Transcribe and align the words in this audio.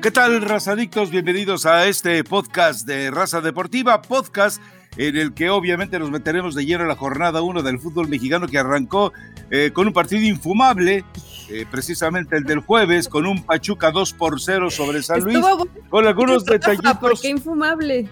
¿Qué 0.00 0.12
tal, 0.12 0.42
razadictos? 0.42 1.10
Bienvenidos 1.10 1.66
a 1.66 1.88
este 1.88 2.22
podcast 2.22 2.86
de 2.86 3.10
Raza 3.10 3.40
Deportiva, 3.40 4.00
podcast 4.00 4.62
en 4.96 5.16
el 5.16 5.34
que 5.34 5.50
obviamente 5.50 5.98
nos 5.98 6.12
meteremos 6.12 6.54
de 6.54 6.64
lleno 6.64 6.82
en 6.82 6.88
la 6.88 6.94
jornada 6.94 7.42
1 7.42 7.62
del 7.64 7.80
fútbol 7.80 8.06
mexicano 8.06 8.46
que 8.46 8.58
arrancó 8.58 9.12
eh, 9.50 9.72
con 9.72 9.88
un 9.88 9.92
partido 9.92 10.22
infumable, 10.22 11.04
eh, 11.50 11.66
precisamente 11.68 12.36
el 12.36 12.44
del 12.44 12.60
jueves, 12.60 13.08
con 13.08 13.26
un 13.26 13.42
Pachuca 13.42 13.90
2 13.90 14.12
por 14.12 14.40
0 14.40 14.70
sobre 14.70 15.02
San 15.02 15.22
Luis, 15.22 15.44
con 15.90 16.06
algunos 16.06 16.44
detallitos. 16.44 16.98
¿Por 16.98 17.20
qué 17.20 17.30
infumable? 17.30 18.08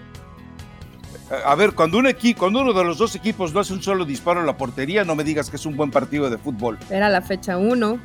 A 1.45 1.55
ver, 1.55 1.71
cuando, 1.71 1.99
un 1.99 2.07
equipo, 2.07 2.39
cuando 2.39 2.61
uno 2.61 2.73
de 2.73 2.83
los 2.83 2.97
dos 2.97 3.15
equipos 3.15 3.53
no 3.53 3.61
hace 3.61 3.71
un 3.71 3.81
solo 3.81 4.03
disparo 4.03 4.41
en 4.41 4.45
la 4.45 4.57
portería, 4.57 5.05
no 5.05 5.15
me 5.15 5.23
digas 5.23 5.49
que 5.49 5.55
es 5.55 5.65
un 5.65 5.77
buen 5.77 5.91
partido 5.91 6.29
de 6.29 6.37
fútbol. 6.37 6.77
Era 6.89 7.07
la 7.07 7.21
fecha 7.21 7.57
1 7.57 7.97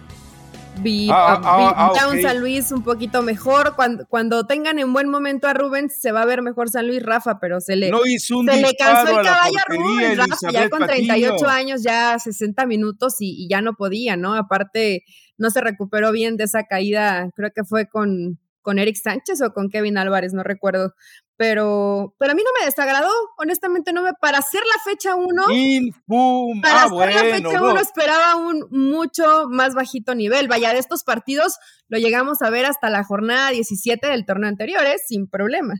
vi, 0.80 1.08
ah, 1.10 1.40
ah, 1.44 1.92
ah, 1.98 2.08
un 2.08 2.22
San 2.22 2.40
Luis 2.40 2.72
un 2.72 2.82
poquito 2.82 3.22
mejor. 3.22 3.74
Cuando, 3.76 4.06
cuando 4.06 4.46
tengan 4.46 4.78
en 4.78 4.92
buen 4.92 5.08
momento 5.08 5.48
a 5.48 5.54
Rubens, 5.54 5.96
se 6.00 6.12
va 6.12 6.22
a 6.22 6.26
ver 6.26 6.42
mejor 6.42 6.70
San 6.70 6.86
Luis 6.86 7.02
Rafa, 7.02 7.38
pero 7.40 7.60
se 7.60 7.76
le, 7.76 7.90
se 7.90 8.56
le 8.60 8.74
cansó 8.76 9.18
el 9.18 9.24
caballo 9.26 9.58
a 9.58 9.72
Rubens 9.72 10.16
Rafa, 10.16 10.50
ya 10.52 10.70
con 10.70 10.86
38 10.86 11.48
años, 11.48 11.82
ya 11.82 12.18
60 12.18 12.66
minutos 12.66 13.20
y, 13.20 13.44
y, 13.44 13.48
ya 13.48 13.60
no 13.60 13.74
podía, 13.74 14.16
¿no? 14.16 14.34
Aparte, 14.34 15.04
no 15.36 15.50
se 15.50 15.60
recuperó 15.60 16.12
bien 16.12 16.36
de 16.36 16.44
esa 16.44 16.64
caída, 16.64 17.30
creo 17.34 17.50
que 17.54 17.64
fue 17.64 17.88
con, 17.88 18.38
con 18.62 18.78
Eric 18.78 18.96
Sánchez 18.96 19.42
o 19.42 19.52
con 19.52 19.68
Kevin 19.68 19.98
Álvarez, 19.98 20.32
no 20.32 20.42
recuerdo 20.42 20.94
pero, 21.36 22.14
pero 22.18 22.32
a 22.32 22.34
mí 22.34 22.42
no 22.44 22.50
me 22.60 22.66
desagradó, 22.66 23.10
honestamente 23.36 23.92
no 23.92 24.02
me, 24.02 24.12
para 24.14 24.38
hacer 24.38 24.62
la 24.62 24.82
fecha 24.90 25.14
1, 25.14 25.44
para 26.62 26.84
hacer 26.84 27.14
la 27.14 27.36
fecha 27.36 27.62
1 27.62 27.80
esperaba 27.80 28.36
un 28.36 28.66
mucho 28.70 29.48
más 29.48 29.74
bajito 29.74 30.14
nivel, 30.14 30.48
vaya, 30.48 30.72
de 30.72 30.78
estos 30.78 31.04
partidos 31.04 31.56
lo 31.88 31.98
llegamos 31.98 32.42
a 32.42 32.50
ver 32.50 32.66
hasta 32.66 32.90
la 32.90 33.04
jornada 33.04 33.50
17 33.50 34.06
del 34.06 34.24
torneo 34.24 34.48
anterior, 34.48 34.84
¿eh? 34.86 34.96
sin 35.06 35.28
problema. 35.28 35.74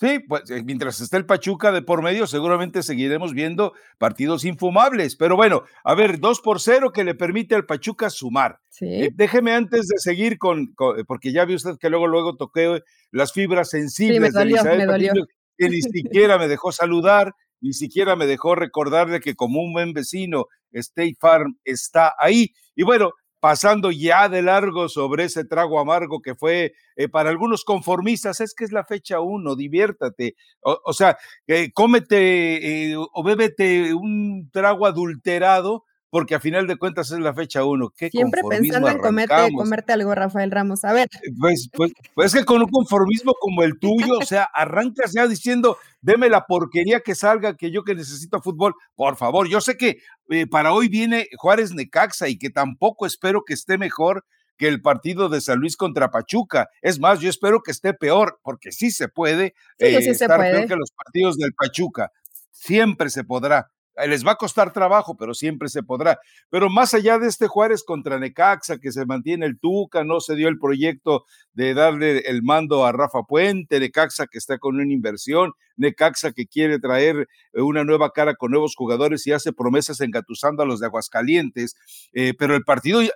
Sí, 0.00 0.20
pues 0.20 0.48
eh, 0.50 0.62
mientras 0.64 1.00
esté 1.00 1.16
el 1.16 1.26
Pachuca 1.26 1.72
de 1.72 1.82
por 1.82 2.02
medio, 2.02 2.28
seguramente 2.28 2.84
seguiremos 2.84 3.34
viendo 3.34 3.72
partidos 3.98 4.44
infumables. 4.44 5.16
Pero 5.16 5.34
bueno, 5.34 5.64
a 5.82 5.94
ver, 5.96 6.20
2 6.20 6.40
por 6.40 6.60
0 6.60 6.92
que 6.92 7.02
le 7.02 7.16
permite 7.16 7.56
al 7.56 7.66
Pachuca 7.66 8.08
sumar. 8.08 8.60
Sí. 8.68 8.86
Eh, 8.86 9.10
déjeme 9.12 9.54
antes 9.54 9.88
de 9.88 9.98
seguir 9.98 10.38
con, 10.38 10.74
eh, 10.96 11.04
porque 11.04 11.32
ya 11.32 11.44
vi 11.44 11.56
usted 11.56 11.78
que 11.80 11.90
luego, 11.90 12.06
luego 12.06 12.36
toqué 12.36 12.82
las 13.10 13.32
fibras 13.32 13.70
sensibles 13.70 14.34
de 14.34 14.50
Isabel 14.50 15.26
que 15.56 15.68
ni 15.68 15.82
siquiera 15.82 16.38
me 16.38 16.46
dejó 16.46 16.70
saludar, 16.70 17.34
ni 17.60 17.72
siquiera 17.72 18.14
me 18.14 18.26
dejó 18.26 18.54
recordarle 18.54 19.18
que 19.18 19.34
como 19.34 19.60
un 19.60 19.72
buen 19.72 19.94
vecino, 19.94 20.46
State 20.70 21.16
Farm 21.18 21.58
está 21.64 22.14
ahí. 22.20 22.52
Y 22.76 22.84
bueno, 22.84 23.14
pasando 23.40 23.90
ya 23.90 24.28
de 24.28 24.42
largo 24.42 24.88
sobre 24.88 25.24
ese 25.24 25.44
trago 25.44 25.78
amargo 25.80 26.20
que 26.20 26.34
fue 26.34 26.74
eh, 26.96 27.08
para 27.08 27.30
algunos 27.30 27.64
conformistas, 27.64 28.40
es 28.40 28.54
que 28.54 28.64
es 28.64 28.72
la 28.72 28.84
fecha 28.84 29.20
uno, 29.20 29.56
diviértate. 29.56 30.36
O, 30.62 30.92
sea, 30.92 31.18
eh, 31.46 31.70
cómete 31.72 32.90
eh, 32.90 32.96
o 32.96 33.22
bébete 33.22 33.94
un 33.94 34.50
trago 34.52 34.86
adulterado 34.86 35.84
porque 36.10 36.34
a 36.34 36.40
final 36.40 36.66
de 36.66 36.76
cuentas 36.76 37.10
es 37.10 37.18
la 37.18 37.34
fecha 37.34 37.64
uno. 37.64 37.90
¿Qué 37.90 38.08
Siempre 38.10 38.42
pensando 38.48 38.88
en 38.88 38.98
comerte, 38.98 39.34
comerte 39.54 39.92
algo, 39.92 40.14
Rafael 40.14 40.50
Ramos. 40.50 40.84
A 40.84 40.92
ver. 40.92 41.08
Eh, 41.12 41.30
pues, 41.38 41.68
pues, 41.72 41.92
pues, 42.14 42.34
es 42.34 42.40
que 42.40 42.46
con 42.46 42.62
un 42.62 42.68
conformismo 42.68 43.34
como 43.38 43.62
el 43.62 43.78
tuyo, 43.78 44.18
o 44.18 44.24
sea, 44.24 44.44
arrancas 44.44 45.12
ya 45.12 45.26
diciendo, 45.26 45.76
deme 46.00 46.28
la 46.28 46.46
porquería 46.46 47.00
que 47.00 47.14
salga, 47.14 47.56
que 47.56 47.70
yo 47.70 47.84
que 47.84 47.94
necesito 47.94 48.40
fútbol, 48.40 48.74
por 48.94 49.16
favor. 49.16 49.48
Yo 49.48 49.60
sé 49.60 49.76
que 49.76 49.98
eh, 50.30 50.46
para 50.46 50.72
hoy 50.72 50.88
viene 50.88 51.28
Juárez 51.36 51.72
Necaxa 51.74 52.28
y 52.28 52.38
que 52.38 52.50
tampoco 52.50 53.06
espero 53.06 53.42
que 53.44 53.54
esté 53.54 53.76
mejor 53.76 54.24
que 54.56 54.66
el 54.66 54.82
partido 54.82 55.28
de 55.28 55.40
San 55.40 55.60
Luis 55.60 55.76
contra 55.76 56.10
Pachuca. 56.10 56.68
Es 56.82 56.98
más, 56.98 57.20
yo 57.20 57.30
espero 57.30 57.62
que 57.62 57.70
esté 57.70 57.94
peor, 57.94 58.40
porque 58.42 58.72
sí 58.72 58.90
se 58.90 59.08
puede 59.08 59.54
sí, 59.78 59.86
sí 59.86 60.08
eh, 60.08 60.10
estar 60.10 60.40
peor 60.40 60.66
que 60.66 60.76
los 60.76 60.90
partidos 60.90 61.36
del 61.36 61.54
Pachuca. 61.54 62.10
Siempre 62.50 63.08
se 63.08 63.22
podrá 63.22 63.70
les 64.06 64.26
va 64.26 64.32
a 64.32 64.36
costar 64.36 64.72
trabajo, 64.72 65.16
pero 65.16 65.34
siempre 65.34 65.68
se 65.68 65.82
podrá. 65.82 66.18
Pero 66.50 66.70
más 66.70 66.94
allá 66.94 67.18
de 67.18 67.28
este 67.28 67.48
Juárez 67.48 67.82
contra 67.82 68.18
Necaxa, 68.18 68.78
que 68.78 68.92
se 68.92 69.06
mantiene 69.06 69.46
el 69.46 69.58
Tuca, 69.58 70.04
no 70.04 70.20
se 70.20 70.36
dio 70.36 70.48
el 70.48 70.58
proyecto 70.58 71.24
de 71.52 71.74
darle 71.74 72.18
el 72.20 72.42
mando 72.42 72.86
a 72.86 72.92
Rafa 72.92 73.22
Puente, 73.22 73.80
Necaxa 73.80 74.26
que 74.26 74.38
está 74.38 74.58
con 74.58 74.76
una 74.76 74.92
inversión, 74.92 75.52
Necaxa 75.76 76.32
que 76.32 76.46
quiere 76.46 76.78
traer 76.78 77.28
eh, 77.52 77.62
una 77.62 77.84
nueva 77.84 78.10
cara 78.10 78.34
con 78.34 78.50
nuevos 78.50 78.74
jugadores 78.76 79.26
y 79.26 79.32
hace 79.32 79.52
promesas 79.52 80.00
engatusando 80.00 80.62
a 80.62 80.66
los 80.66 80.80
de 80.80 80.86
Aguascalientes. 80.86 81.74
Eh, 82.12 82.34
pero 82.38 82.54
el 82.54 82.64
partido 82.64 83.02
eh, 83.02 83.10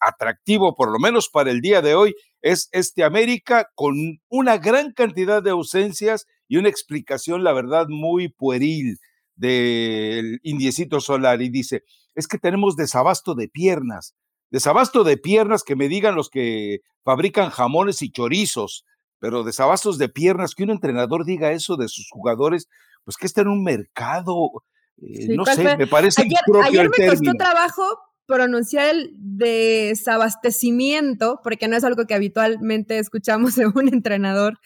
atractivo, 0.00 0.74
por 0.76 0.92
lo 0.92 0.98
menos 0.98 1.28
para 1.28 1.50
el 1.50 1.60
día 1.60 1.82
de 1.82 1.94
hoy, 1.94 2.14
es 2.40 2.68
este 2.72 3.02
América 3.02 3.68
con 3.74 3.94
una 4.28 4.58
gran 4.58 4.92
cantidad 4.92 5.42
de 5.42 5.50
ausencias 5.50 6.26
y 6.46 6.56
una 6.56 6.68
explicación, 6.68 7.42
la 7.42 7.52
verdad, 7.52 7.86
muy 7.88 8.28
pueril 8.28 8.98
del 9.38 10.40
Indiecito 10.42 11.00
Solar 11.00 11.40
y 11.40 11.48
dice, 11.48 11.84
es 12.14 12.26
que 12.26 12.38
tenemos 12.38 12.76
desabasto 12.76 13.34
de 13.34 13.48
piernas, 13.48 14.14
desabasto 14.50 15.04
de 15.04 15.16
piernas 15.16 15.62
que 15.62 15.76
me 15.76 15.88
digan 15.88 16.14
los 16.14 16.28
que 16.28 16.80
fabrican 17.04 17.50
jamones 17.50 18.02
y 18.02 18.10
chorizos, 18.10 18.84
pero 19.20 19.44
desabastos 19.44 19.96
de 19.98 20.08
piernas, 20.08 20.54
que 20.54 20.64
un 20.64 20.70
entrenador 20.70 21.24
diga 21.24 21.52
eso 21.52 21.76
de 21.76 21.88
sus 21.88 22.08
jugadores, 22.10 22.68
pues 23.04 23.16
que 23.16 23.26
está 23.26 23.42
en 23.42 23.48
un 23.48 23.62
mercado, 23.62 24.50
eh, 25.00 25.28
no 25.28 25.44
sé, 25.46 25.76
me 25.76 25.86
parece 25.86 26.22
ayer, 26.22 26.38
ayer 26.64 26.90
me 26.90 27.06
costó 27.06 27.32
trabajo 27.34 27.82
pronunciar 28.28 28.94
el 28.94 29.10
desabastecimiento, 29.16 31.40
porque 31.42 31.66
no 31.66 31.76
es 31.76 31.82
algo 31.82 32.04
que 32.04 32.12
habitualmente 32.12 32.98
escuchamos 32.98 33.54
de 33.56 33.66
un 33.66 33.88
entrenador, 33.88 34.58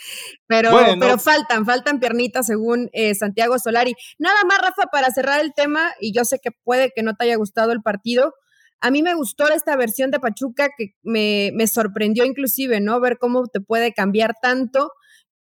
pero, 0.49 0.73
pero 0.99 1.17
faltan, 1.17 1.65
faltan 1.65 2.00
piernitas 2.00 2.49
según 2.49 2.91
eh, 2.93 3.15
Santiago 3.15 3.61
Solari. 3.61 3.95
Nada 4.19 4.43
más, 4.49 4.59
Rafa, 4.59 4.89
para 4.91 5.12
cerrar 5.12 5.41
el 5.41 5.55
tema, 5.55 5.93
y 6.00 6.12
yo 6.12 6.25
sé 6.25 6.41
que 6.43 6.50
puede 6.50 6.91
que 6.95 7.05
no 7.05 7.15
te 7.15 7.23
haya 7.25 7.37
gustado 7.37 7.71
el 7.71 7.83
partido, 7.83 8.34
a 8.81 8.91
mí 8.91 9.00
me 9.00 9.15
gustó 9.15 9.49
esta 9.49 9.77
versión 9.77 10.11
de 10.11 10.19
Pachuca 10.19 10.71
que 10.77 10.97
me, 11.05 11.53
me 11.55 11.69
sorprendió 11.69 12.25
inclusive, 12.25 12.81
¿no? 12.81 12.99
Ver 12.99 13.19
cómo 13.19 13.47
te 13.47 13.61
puede 13.61 13.93
cambiar 13.93 14.34
tanto 14.43 14.91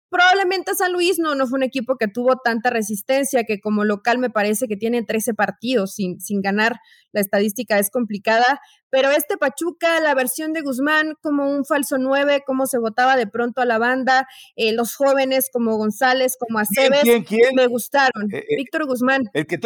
Probablemente 0.09 0.74
San 0.75 0.94
Luis 0.94 1.20
no, 1.20 1.36
no 1.36 1.47
fue 1.47 1.58
un 1.58 1.64
equipo 1.64 1.96
que 1.97 2.08
tuvo 2.08 2.38
tanta 2.44 2.70
resistencia, 2.70 3.44
que 3.44 3.59
como 3.59 3.84
local 3.84 4.18
me 4.18 4.30
parece 4.30 4.68
que 4.68 4.75
tiene 4.75 5.03
13 5.03 5.34
partidos 5.34 5.94
sin, 5.94 6.20
sin 6.20 6.42
ganar. 6.42 6.78
La 7.12 7.22
estadística 7.22 7.80
es 7.80 7.90
complicada, 7.90 8.59
pero 8.90 9.09
este 9.09 9.38
Pachuca, 9.38 10.00
la 10.00 10.14
versión 10.16 10.53
de 10.53 10.62
Guzmán 10.62 11.14
como 11.22 11.50
un 11.50 11.66
falso 11.66 11.97
9, 11.97 12.44
cómo 12.46 12.66
se 12.66 12.80
votaba 12.80 13.18
de 13.18 13.28
pronto 13.28 13.62
a 13.62 13.66
la 13.66 13.78
banda, 13.78 14.28
eh, 14.56 14.74
los 14.74 14.96
jóvenes 14.96 15.50
como 15.52 15.75
González, 15.78 16.36
como 16.40 16.59
Aceves, 16.59 17.03
me 17.56 17.68
gustaron. 17.68 18.34
Eh, 18.34 18.40
eh, 18.50 18.56
Víctor 18.58 18.86
Guzmán. 18.86 19.24
El 19.34 19.47
que, 19.47 19.59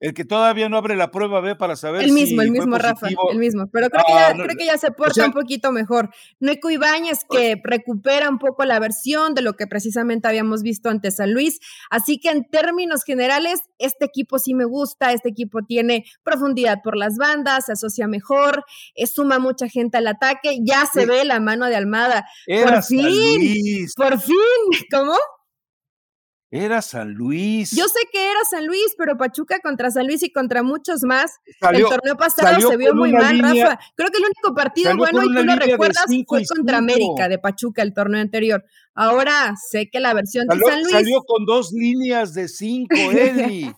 el 0.00 0.14
que 0.14 0.24
todavía 0.24 0.68
no 0.68 0.76
abre 0.76 0.94
la 0.96 1.10
prueba 1.10 1.40
B 1.40 1.56
para 1.56 1.74
saber 1.74 2.02
el 2.02 2.12
mismo, 2.12 2.40
el 2.42 2.52
mismo, 2.52 2.78
Rafa, 2.78 3.08
el 3.08 3.38
mismo. 3.38 3.68
Pero 3.72 3.88
creo, 3.90 4.04
que, 4.06 4.12
ya, 4.12 4.28
ah, 4.28 4.32
creo 4.32 4.56
que 4.56 4.66
ya 4.66 4.78
se 4.78 4.92
porta 4.92 5.26
un 5.26 5.32
poquito 5.32 5.72
mejor. 5.72 6.10
Neco 6.38 6.70
Ibáñez 6.70 7.20
que 7.28 7.60
recupera 7.64 8.28
un 8.28 8.38
poco 8.38 8.64
la 8.64 8.78
versión 8.78 9.34
de 9.34 9.42
lo 9.42 9.54
que 9.54 9.66
precisamente 9.66 10.28
habíamos 10.28 10.62
visto 10.62 10.88
ante 10.88 11.10
San 11.10 11.32
Luis. 11.32 11.58
Así 11.90 12.20
que 12.20 12.30
en 12.30 12.44
términos 12.44 13.02
generales, 13.04 13.60
este 13.78 14.04
equipo 14.04 14.38
sí 14.38 14.54
me 14.54 14.64
gusta. 14.64 15.12
Este 15.12 15.30
equipo 15.30 15.62
tiene 15.62 16.04
profundidad 16.22 16.78
por 16.82 16.96
las 16.96 17.16
bandas, 17.16 17.66
se 17.66 17.72
asocia 17.72 18.06
mejor, 18.06 18.64
eh, 18.94 19.06
suma 19.06 19.38
mucha 19.38 19.68
gente 19.68 19.98
al 19.98 20.06
ataque. 20.06 20.58
Ya 20.62 20.86
se 20.86 21.06
ve 21.06 21.24
la 21.24 21.40
mano 21.40 21.66
de 21.66 21.76
Almada. 21.76 22.24
por 22.46 22.82
fin, 22.84 23.86
por 23.96 24.20
fin. 24.20 24.36
¿Cómo? 24.92 25.14
Era 26.50 26.80
San 26.80 27.12
Luis. 27.12 27.72
Yo 27.72 27.84
sé 27.88 28.00
que 28.10 28.30
era 28.30 28.40
San 28.50 28.66
Luis, 28.66 28.94
pero 28.96 29.18
Pachuca 29.18 29.60
contra 29.60 29.90
San 29.90 30.06
Luis 30.06 30.22
y 30.22 30.32
contra 30.32 30.62
muchos 30.62 31.02
más. 31.02 31.32
el 31.72 31.82
torneo 31.84 32.16
pasado 32.16 32.70
se 32.70 32.76
vio 32.78 32.94
muy 32.94 33.12
mal, 33.12 33.38
Rafa. 33.38 33.78
Creo 33.94 34.10
que 34.10 34.18
el 34.18 34.24
único 34.24 34.54
partido 34.54 34.96
bueno 34.96 35.22
y 35.24 35.34
tú 35.34 35.44
lo 35.44 35.56
recuerdas 35.56 36.06
fue 36.26 36.42
contra 36.46 36.78
América 36.78 37.28
de 37.28 37.38
Pachuca 37.38 37.82
el 37.82 37.92
torneo 37.92 38.20
anterior. 38.20 38.64
Ahora 38.94 39.54
sé 39.70 39.90
que 39.90 40.00
la 40.00 40.14
versión 40.14 40.46
de 40.48 40.58
San 40.58 40.82
Luis. 40.82 40.92
Salió 40.92 41.22
con 41.22 41.44
dos 41.44 41.70
líneas 41.72 42.32
de 42.34 42.48
cinco, 42.48 42.94
Eddie. 43.12 43.74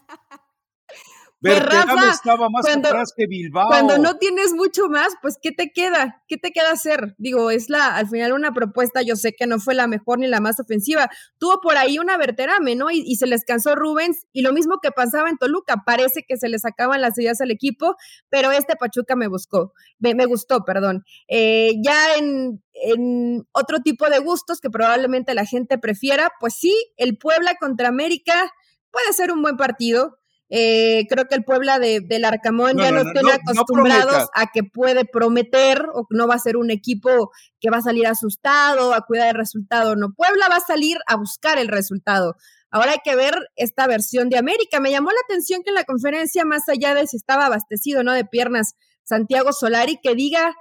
Pues 1.41 1.59
Rafa, 1.65 2.11
estaba 2.11 2.51
más 2.51 2.67
cuando, 2.67 2.89
atrás 2.89 3.15
que 3.17 3.27
Bilbao. 3.27 3.69
Cuando 3.69 3.97
no 3.97 4.19
tienes 4.19 4.53
mucho 4.53 4.89
más, 4.91 5.15
pues 5.23 5.39
¿qué 5.41 5.53
te 5.53 5.73
queda? 5.73 6.23
¿Qué 6.29 6.37
te 6.37 6.51
queda 6.51 6.71
hacer? 6.71 7.15
Digo, 7.17 7.51
es 7.51 7.71
la 7.71 7.97
al 7.97 8.09
final 8.09 8.35
una 8.35 8.53
propuesta, 8.53 9.01
yo 9.01 9.17
sé 9.17 9.33
que 9.33 9.47
no 9.47 9.59
fue 9.59 9.75
la 9.75 9.87
mejor 9.87 10.19
ni 10.19 10.27
la 10.27 10.41
más 10.41 10.61
ofensiva. 10.61 11.09
Tuvo 11.39 11.63
por 11.63 11.79
ahí 11.79 11.99
una 11.99 12.19
verterame, 12.19 12.77
¿no? 12.77 12.91
Y, 12.91 13.17
se 13.17 13.27
les 13.27 13.45
cansó 13.45 13.75
Rubens 13.75 14.27
y 14.33 14.43
lo 14.43 14.53
mismo 14.53 14.81
que 14.83 14.91
pasaba 14.91 15.31
en 15.31 15.39
Toluca, 15.39 15.83
parece 15.87 16.25
que 16.27 16.37
se 16.37 16.49
les 16.49 16.63
sacaban 16.63 17.01
las 17.01 17.19
ideas 17.19 17.41
al 17.41 17.51
equipo, 17.51 17.97
pero 18.29 18.51
este 18.51 18.77
Pachuca 18.77 19.17
me 19.17 19.27
buscó, 19.27 19.73
me, 19.99 20.27
gustó, 20.27 20.65
perdón. 20.65 21.05
Eh, 21.29 21.73
ya 21.83 22.17
en, 22.17 22.63
en 22.75 23.47
otro 23.53 23.81
tipo 23.81 24.09
de 24.11 24.19
gustos 24.19 24.61
que 24.61 24.71
probablemente 24.71 25.35
la 25.35 25.47
gente 25.47 25.79
prefiera, 25.79 26.31
pues 26.39 26.55
sí, 26.55 26.75
el 26.97 27.17
Puebla 27.17 27.55
contra 27.59 27.89
América 27.89 28.53
puede 28.91 29.13
ser 29.13 29.33
un 29.33 29.43
buen 29.43 29.57
partido 29.57 30.20
Eh, 30.53 31.07
creo 31.09 31.27
que 31.29 31.37
el 31.37 31.45
Puebla 31.45 31.79
de, 31.79 32.01
del 32.01 32.25
Arcamón 32.25 32.77
ya 32.77 32.91
nos 32.91 33.13
tiene 33.13 33.33
acostumbrados 33.33 34.29
a 34.35 34.49
que 34.53 34.65
puede 34.65 35.05
prometer 35.05 35.87
o 35.95 36.07
no 36.11 36.27
va 36.27 36.35
a 36.35 36.41
ser 36.41 36.57
un 36.57 36.73
equipo 36.73 37.31
que 37.61 37.71
va 37.71 37.77
a 37.77 37.83
salir 37.83 38.09
asustado, 38.09 38.93
a 38.93 39.03
cuidar 39.03 39.29
el 39.29 39.37
resultado. 39.37 39.95
No, 39.95 40.13
Puebla 40.13 40.49
va 40.51 40.57
a 40.57 40.61
salir 40.61 40.99
a 41.07 41.15
buscar 41.15 41.59
el 41.59 41.69
resultado. 41.69 42.35
Ahora 42.73 42.93
hay 42.93 42.99
que 43.05 43.15
ver 43.15 43.37
esta 43.55 43.87
versión 43.87 44.29
de 44.29 44.39
América. 44.39 44.81
Me 44.81 44.91
llamó 44.91 45.11
la 45.11 45.21
atención 45.25 45.63
que 45.63 45.71
en 45.71 45.75
la 45.75 45.85
conferencia, 45.85 46.45
más 46.45 46.69
allá 46.69 46.95
de 46.95 47.07
si 47.07 47.17
estaba 47.17 47.47
abastecido 47.47 48.03
no 48.03 48.13
de 48.13 48.25
piernas 48.25 48.75
Santiago 49.05 49.53
Solari, 49.53 49.99
que 50.03 50.17
diga 50.17 50.55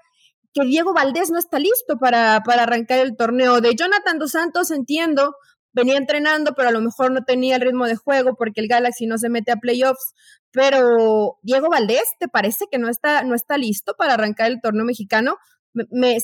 que 0.54 0.66
Diego 0.66 0.94
Valdés 0.94 1.32
no 1.32 1.40
está 1.40 1.60
listo 1.60 1.98
para, 2.00 2.42
para 2.46 2.64
arrancar 2.64 3.00
el 3.00 3.16
torneo. 3.16 3.62
De 3.62 3.76
Jonathan 3.76 4.20
Dos 4.20 4.32
Santos 4.32 4.72
entiendo, 4.72 5.36
venía 5.74 5.98
entrenando, 5.98 6.54
pero 6.56 6.70
a 6.70 6.72
lo 6.72 6.82
mejor 6.82 7.12
no 7.12 7.24
tenía 7.24 7.56
el 7.56 7.62
ritmo 7.62 7.86
de 7.88 7.96
juego 7.96 8.36
porque 8.36 8.62
el 8.62 8.68
Galaxy 8.68 9.08
no 9.08 9.18
se 9.18 9.30
mete 9.30 9.52
a 9.52 9.58
playoffs. 9.58 10.14
Pero 10.52 11.38
Diego 11.44 11.70
Valdés, 11.70 12.04
¿te 12.20 12.28
parece 12.28 12.66
que 12.72 12.80
no 12.80 12.90
está, 12.90 13.24
no 13.24 13.36
está 13.36 13.58
listo 13.58 13.96
para 13.98 14.16
arrancar 14.16 14.48
el 14.52 14.62
torneo 14.62 14.86
mexicano? 14.86 15.38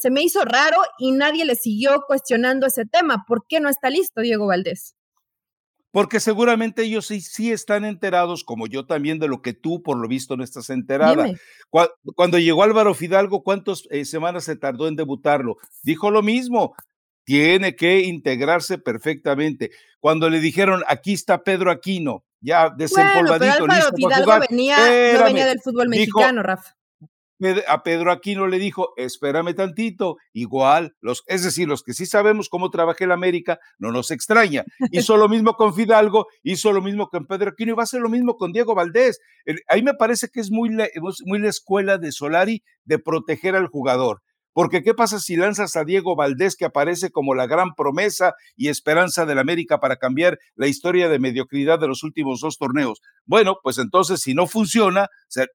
se 0.02 0.10
me 0.10 0.24
hizo 0.24 0.44
raro 0.44 0.78
y 0.98 1.12
nadie 1.12 1.46
le 1.46 1.56
siguió 1.56 2.02
cuestionando 2.08 2.66
ese 2.66 2.86
tema. 2.86 3.26
¿Por 3.28 3.46
qué 3.48 3.60
no 3.60 3.70
está 3.70 3.92
listo 3.92 4.22
Diego 4.22 4.48
Valdés? 4.48 4.96
porque 5.96 6.20
seguramente 6.20 6.84
ellos 6.84 7.06
sí, 7.06 7.22
sí, 7.22 7.54
están 7.54 7.86
enterados, 7.86 8.44
como 8.44 8.68
yo 8.68 8.86
también, 8.86 9.18
de 9.18 9.30
lo 9.30 9.42
que 9.42 9.54
tú, 9.54 9.82
por 9.82 9.96
lo 9.96 10.10
visto, 10.10 10.36
no 10.36 10.44
estás 10.44 10.70
enterada. 10.70 11.32
Cuando, 11.70 12.38
llegó 12.38 12.64
Álvaro 12.64 12.94
Fidalgo, 12.94 13.44
¿cuántas 13.44 13.88
eh, 13.90 14.04
semanas 14.04 14.44
se 14.44 14.58
tardó 14.58 14.90
en 14.90 14.98
debutarlo? 14.98 15.56
Dijo 15.84 16.12
lo 16.12 16.22
mismo, 16.22 16.76
tiene 17.26 17.76
que 17.76 18.02
integrarse 18.02 18.78
perfectamente. 18.78 19.72
Cuando 20.00 20.30
le 20.30 20.40
dijeron, 20.40 20.84
aquí 20.88 21.14
está 21.14 21.44
Pedro 21.44 21.72
Aquino, 21.72 22.24
ya 22.40 22.70
desempolvadito, 22.70 23.66
bueno, 23.66 23.84
pero 23.98 24.10
listo 24.18 24.40
Venía, 24.50 24.78
no 25.14 25.24
venía 25.26 25.46
del 25.46 25.60
fútbol 25.60 25.90
mexicano, 25.90 26.42
Rafa 26.42 26.76
a 27.68 27.84
Pedro 27.84 28.12
Aquino 28.12 28.48
le 28.48 28.60
dijo, 28.60 28.94
espérame 28.96 29.54
tantito, 29.54 30.18
igual, 30.34 30.96
los, 31.02 31.24
es 31.28 31.44
decir, 31.44 31.68
los 31.68 31.84
que 31.84 31.94
sí 31.94 32.06
sabemos 32.06 32.50
cómo 32.50 32.70
trabaja 32.70 33.04
el 33.04 33.12
América, 33.12 33.60
no 33.78 33.92
nos 33.92 34.12
extraña. 34.12 34.64
Hizo 34.92 35.18
lo 35.18 35.28
mismo 35.28 35.54
con 35.54 35.74
Fidalgo, 35.74 36.28
hizo 36.44 36.72
lo 36.72 36.82
mismo 36.82 37.08
con 37.10 37.26
Pedro 37.26 37.52
Aquino 37.52 37.74
y 37.74 37.76
va 37.76 37.84
a 37.84 37.86
hacer 37.86 38.02
lo 38.02 38.10
mismo 38.10 38.38
con 38.38 38.54
Diego 38.54 38.74
Valdés. 38.74 39.20
Ahí 39.68 39.84
me 39.84 39.94
parece 39.94 40.30
que 40.30 40.40
es 40.40 40.52
muy 40.52 40.70
muy 41.26 41.40
la 41.40 41.50
escuela 41.50 41.98
de 41.98 42.12
Solari 42.12 42.64
de 42.86 43.00
proteger 43.00 43.56
al 43.56 43.68
jugador. 43.68 44.22
Porque 44.56 44.84
¿qué 44.84 44.94
pasa 44.94 45.20
si 45.20 45.36
lanzas 45.36 45.76
a 45.76 45.84
Diego 45.84 46.16
Valdés, 46.16 46.56
que 46.56 46.64
aparece 46.64 47.12
como 47.12 47.36
la 47.36 47.46
gran 47.46 47.76
promesa 47.76 48.36
y 48.56 48.70
esperanza 48.70 49.26
del 49.26 49.38
América 49.38 49.82
para 49.82 49.98
cambiar 49.98 50.40
la 50.56 50.68
historia 50.68 51.10
de 51.10 51.20
mediocridad 51.20 51.78
de 51.78 51.90
los 51.90 52.04
últimos 52.04 52.40
dos 52.40 52.58
torneos? 52.58 53.02
Bueno, 53.26 53.58
pues 53.62 53.80
entonces 53.80 54.22
si 54.22 54.34
no 54.34 54.48
funciona, 54.48 55.10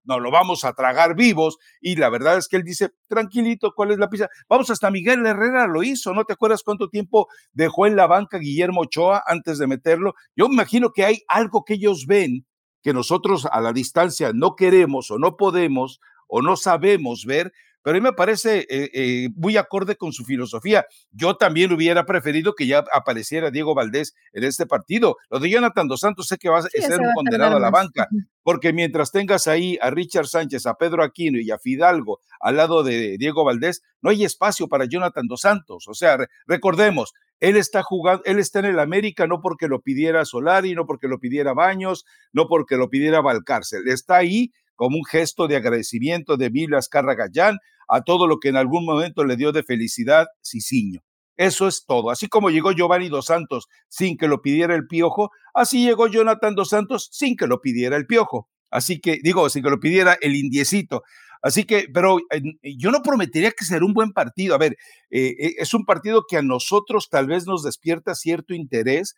nos 0.05 0.21
lo 0.21 0.31
vamos 0.31 0.67
a 0.67 0.75
tragar 0.75 1.17
vivos. 1.17 1.57
Y 1.81 1.97
la 1.97 2.11
verdad 2.11 2.37
es 2.37 2.47
que 2.47 2.59
él 2.59 2.63
dice, 2.63 2.91
tranquilito, 3.09 3.73
¿cuál 3.75 3.93
es 3.93 3.97
la 3.97 4.11
pizza? 4.11 4.29
Vamos, 4.51 4.69
hasta 4.69 4.91
Miguel 4.91 5.25
Herrera 5.25 5.67
lo 5.67 5.83
hizo, 5.83 6.13
¿no 6.13 6.25
te 6.25 6.35
acuerdas 6.35 6.63
cuánto 6.63 6.91
tiempo 6.91 7.29
dejó 7.55 7.87
en 7.87 7.97
la 7.97 8.07
banca 8.07 8.37
Guillermo 8.37 8.83
Ochoa 8.83 9.23
antes 9.27 9.57
de 9.57 9.67
meterlo? 9.67 10.13
Yo 10.37 10.45
imagino 10.45 10.91
que 10.93 11.07
hay 11.07 11.23
algo 11.27 11.65
que 11.65 11.73
ellos 11.73 12.05
ven 12.07 12.45
que 12.83 12.93
nosotros 12.93 13.47
a 13.51 13.63
la 13.63 13.73
distancia 13.73 14.33
no 14.35 14.57
queremos 14.57 15.11
o 15.11 15.19
no 15.19 15.39
podemos 15.39 16.01
o 16.29 16.43
no 16.43 16.57
sabemos 16.57 17.25
ver, 17.27 17.51
pero 17.83 17.97
a 17.97 18.01
mí 18.01 18.05
me 18.05 18.13
parece 18.13 18.67
eh, 18.69 18.91
eh, 18.93 19.29
muy 19.37 19.57
acorde 19.57 19.97
con 19.97 20.13
su 20.13 20.25
filosofía. 20.25 20.87
Yo 21.11 21.37
también 21.37 21.73
hubiera 21.73 22.05
preferido 22.05 22.55
que 22.55 22.67
ya 22.67 22.85
apareciera 22.93 23.51
Diego 23.51 23.75
Valdés 23.75 24.15
en 24.33 24.45
este 24.45 24.67
partido. 24.67 25.17
Lo 25.31 25.39
de 25.39 25.51
Jonathan 25.51 25.89
Dos 25.89 26.01
Santos 26.01 26.29
sé 26.29 26.39
que 26.39 26.49
va 26.49 26.59
a 26.59 26.63
ser 26.63 27.01
un 27.01 27.13
condenado 27.15 27.57
a 27.57 27.61
la 27.61 27.71
banca, 27.71 28.09
porque 28.43 28.73
mientras 28.73 29.13
tengas 29.13 29.47
ahí 29.47 29.79
a 29.81 29.91
Richard 29.91 30.27
Sánchez, 30.27 30.67
a 30.67 30.75
Pedro 30.75 31.03
Aquino 31.03 31.39
y 31.39 31.51
a 31.51 31.59
Fidalgo 31.59 32.21
al 32.41 32.57
lado 32.57 32.83
de 32.83 33.17
Diego 33.19 33.45
Valdés, 33.45 33.83
no 34.03 34.11
hay 34.11 34.25
espacio 34.25 34.69
para 34.69 34.85
Jonathan 34.85 35.27
Dos 35.27 35.43
Santos. 35.43 35.87
O 35.89 35.95
sea, 35.95 36.19
recordemos, 36.47 37.13
él 37.41 37.57
está 37.57 37.83
jugando, 37.83 38.23
él 38.27 38.39
está 38.39 38.59
en 38.61 38.67
el 38.67 38.79
América 38.79 39.27
no 39.27 39.41
porque 39.41 39.67
lo 39.67 39.81
pidiera 39.81 40.25
Solari, 40.25 40.75
no 40.75 40.87
porque 40.87 41.09
lo 41.09 41.19
pidiera 41.19 41.55
Baños, 41.55 42.05
no 42.33 42.47
porque 42.47 42.77
lo 42.77 42.91
pidiera 42.91 43.21
Valcárcel. 43.21 43.89
Está 43.89 44.17
ahí 44.17 44.53
como 44.81 44.97
un 44.97 45.05
gesto 45.05 45.47
de 45.47 45.57
agradecimiento 45.57 46.39
de 46.39 46.49
Milas 46.49 46.89
Carragallán 46.89 47.59
a 47.87 48.01
todo 48.01 48.27
lo 48.27 48.39
que 48.39 48.49
en 48.49 48.57
algún 48.57 48.87
momento 48.87 49.27
le 49.27 49.37
dio 49.37 49.53
de 49.53 49.63
felicidad 49.63 50.29
Ciciño. 50.43 51.03
Eso 51.37 51.69
es 51.69 51.85
todo. 51.87 52.09
Así 52.09 52.29
como 52.29 52.49
llegó 52.49 52.73
Giovanni 52.73 53.11
Dos 53.11 53.27
Santos 53.27 53.69
sin 53.91 54.17
que 54.17 54.27
lo 54.27 54.41
pidiera 54.41 54.75
el 54.75 54.87
piojo, 54.87 55.33
así 55.53 55.85
llegó 55.85 56.07
Jonathan 56.07 56.55
Dos 56.55 56.71
Santos 56.71 57.11
sin 57.13 57.37
que 57.37 57.47
lo 57.47 57.61
pidiera 57.61 57.95
el 57.95 58.07
piojo. 58.07 58.49
Así 58.71 59.03
que, 59.03 59.19
digo, 59.23 59.51
sin 59.51 59.63
que 59.63 59.69
lo 59.69 59.81
pidiera 59.81 60.17
el 60.19 60.35
indiecito. 60.35 61.03
Así 61.43 61.65
que, 61.65 61.85
pero 61.93 62.17
yo 62.63 62.91
no 62.91 63.03
prometería 63.03 63.51
que 63.51 63.67
será 63.67 63.85
un 63.85 63.93
buen 63.93 64.13
partido. 64.13 64.55
A 64.55 64.59
ver, 64.59 64.79
eh, 65.11 65.35
eh, 65.39 65.55
es 65.59 65.75
un 65.75 65.85
partido 65.85 66.25
que 66.27 66.39
a 66.39 66.43
nosotros 66.43 67.11
tal 67.11 67.27
vez 67.27 67.45
nos 67.45 67.65
despierta 67.65 68.15
cierto 68.15 68.55
interés, 68.55 69.15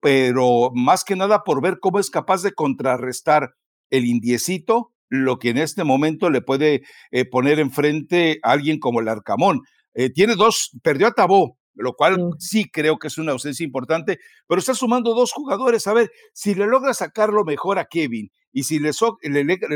pero 0.00 0.72
más 0.74 1.04
que 1.04 1.14
nada 1.14 1.44
por 1.44 1.62
ver 1.62 1.78
cómo 1.80 2.00
es 2.00 2.10
capaz 2.10 2.42
de 2.42 2.54
contrarrestar 2.54 3.50
el 3.90 4.04
indiecito 4.04 4.94
lo 5.08 5.38
que 5.38 5.50
en 5.50 5.58
este 5.58 5.84
momento 5.84 6.30
le 6.30 6.42
puede 6.42 6.82
eh, 7.10 7.24
poner 7.24 7.58
enfrente 7.60 8.38
a 8.42 8.52
alguien 8.52 8.78
como 8.78 9.00
el 9.00 9.08
Arcamón. 9.08 9.62
Eh, 9.94 10.10
tiene 10.10 10.34
dos, 10.34 10.70
perdió 10.82 11.06
a 11.06 11.12
Tabó, 11.12 11.58
lo 11.74 11.94
cual 11.94 12.30
sí 12.38 12.70
creo 12.70 12.98
que 12.98 13.08
es 13.08 13.18
una 13.18 13.32
ausencia 13.32 13.64
importante, 13.64 14.18
pero 14.46 14.58
está 14.58 14.74
sumando 14.74 15.14
dos 15.14 15.32
jugadores. 15.32 15.86
A 15.86 15.92
ver, 15.92 16.10
si 16.32 16.54
le 16.54 16.66
logra 16.66 16.94
sacarlo 16.94 17.44
mejor 17.44 17.78
a 17.78 17.86
Kevin 17.86 18.30
y 18.52 18.64
si 18.64 18.78
le, 18.78 18.90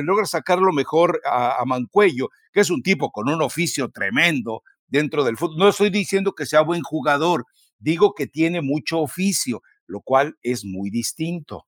logra 0.03 0.27
sacarlo 0.27 0.73
mejor 0.73 1.21
a, 1.25 1.61
a, 1.61 1.65
Mancuello, 1.65 2.29
que 2.53 2.61
es 2.61 2.71
un 2.71 2.83
tipo 2.83 3.11
con 3.11 3.29
un 3.29 3.43
oficio 3.43 3.91
tremendo 3.91 4.63
dentro 4.89 5.25
del 5.25 5.37
fútbol, 5.37 5.59
no 5.59 5.69
estoy 5.69 5.91
diciendo 5.91 6.33
que 6.33 6.47
sea 6.47 6.63
buen 6.63 6.83
jugador, 6.83 7.45
digo 7.79 8.15
que 8.15 8.27
tiene 8.27 8.63
mucho 8.63 9.01
oficio, 9.01 9.63
lo 9.87 10.01
cual 10.01 10.37
es 10.43 10.65
muy 10.65 10.91
distinto. 10.91 11.67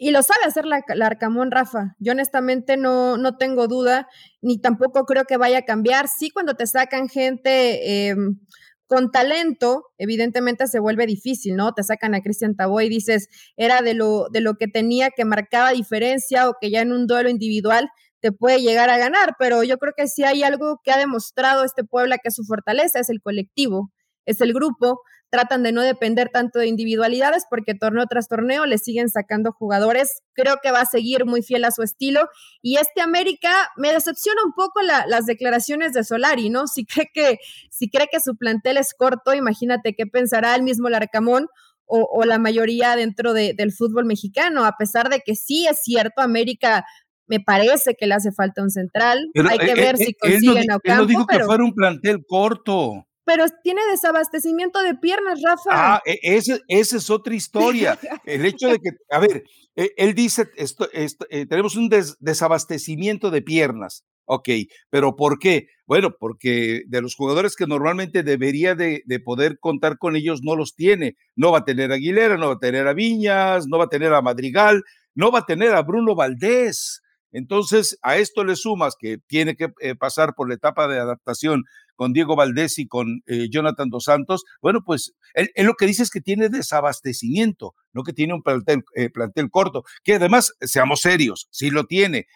Y 0.00 0.12
lo 0.12 0.22
sabe 0.22 0.44
hacer 0.46 0.64
la, 0.64 0.80
Arcamón, 1.06 1.50
Rafa. 1.50 1.96
Yo 1.98 2.12
honestamente 2.12 2.76
no, 2.76 3.16
no 3.16 3.36
tengo 3.36 3.66
duda, 3.66 4.08
ni 4.40 4.60
tampoco 4.60 5.04
creo 5.04 5.24
que 5.24 5.36
vaya 5.36 5.58
a 5.58 5.64
cambiar. 5.64 6.06
Sí, 6.06 6.30
cuando 6.30 6.54
te 6.54 6.68
sacan 6.68 7.08
gente 7.08 8.08
em, 8.08 8.38
con 8.86 9.10
talento, 9.10 9.86
evidentemente 9.98 10.68
se 10.68 10.78
vuelve 10.78 11.04
difícil, 11.04 11.56
¿no? 11.56 11.74
Te 11.74 11.82
sacan 11.82 12.14
a 12.14 12.20
Cristian 12.20 12.54
Tabó 12.54 12.80
y 12.80 12.88
dices, 12.88 13.28
era 13.56 13.82
de 13.82 13.94
lo, 13.94 14.28
de 14.30 14.40
lo 14.40 14.54
que 14.54 14.68
tenía 14.68 15.10
que 15.10 15.24
marcaba 15.24 15.72
diferencia 15.72 16.48
o 16.48 16.54
que 16.60 16.70
ya 16.70 16.80
en 16.80 16.92
un 16.92 17.08
duelo 17.08 17.28
individual 17.28 17.90
te 18.20 18.30
puede 18.30 18.60
llegar 18.60 18.90
a 18.90 18.98
ganar, 18.98 19.34
pero 19.36 19.64
yo 19.64 19.78
creo 19.78 19.94
que 19.96 20.06
sí 20.06 20.22
hay 20.22 20.44
algo 20.44 20.80
que 20.84 20.92
ha 20.92 20.98
demostrado 20.98 21.64
este 21.64 21.82
Puebla 21.84 22.18
que 22.18 22.30
su 22.30 22.44
fortaleza 22.44 23.00
es 23.00 23.10
el 23.10 23.20
colectivo, 23.20 23.92
es 24.26 24.40
el 24.40 24.52
grupo, 24.52 25.00
tratan 25.30 25.62
de 25.62 25.72
no 25.72 25.82
depender 25.82 26.30
tanto 26.30 26.58
de 26.58 26.66
individualidades 26.66 27.44
porque 27.48 27.74
torneo 27.74 28.06
tras 28.06 28.28
torneo 28.28 28.66
le 28.66 28.78
siguen 28.78 29.08
sacando 29.08 29.52
jugadores. 29.52 30.22
Creo 30.32 30.56
que 30.62 30.70
va 30.70 30.80
a 30.80 30.86
seguir 30.86 31.26
muy 31.26 31.42
fiel 31.42 31.64
a 31.64 31.70
su 31.70 31.82
estilo. 31.82 32.28
Y 32.62 32.76
este 32.76 33.00
América 33.00 33.50
me 33.76 33.92
decepciona 33.92 34.40
un 34.44 34.52
poco 34.52 34.80
las 34.82 35.26
declaraciones 35.26 35.92
de 35.92 36.04
Solari, 36.04 36.50
¿no? 36.50 36.66
Si 36.66 36.84
cree 36.86 37.08
que, 37.12 37.38
si 37.70 37.90
cree 37.90 38.08
que 38.10 38.20
su 38.20 38.36
plantel 38.36 38.78
es 38.78 38.94
corto, 38.94 39.34
imagínate 39.34 39.94
qué 39.94 40.06
pensará 40.06 40.54
el 40.54 40.62
mismo 40.62 40.88
Larcamón. 40.88 41.48
O, 41.90 42.26
la 42.26 42.38
mayoría 42.38 42.96
dentro 42.96 43.32
del 43.32 43.72
fútbol 43.72 44.04
mexicano, 44.04 44.66
a 44.66 44.72
pesar 44.78 45.08
de 45.08 45.20
que 45.20 45.34
sí 45.34 45.66
es 45.66 45.80
cierto, 45.82 46.20
América 46.20 46.84
me 47.26 47.40
parece 47.40 47.94
que 47.98 48.06
le 48.06 48.12
hace 48.12 48.30
falta 48.30 48.62
un 48.62 48.68
central. 48.68 49.30
Hay 49.48 49.58
que 49.58 49.70
eh, 49.70 49.74
ver 49.74 49.94
eh, 49.94 50.04
si 50.04 50.12
consiguen 50.12 50.70
a 50.70 50.76
Ocampo. 50.76 50.92
Él 50.92 50.98
no 50.98 51.06
dijo 51.06 51.26
que 51.26 51.38
fuera 51.44 51.64
un 51.64 51.72
plantel 51.72 52.26
corto 52.26 53.07
pero 53.28 53.44
tiene 53.62 53.82
desabastecimiento 53.90 54.82
de 54.82 54.94
piernas, 54.94 55.42
Rafa. 55.44 55.68
Ah, 55.70 56.02
e, 56.06 56.18
esa 56.24 56.56
es 56.66 57.10
otra 57.10 57.34
historia. 57.34 57.98
El 58.24 58.46
hecho 58.46 58.68
de 58.68 58.78
que, 58.78 58.92
a 59.10 59.18
ver, 59.18 59.44
e, 59.76 59.92
él 59.98 60.14
dice, 60.14 60.48
esto, 60.56 60.88
eh, 60.94 61.44
tenemos 61.44 61.76
un 61.76 61.90
desabastecimiento 61.90 63.30
de 63.30 63.42
piernas. 63.42 64.06
Ok, 64.24 64.48
pero 64.88 65.14
¿por 65.14 65.38
qué? 65.38 65.66
Bueno, 65.86 66.16
porque 66.18 66.84
de 66.86 67.02
los 67.02 67.14
jugadores 67.14 67.54
que 67.54 67.66
normalmente 67.66 68.22
debería 68.22 68.74
de, 68.74 69.02
de, 69.04 69.20
poder 69.20 69.58
contar 69.60 69.98
con 69.98 70.16
ellos, 70.16 70.40
no 70.42 70.56
los 70.56 70.74
tiene. 70.74 71.18
No 71.36 71.52
va 71.52 71.58
a 71.58 71.64
tener 71.66 71.92
a 71.92 71.96
Aguilera, 71.96 72.38
no 72.38 72.48
va 72.48 72.54
a 72.54 72.58
tener 72.58 72.88
a 72.88 72.94
Viñas, 72.94 73.66
no 73.66 73.76
va 73.76 73.84
a 73.84 73.90
tener 73.90 74.14
a 74.14 74.22
Madrigal, 74.22 74.84
no 75.14 75.30
va 75.30 75.40
a 75.40 75.46
tener 75.46 75.74
a 75.74 75.82
Bruno 75.82 76.14
Valdés. 76.14 77.02
Entonces, 77.30 77.98
a 78.02 78.16
esto 78.16 78.42
le 78.42 78.56
sumas 78.56 78.94
que 78.98 79.18
tiene 79.26 79.54
que 79.54 79.68
eh, 79.80 79.94
pasar 79.94 80.34
por 80.34 80.48
la 80.48 80.54
etapa 80.54 80.88
de 80.88 80.98
adaptación 80.98 81.64
con 81.98 82.12
Diego 82.12 82.36
Valdés 82.36 82.78
y 82.78 82.86
con 82.86 83.22
eh, 83.26 83.48
Jonathan 83.50 83.90
Dos 83.90 84.04
Santos. 84.04 84.44
Bueno, 84.62 84.84
pues 84.86 85.16
él, 85.34 85.50
lo 85.56 85.74
que 85.74 85.86
dice 85.86 86.04
es 86.04 86.10
que 86.10 86.20
tiene 86.20 86.48
desabastecimiento, 86.48 87.74
no 87.92 88.04
que 88.04 88.12
tiene 88.12 88.34
un 88.34 88.42
plantel, 88.44 88.84
eh, 88.94 89.10
plantel 89.10 89.50
corto, 89.50 89.82
que 90.04 90.14
además, 90.14 90.54
seamos 90.60 91.00
serios, 91.00 91.48
sí 91.50 91.70
lo 91.70 91.86
tiene. 91.86 92.28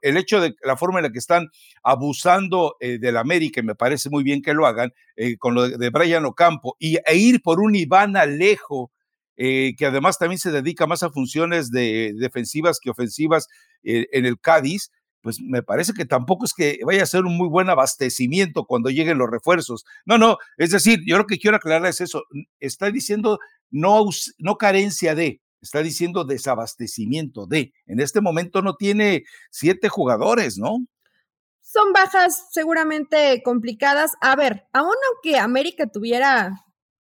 el 0.00 0.16
hecho 0.16 0.40
de 0.40 0.54
la 0.64 0.78
forma 0.78 1.00
en 1.00 1.04
la 1.04 1.12
que 1.12 1.18
están 1.18 1.48
abusando 1.82 2.76
del 2.80 3.18
América, 3.18 3.60
y 3.60 3.64
me 3.64 3.74
parece 3.74 4.08
muy 4.08 4.24
bien 4.24 4.40
que 4.40 4.54
lo 4.54 4.66
hagan, 4.66 4.92
con 5.38 5.54
lo 5.54 5.68
de, 5.68 5.90
Brian 5.90 6.24
Ocampo, 6.24 6.76
y, 6.78 6.96
e 7.06 7.16
ir 7.16 7.42
por 7.42 7.60
un 7.60 7.74
Iván 7.74 8.16
Alejo 8.16 8.90
eh, 9.36 9.74
que 9.76 9.86
además 9.86 10.18
también 10.18 10.38
se 10.38 10.50
dedica 10.50 10.86
más 10.86 11.02
a 11.02 11.10
funciones 11.10 11.70
de, 11.70 12.12
defensivas 12.16 12.78
que 12.80 12.90
ofensivas 12.90 13.48
eh, 13.82 14.06
en 14.12 14.26
el 14.26 14.38
Cádiz, 14.38 14.90
pues 15.22 15.40
me 15.40 15.62
parece 15.62 15.92
que 15.92 16.04
tampoco 16.04 16.44
es 16.44 16.52
que 16.52 16.80
vaya 16.84 17.02
a 17.02 17.06
ser 17.06 17.22
un 17.24 17.36
muy 17.36 17.48
buen 17.48 17.70
abastecimiento 17.70 18.64
cuando 18.64 18.90
lleguen 18.90 19.18
los 19.18 19.30
refuerzos. 19.30 19.84
No, 20.04 20.18
no, 20.18 20.36
es 20.58 20.70
decir, 20.70 21.00
yo 21.06 21.16
lo 21.16 21.26
que 21.26 21.38
quiero 21.38 21.56
aclarar 21.56 21.88
es 21.88 22.00
eso, 22.00 22.24
está 22.60 22.90
diciendo 22.90 23.38
no, 23.70 24.04
no 24.38 24.56
carencia 24.56 25.14
de, 25.14 25.40
está 25.60 25.82
diciendo 25.82 26.24
desabastecimiento 26.24 27.46
de. 27.46 27.72
En 27.86 28.00
este 28.00 28.20
momento 28.20 28.60
no 28.62 28.74
tiene 28.74 29.22
siete 29.50 29.88
jugadores, 29.88 30.58
¿no? 30.58 30.78
Son 31.60 31.92
bajas 31.92 32.48
seguramente 32.50 33.40
complicadas. 33.44 34.12
A 34.20 34.36
ver, 34.36 34.66
aún 34.72 34.94
aunque 35.10 35.38
América 35.38 35.86
tuviera 35.86 36.52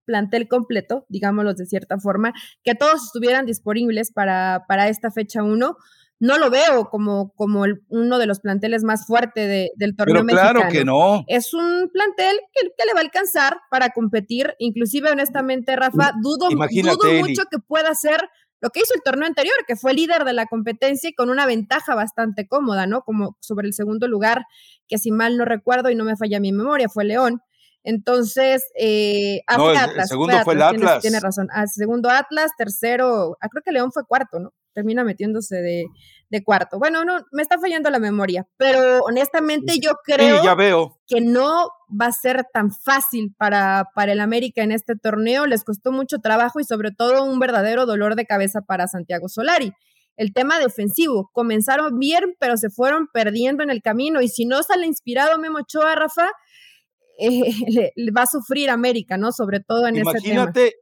plantel 0.04 0.48
completo, 0.48 1.06
digámoslo 1.08 1.54
de 1.54 1.66
cierta 1.66 1.98
forma, 1.98 2.32
que 2.62 2.74
todos 2.74 3.04
estuvieran 3.06 3.46
disponibles 3.46 4.12
para, 4.12 4.64
para 4.68 4.88
esta 4.88 5.10
fecha 5.10 5.42
1, 5.42 5.76
no 6.20 6.38
lo 6.38 6.50
veo 6.50 6.90
como, 6.90 7.32
como 7.34 7.64
uno 7.88 8.18
de 8.18 8.26
los 8.26 8.40
planteles 8.40 8.84
más 8.84 9.06
fuertes 9.06 9.70
del 9.74 9.96
torneo 9.96 10.22
Pero 10.26 10.38
claro 10.38 10.62
que 10.70 10.84
no. 10.84 11.24
Es 11.26 11.54
un 11.54 11.90
plantel 11.90 12.38
que, 12.52 12.84
le 12.84 12.92
va 12.92 13.00
a 13.00 13.02
alcanzar 13.02 13.56
para 13.70 13.90
competir. 13.90 14.54
Inclusive, 14.58 15.10
honestamente, 15.10 15.74
Rafa, 15.76 16.12
dudo, 16.22 16.48
dudo 16.50 17.14
mucho 17.20 17.44
que 17.50 17.58
pueda 17.58 17.94
ser 17.94 18.20
lo 18.60 18.68
que 18.68 18.80
hizo 18.80 18.92
el 18.94 19.02
torneo 19.02 19.26
anterior, 19.26 19.54
que 19.66 19.76
fue 19.76 19.94
líder 19.94 20.24
de 20.24 20.34
la 20.34 20.44
competencia 20.44 21.08
y 21.08 21.14
con 21.14 21.30
una 21.30 21.46
ventaja 21.46 21.94
bastante 21.94 22.46
cómoda, 22.46 22.86
¿no? 22.86 23.00
Como 23.00 23.38
sobre 23.40 23.66
el 23.66 23.72
segundo 23.72 24.06
lugar, 24.06 24.44
que 24.86 24.98
si 24.98 25.10
mal 25.10 25.38
no 25.38 25.46
recuerdo 25.46 25.88
y 25.88 25.94
no 25.94 26.04
me 26.04 26.16
falla 26.16 26.38
mi 26.38 26.52
memoria, 26.52 26.90
fue 26.90 27.06
León. 27.06 27.40
Entonces, 27.82 28.62
eh, 28.78 29.40
ah, 29.46 29.56
no, 29.56 29.70
el, 29.70 30.06
segundo 30.06 30.36
fue 30.44 30.54
el 30.54 30.62
Atlas. 30.62 31.00
Tiene, 31.00 31.18
razón. 31.18 31.48
Ah, 31.52 31.66
segundo 31.66 32.10
Atlas, 32.10 32.50
tercero, 32.58 33.36
ah, 33.40 33.48
creo 33.48 33.62
que 33.64 33.72
León 33.72 33.90
fue 33.92 34.04
cuarto, 34.06 34.38
¿no? 34.38 34.52
Termina 34.74 35.02
metiéndose 35.02 35.56
de, 35.56 35.86
de, 36.28 36.44
cuarto. 36.44 36.78
Bueno, 36.78 37.04
no, 37.04 37.24
me 37.32 37.42
está 37.42 37.58
fallando 37.58 37.90
la 37.90 37.98
memoria, 37.98 38.46
pero 38.56 39.00
honestamente 39.02 39.78
yo 39.80 39.92
creo 40.04 40.44
ya 40.44 40.54
veo. 40.54 40.98
que 41.06 41.20
no 41.20 41.70
va 41.90 42.06
a 42.06 42.12
ser 42.12 42.44
tan 42.52 42.70
fácil 42.70 43.34
para, 43.36 43.86
para 43.94 44.12
el 44.12 44.20
América 44.20 44.62
en 44.62 44.72
este 44.72 44.94
torneo. 44.94 45.46
Les 45.46 45.64
costó 45.64 45.90
mucho 45.90 46.18
trabajo 46.18 46.60
y 46.60 46.64
sobre 46.64 46.92
todo 46.92 47.24
un 47.24 47.40
verdadero 47.40 47.86
dolor 47.86 48.14
de 48.14 48.26
cabeza 48.26 48.60
para 48.60 48.86
Santiago 48.86 49.28
Solari 49.28 49.72
el 50.20 50.34
tema 50.34 50.58
defensivo. 50.58 51.30
Comenzaron 51.32 51.98
bien, 51.98 52.36
pero 52.38 52.58
se 52.58 52.68
fueron 52.68 53.08
perdiendo 53.10 53.62
en 53.62 53.70
el 53.70 53.80
camino. 53.80 54.20
Y 54.20 54.28
si 54.28 54.44
no 54.44 54.62
sale 54.62 54.86
inspirado 54.86 55.38
Memo 55.38 55.60
Ochoa, 55.60 55.94
Rafa, 55.94 56.28
eh, 57.76 57.92
le, 57.94 58.10
va 58.12 58.22
a 58.22 58.26
sufrir 58.26 58.70
América, 58.70 59.16
¿no? 59.16 59.32
Sobre 59.32 59.60
todo 59.60 59.86
en 59.86 59.96
imagínate, 59.96 60.66
ese 60.66 60.70
tema. 60.70 60.80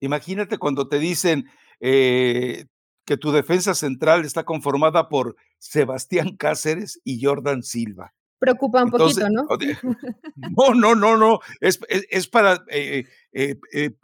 Imagínate 0.00 0.58
cuando 0.58 0.88
te 0.88 0.98
dicen 0.98 1.46
eh, 1.80 2.66
que 3.04 3.16
tu 3.16 3.32
defensa 3.32 3.74
central 3.74 4.24
está 4.24 4.44
conformada 4.44 5.08
por 5.08 5.36
Sebastián 5.58 6.36
Cáceres 6.36 7.00
y 7.04 7.24
Jordan 7.24 7.62
Silva. 7.62 8.14
Preocupa 8.38 8.84
un 8.84 8.90
poquito, 8.90 9.28
¿no? 9.28 9.46
No, 10.56 10.74
no, 10.74 10.94
no, 10.94 11.16
no. 11.16 11.40
Es, 11.60 11.80
es, 11.88 12.28
para 12.28 12.64
eh, 12.70 13.04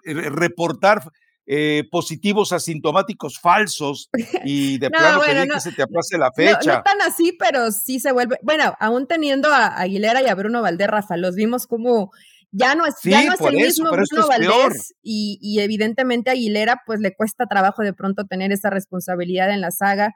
reportar 0.04 1.02
eh, 1.46 1.84
positivos 1.90 2.52
asintomáticos 2.52 3.38
falsos 3.38 4.08
y 4.44 4.78
de 4.78 4.90
plano 4.90 5.20
que 5.52 5.60
se 5.60 5.72
te 5.72 5.82
aplace 5.82 6.16
la 6.16 6.32
fecha. 6.32 6.76
No, 6.76 6.82
tan 6.82 7.02
así, 7.02 7.36
pero 7.38 7.70
sí 7.70 8.00
se 8.00 8.12
vuelve. 8.12 8.38
Bueno, 8.42 8.74
aún 8.80 9.06
teniendo 9.06 9.48
a 9.48 9.78
Aguilera 9.78 10.22
y 10.22 10.26
a 10.26 10.34
Bruno 10.34 10.62
Valdés, 10.62 10.88
Rafa, 10.88 11.16
los 11.16 11.34
vimos 11.34 11.66
como 11.66 12.10
ya 12.50 12.74
no 12.74 12.86
es, 12.86 12.94
ya 13.02 13.24
no 13.24 13.34
es 13.34 13.40
el 13.40 13.56
mismo 13.56 13.90
Bruno 13.90 14.28
Valdés 14.28 14.94
y, 15.02 15.38
y, 15.42 15.60
evidentemente 15.60 16.30
a 16.30 16.34
Aguilera 16.34 16.82
pues 16.86 17.00
le 17.00 17.14
cuesta 17.14 17.46
trabajo 17.46 17.82
de 17.82 17.92
pronto 17.92 18.24
tener 18.26 18.52
esa 18.52 18.70
responsabilidad 18.70 19.50
en 19.50 19.60
la 19.60 19.72
saga 19.72 20.14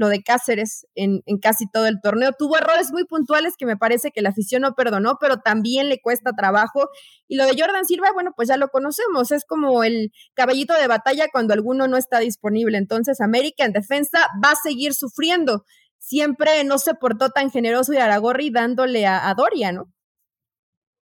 lo 0.00 0.08
de 0.08 0.22
Cáceres 0.22 0.86
en, 0.94 1.20
casi 1.42 1.70
todo 1.70 1.86
el 1.86 2.00
torneo. 2.02 2.32
Tuvo 2.32 2.56
errores 2.56 2.90
muy 2.90 3.04
puntuales 3.04 3.52
que 3.58 3.66
me 3.66 3.76
parece 3.76 4.10
que 4.10 4.22
la 4.22 4.30
afición 4.30 4.62
no 4.62 4.72
perdonó, 4.74 5.18
pero 5.20 5.40
también 5.40 5.90
le 5.90 6.00
cuesta 6.00 6.32
trabajo. 6.32 6.88
Y 7.28 7.36
lo 7.36 7.44
de 7.44 7.52
Jordan 7.60 7.84
Silva, 7.84 8.08
bueno, 8.14 8.32
pues 8.34 8.48
ya 8.48 8.56
lo 8.56 8.68
conocemos, 8.68 9.30
es 9.30 9.44
como 9.44 9.84
el 9.84 10.10
caballito 10.32 10.72
de 10.72 10.86
batalla 10.86 11.26
cuando 11.30 11.52
alguno 11.52 11.86
no 11.86 11.98
está 11.98 12.18
disponible. 12.18 12.78
Entonces, 12.78 13.20
América 13.20 13.66
en 13.66 13.72
defensa 13.72 14.26
va 14.42 14.52
a 14.52 14.56
seguir 14.56 14.94
sufriendo. 14.94 15.64
Siempre 15.98 16.64
no 16.64 16.78
se 16.78 16.94
portó 16.94 17.28
tan 17.28 17.50
generoso 17.50 17.92
y 17.92 17.98
Aragorri 17.98 18.48
dándole 18.48 19.06
a, 19.06 19.34
Doria, 19.36 19.70
¿no? 19.70 19.92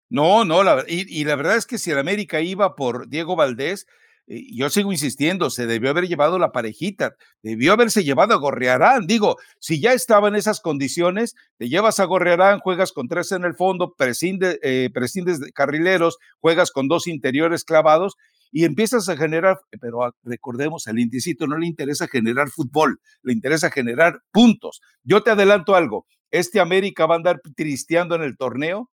No, 0.09 0.45
no, 0.45 0.63
la, 0.63 0.85
y, 0.87 1.05
y 1.13 1.25
la 1.25 1.35
verdad 1.35 1.57
es 1.57 1.65
que 1.65 1.77
si 1.77 1.91
el 1.91 1.99
América 1.99 2.39
iba 2.39 2.73
por 2.75 3.09
Diego 3.09 3.35
Valdés, 3.35 3.85
yo 4.27 4.69
sigo 4.69 4.91
insistiendo, 4.91 5.49
se 5.49 5.67
debió 5.67 5.89
haber 5.89 6.07
llevado 6.07 6.37
la 6.37 6.51
parejita, 6.51 7.15
debió 7.41 7.73
haberse 7.73 8.03
llevado 8.03 8.33
a 8.33 8.37
Gorrearán. 8.37 9.07
Digo, 9.07 9.37
si 9.59 9.79
ya 9.79 9.93
estaba 9.93 10.27
en 10.27 10.35
esas 10.35 10.59
condiciones, 10.59 11.35
te 11.57 11.69
llevas 11.69 11.99
a 11.99 12.05
Gorrearán, 12.05 12.59
juegas 12.59 12.91
con 12.91 13.07
tres 13.07 13.31
en 13.31 13.45
el 13.45 13.55
fondo, 13.55 13.95
eh, 13.99 14.89
prescindes 14.93 15.39
de 15.39 15.51
carrileros, 15.53 16.17
juegas 16.39 16.71
con 16.71 16.89
dos 16.89 17.07
interiores 17.07 17.63
clavados 17.63 18.15
y 18.51 18.65
empiezas 18.65 19.07
a 19.09 19.17
generar, 19.17 19.59
pero 19.79 20.13
recordemos, 20.23 20.87
al 20.87 20.99
Indicito 20.99 21.47
no 21.47 21.57
le 21.57 21.67
interesa 21.67 22.07
generar 22.07 22.49
fútbol, 22.49 22.99
le 23.21 23.33
interesa 23.33 23.71
generar 23.71 24.21
puntos. 24.31 24.81
Yo 25.03 25.23
te 25.23 25.31
adelanto 25.31 25.75
algo, 25.75 26.05
este 26.31 26.59
América 26.59 27.05
va 27.05 27.15
a 27.15 27.17
andar 27.17 27.41
tristeando 27.55 28.15
en 28.15 28.23
el 28.23 28.37
torneo, 28.37 28.89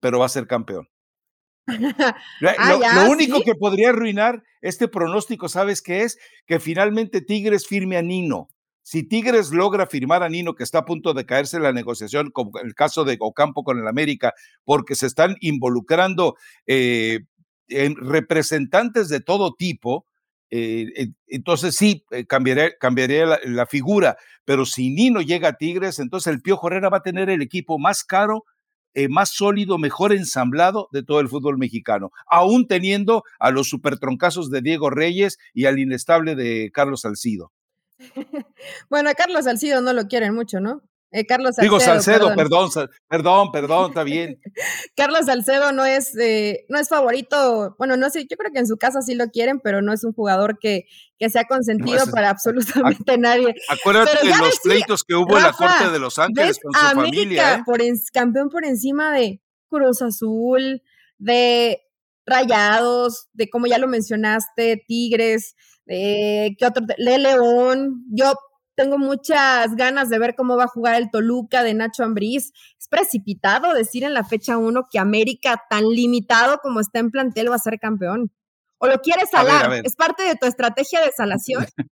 pero 0.00 0.18
va 0.18 0.26
a 0.26 0.30
ser 0.30 0.46
campeón. 0.46 0.88
Ah, 2.58 3.04
lo, 3.04 3.10
único 3.10 3.42
que 3.42 3.54
podría 3.54 3.90
arruinar 3.90 4.42
este 4.60 4.88
pronóstico, 4.88 5.48
¿sabes 5.48 5.82
qué 5.82 6.02
es? 6.02 6.18
Que 6.46 6.60
finalmente 6.60 7.20
Tigres 7.20 7.66
firme 7.66 7.96
a 7.96 8.02
Nino. 8.02 8.48
Si 8.82 9.02
Tigres 9.06 9.50
logra 9.50 9.86
firmar 9.86 10.22
a 10.22 10.28
Nino, 10.28 10.54
que 10.54 10.64
está 10.64 10.80
a 10.80 10.84
punto 10.84 11.14
de 11.14 11.26
caerse 11.26 11.58
en 11.58 11.62
la 11.62 11.72
negociación, 11.72 12.30
como 12.30 12.58
el 12.58 12.74
caso 12.74 13.04
de 13.04 13.16
Ocampo 13.20 13.62
con 13.62 13.78
el 13.78 13.86
América, 13.86 14.34
porque 14.64 14.94
se 14.94 15.06
están 15.06 15.36
involucrando 15.40 16.36
eh, 16.66 17.20
en 17.68 17.94
representantes 17.96 19.08
de 19.08 19.20
todo 19.20 19.54
tipo, 19.54 20.06
eh, 20.50 21.12
entonces 21.28 21.76
sí, 21.76 22.04
eh, 22.10 22.26
cambiaría, 22.26 22.76
cambiaría 22.78 23.26
la, 23.26 23.38
la, 23.44 23.66
figura, 23.66 24.16
pero 24.44 24.66
si 24.66 24.90
Nino 24.90 25.20
llega 25.20 25.50
a 25.50 25.56
Tigres, 25.56 26.00
entonces 26.00 26.32
el 26.32 26.42
Pío 26.42 26.58
Herrera 26.60 26.88
va 26.88 26.98
a 26.98 27.02
tener 27.02 27.30
el 27.30 27.42
equipo 27.42 27.78
más 27.78 28.02
caro 28.02 28.44
eh, 28.94 29.08
más 29.08 29.30
sólido, 29.30 29.78
mejor 29.78 30.12
ensamblado 30.12 30.88
de 30.92 31.02
todo 31.02 31.20
el 31.20 31.28
fútbol 31.28 31.58
mexicano, 31.58 32.10
aún 32.26 32.66
teniendo 32.66 33.24
a 33.38 33.50
los 33.50 33.68
supertroncazos 33.68 34.50
de 34.50 34.62
Diego 34.62 34.90
Reyes 34.90 35.38
y 35.54 35.66
al 35.66 35.78
inestable 35.78 36.34
de 36.34 36.70
Carlos 36.72 37.02
Salcido. 37.02 37.52
bueno, 38.90 39.10
a 39.10 39.14
Carlos 39.14 39.44
Salcido 39.44 39.80
no 39.80 39.92
lo 39.92 40.08
quieren 40.08 40.34
mucho, 40.34 40.60
¿no? 40.60 40.82
Eh, 41.12 41.26
Carlos 41.26 41.56
Salcedo. 41.56 41.64
Digo 41.64 41.80
Salcedo, 41.80 42.34
perdón, 42.36 42.70
perdón, 43.08 43.50
perdón, 43.50 43.88
está 43.88 44.04
bien. 44.04 44.40
Carlos 44.96 45.26
Salcedo 45.26 45.72
no 45.72 45.84
es, 45.84 46.16
eh, 46.16 46.66
no 46.68 46.78
es 46.78 46.88
favorito, 46.88 47.74
bueno, 47.78 47.96
no 47.96 48.10
sé, 48.10 48.26
yo 48.30 48.36
creo 48.36 48.52
que 48.52 48.60
en 48.60 48.68
su 48.68 48.76
casa 48.76 49.02
sí 49.02 49.16
lo 49.16 49.26
quieren, 49.26 49.58
pero 49.58 49.82
no 49.82 49.92
es 49.92 50.04
un 50.04 50.12
jugador 50.12 50.58
que, 50.60 50.84
que 51.18 51.28
sea 51.28 51.44
consentido 51.44 52.06
para 52.12 52.30
absolutamente 52.30 53.18
nadie. 53.18 53.54
Acuérdate 53.68 54.24
de 54.24 54.38
los 54.38 54.60
pleitos 54.60 55.02
que 55.02 55.16
hubo 55.16 55.36
en 55.36 55.42
la 55.42 55.52
Corte 55.52 55.90
de 55.90 55.98
Los 55.98 56.18
Ángeles 56.18 56.60
con 56.62 56.72
su 56.72 56.94
familia. 56.94 57.54
¿eh? 57.54 57.62
Por 57.66 57.80
campeón 58.12 58.48
por 58.48 58.64
encima 58.64 59.12
de 59.12 59.40
Cruz 59.68 60.02
Azul, 60.02 60.80
de 61.18 61.80
Rayados, 62.24 63.28
de 63.32 63.50
como 63.50 63.66
ya 63.66 63.78
lo 63.78 63.88
mencionaste, 63.88 64.84
Tigres, 64.86 65.56
de 65.86 66.54
qué 66.56 66.66
otro, 66.66 66.84
de 66.86 67.18
León. 67.18 68.04
Yo 68.10 68.34
tengo 68.80 68.96
muchas 68.96 69.76
ganas 69.76 70.08
de 70.08 70.18
ver 70.18 70.34
cómo 70.34 70.56
va 70.56 70.64
a 70.64 70.68
jugar 70.68 70.94
el 70.94 71.10
Toluca 71.10 71.62
de 71.62 71.74
Nacho 71.74 72.02
Ambriz. 72.02 72.50
Es 72.78 72.88
precipitado 72.88 73.74
decir 73.74 74.04
en 74.04 74.14
la 74.14 74.24
fecha 74.24 74.56
1 74.56 74.86
que 74.90 74.98
América, 74.98 75.62
tan 75.68 75.86
limitado 75.86 76.60
como 76.62 76.80
está 76.80 76.98
en 76.98 77.10
plantel, 77.10 77.50
va 77.50 77.56
a 77.56 77.58
ser 77.58 77.78
campeón. 77.78 78.32
¿O 78.78 78.86
lo 78.86 78.98
quieres 79.02 79.28
salar? 79.28 79.82
¿Es 79.84 79.96
parte 79.96 80.22
de 80.22 80.34
tu 80.34 80.46
estrategia 80.46 81.02
de 81.02 81.12
salación? 81.12 81.66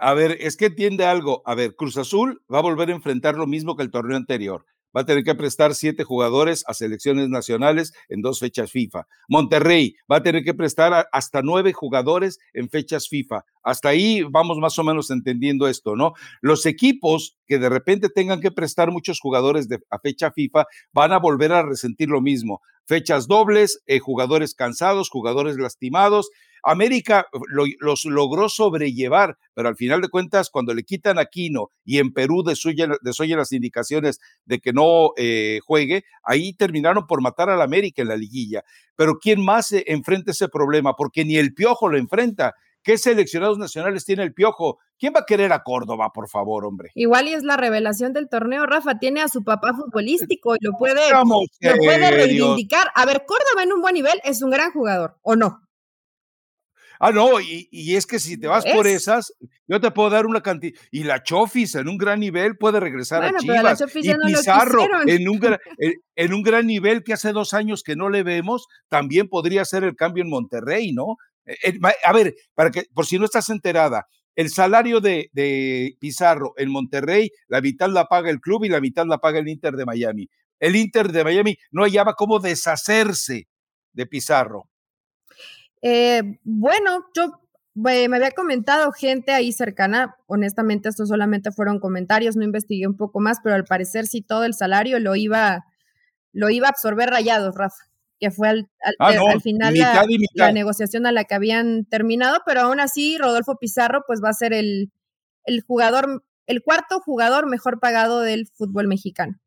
A 0.00 0.14
ver, 0.14 0.36
es 0.40 0.56
que 0.56 0.66
entiende 0.66 1.04
algo. 1.04 1.42
A 1.44 1.54
ver, 1.54 1.76
Cruz 1.76 1.96
Azul 1.96 2.42
va 2.52 2.58
a 2.58 2.62
volver 2.62 2.88
a 2.88 2.92
enfrentar 2.92 3.36
lo 3.36 3.46
mismo 3.46 3.76
que 3.76 3.84
el 3.84 3.92
torneo 3.92 4.16
anterior 4.16 4.64
va 4.96 5.02
a 5.02 5.04
tener 5.06 5.24
que 5.24 5.34
prestar 5.34 5.74
siete 5.74 6.04
jugadores 6.04 6.64
a 6.66 6.74
selecciones 6.74 7.28
nacionales 7.28 7.92
en 8.08 8.22
dos 8.22 8.40
fechas 8.40 8.70
FIFA. 8.70 9.06
Monterrey 9.28 9.96
va 10.10 10.16
a 10.16 10.22
tener 10.22 10.44
que 10.44 10.54
prestar 10.54 11.08
hasta 11.12 11.42
nueve 11.42 11.72
jugadores 11.72 12.38
en 12.52 12.68
fechas 12.68 13.08
FIFA. 13.08 13.44
Hasta 13.62 13.90
ahí 13.90 14.22
vamos 14.22 14.58
más 14.58 14.78
o 14.78 14.84
menos 14.84 15.10
entendiendo 15.10 15.68
esto, 15.68 15.96
¿no? 15.96 16.14
Los 16.40 16.66
equipos 16.66 17.36
que 17.46 17.58
de 17.58 17.68
repente 17.68 18.08
tengan 18.08 18.40
que 18.40 18.50
prestar 18.50 18.90
muchos 18.90 19.20
jugadores 19.20 19.68
a 19.90 19.98
fecha 19.98 20.30
FIFA 20.30 20.66
van 20.92 21.12
a 21.12 21.18
volver 21.18 21.52
a 21.52 21.62
resentir 21.62 22.08
lo 22.08 22.20
mismo. 22.20 22.60
Fechas 22.86 23.28
dobles, 23.28 23.82
eh, 23.86 23.98
jugadores 24.00 24.54
cansados, 24.54 25.10
jugadores 25.10 25.56
lastimados. 25.56 26.30
América 26.62 27.26
los 27.80 28.04
logró 28.04 28.48
sobrellevar, 28.48 29.36
pero 29.54 29.68
al 29.68 29.76
final 29.76 30.00
de 30.00 30.08
cuentas, 30.08 30.50
cuando 30.50 30.74
le 30.74 30.84
quitan 30.84 31.18
a 31.18 31.26
Quino 31.26 31.70
y 31.84 31.98
en 31.98 32.12
Perú 32.12 32.42
desoyen, 32.44 32.90
las 33.36 33.52
indicaciones 33.52 34.20
de 34.44 34.60
que 34.60 34.72
no 34.72 35.10
eh, 35.16 35.60
juegue, 35.64 36.04
ahí 36.22 36.52
terminaron 36.52 37.06
por 37.06 37.22
matar 37.22 37.50
al 37.50 37.62
América 37.62 38.02
en 38.02 38.08
la 38.08 38.16
liguilla. 38.16 38.62
Pero 38.96 39.18
¿quién 39.18 39.44
más 39.44 39.72
enfrenta 39.72 40.32
ese 40.32 40.48
problema? 40.48 40.94
Porque 40.94 41.24
ni 41.24 41.36
el 41.36 41.54
Piojo 41.54 41.88
lo 41.88 41.98
enfrenta. 41.98 42.54
¿Qué 42.82 42.96
seleccionados 42.96 43.58
nacionales 43.58 44.04
tiene 44.04 44.22
el 44.22 44.32
Piojo? 44.32 44.78
¿Quién 44.98 45.12
va 45.14 45.20
a 45.20 45.26
querer 45.26 45.52
a 45.52 45.62
Córdoba, 45.62 46.10
por 46.14 46.28
favor, 46.28 46.64
hombre? 46.64 46.90
Igual 46.94 47.28
y 47.28 47.34
es 47.34 47.42
la 47.42 47.56
revelación 47.56 48.12
del 48.12 48.28
torneo, 48.28 48.64
Rafa. 48.66 48.98
Tiene 48.98 49.20
a 49.20 49.28
su 49.28 49.44
papá 49.44 49.74
futbolístico 49.74 50.54
y 50.54 50.64
lo 50.64 50.72
puede, 50.78 51.10
lo 51.10 51.76
puede 51.76 52.10
reivindicar. 52.10 52.90
A 52.94 53.04
ver, 53.04 53.24
Córdoba 53.26 53.64
en 53.64 53.72
un 53.72 53.82
buen 53.82 53.94
nivel 53.94 54.18
es 54.24 54.42
un 54.42 54.50
gran 54.50 54.72
jugador, 54.72 55.18
¿o 55.22 55.36
no? 55.36 55.60
Ah, 57.02 57.12
no, 57.12 57.40
y, 57.40 57.96
es 57.96 58.06
que 58.06 58.18
si 58.18 58.38
te 58.38 58.46
vas 58.46 58.62
por 58.66 58.86
esas, 58.86 59.32
yo 59.66 59.80
te 59.80 59.90
puedo 59.90 60.10
dar 60.10 60.26
una 60.26 60.42
cantidad. 60.42 60.78
Y 60.90 61.04
la 61.04 61.22
Chofis 61.22 61.74
en 61.76 61.88
un 61.88 61.96
gran 61.96 62.20
nivel 62.20 62.58
puede 62.58 62.78
regresar 62.78 63.24
a 63.24 63.32
Chivas. 63.38 63.82
y 63.94 64.14
Pizarro 64.26 64.86
en 65.06 65.26
un, 65.26 65.40
en 66.16 66.34
un 66.34 66.42
gran 66.42 66.66
nivel 66.66 67.02
que 67.02 67.14
hace 67.14 67.32
dos 67.32 67.54
años 67.54 67.82
que 67.82 67.96
no 67.96 68.10
le 68.10 68.22
vemos, 68.22 68.66
también 68.88 69.28
podría 69.28 69.64
ser 69.64 69.82
el 69.82 69.96
cambio 69.96 70.22
en 70.22 70.28
Monterrey, 70.28 70.92
¿no? 70.92 71.16
Eh, 71.46 71.78
a 72.04 72.12
ver, 72.12 72.34
para 72.54 72.70
que, 72.70 72.84
por 72.92 73.06
si 73.06 73.18
no 73.18 73.24
estás 73.24 73.48
enterada, 73.48 74.06
el 74.36 74.50
salario 74.50 75.00
de, 75.00 75.30
de, 75.32 75.96
Pizarro 75.98 76.52
en 76.58 76.70
Monterrey, 76.70 77.30
la 77.48 77.62
mitad 77.62 77.88
la 77.88 78.04
paga 78.04 78.28
el 78.28 78.40
club 78.40 78.64
y 78.64 78.68
la 78.68 78.80
mitad 78.80 79.06
la 79.06 79.18
paga 79.18 79.38
el 79.38 79.48
Inter 79.48 79.74
de 79.74 79.86
Miami. 79.86 80.28
El 80.58 80.76
Inter 80.76 81.10
de 81.10 81.24
Miami 81.24 81.56
no 81.70 81.84
hallaba 81.84 82.12
cómo 82.14 82.40
deshacerse 82.40 83.48
de 83.94 84.06
Pizarro. 84.06 84.69
Eh, 85.82 86.38
bueno, 86.44 87.06
yo 87.14 87.40
me 87.74 88.04
había 88.04 88.32
comentado 88.32 88.92
gente 88.92 89.32
ahí 89.32 89.52
cercana, 89.52 90.16
honestamente 90.26 90.88
estos 90.88 91.08
solamente 91.08 91.52
fueron 91.52 91.80
comentarios, 91.80 92.36
no 92.36 92.44
investigué 92.44 92.86
un 92.86 92.96
poco 92.96 93.20
más, 93.20 93.38
pero 93.42 93.54
al 93.54 93.64
parecer 93.64 94.06
sí 94.06 94.22
todo 94.22 94.44
el 94.44 94.54
salario 94.54 94.98
lo 94.98 95.16
iba, 95.16 95.64
lo 96.32 96.50
iba 96.50 96.66
a 96.66 96.70
absorber 96.70 97.08
rayados, 97.08 97.54
Rafa 97.54 97.90
que 98.20 98.30
fue 98.30 98.48
al, 98.48 98.68
al, 98.82 98.94
ah, 98.98 99.40
final 99.42 99.74
la, 100.34 100.52
negociación 100.52 101.06
a 101.06 101.12
la 101.12 101.24
que 101.24 101.34
habían 101.34 101.86
terminado, 101.86 102.42
pero 102.44 102.60
aún 102.60 102.78
así 102.78 103.16
Rodolfo 103.18 103.56
Pizarro 103.58 104.02
pues 104.06 104.20
va 104.22 104.28
a 104.28 104.34
ser 104.34 104.52
el, 104.52 104.92
el 105.44 105.62
jugador, 105.62 106.22
el 106.46 106.62
cuarto 106.62 107.00
jugador 107.00 107.48
mejor 107.48 107.80
pagado 107.80 108.20
del 108.20 108.46
fútbol 108.54 108.88
mexicano 108.88 109.40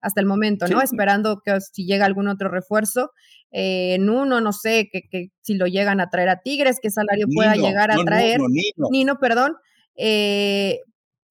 hasta 0.00 0.20
el 0.20 0.26
momento, 0.26 0.66
¿no? 0.66 0.82
Esperando 0.82 1.42
que 1.44 1.60
si 1.60 1.86
llega 1.86 2.06
algún 2.06 2.26
otro 2.26 2.48
refuerzo, 2.48 3.12
eh, 3.52 3.94
en 3.94 4.08
uno, 4.08 4.40
no 4.40 4.52
sé, 4.52 4.88
que, 4.90 5.02
que, 5.08 5.30
si 5.42 5.54
lo 5.54 5.66
llegan 5.66 6.00
a 6.00 6.08
traer 6.08 6.30
a 6.30 6.40
Tigres, 6.40 6.78
qué 6.80 6.90
salario 6.90 7.26
pueda 7.32 7.54
llegar 7.54 7.90
a 7.90 8.02
traer. 8.02 8.40
Nino, 8.40 8.88
Nino 8.90 9.18
perdón. 9.18 9.56
Eh, 9.94 10.80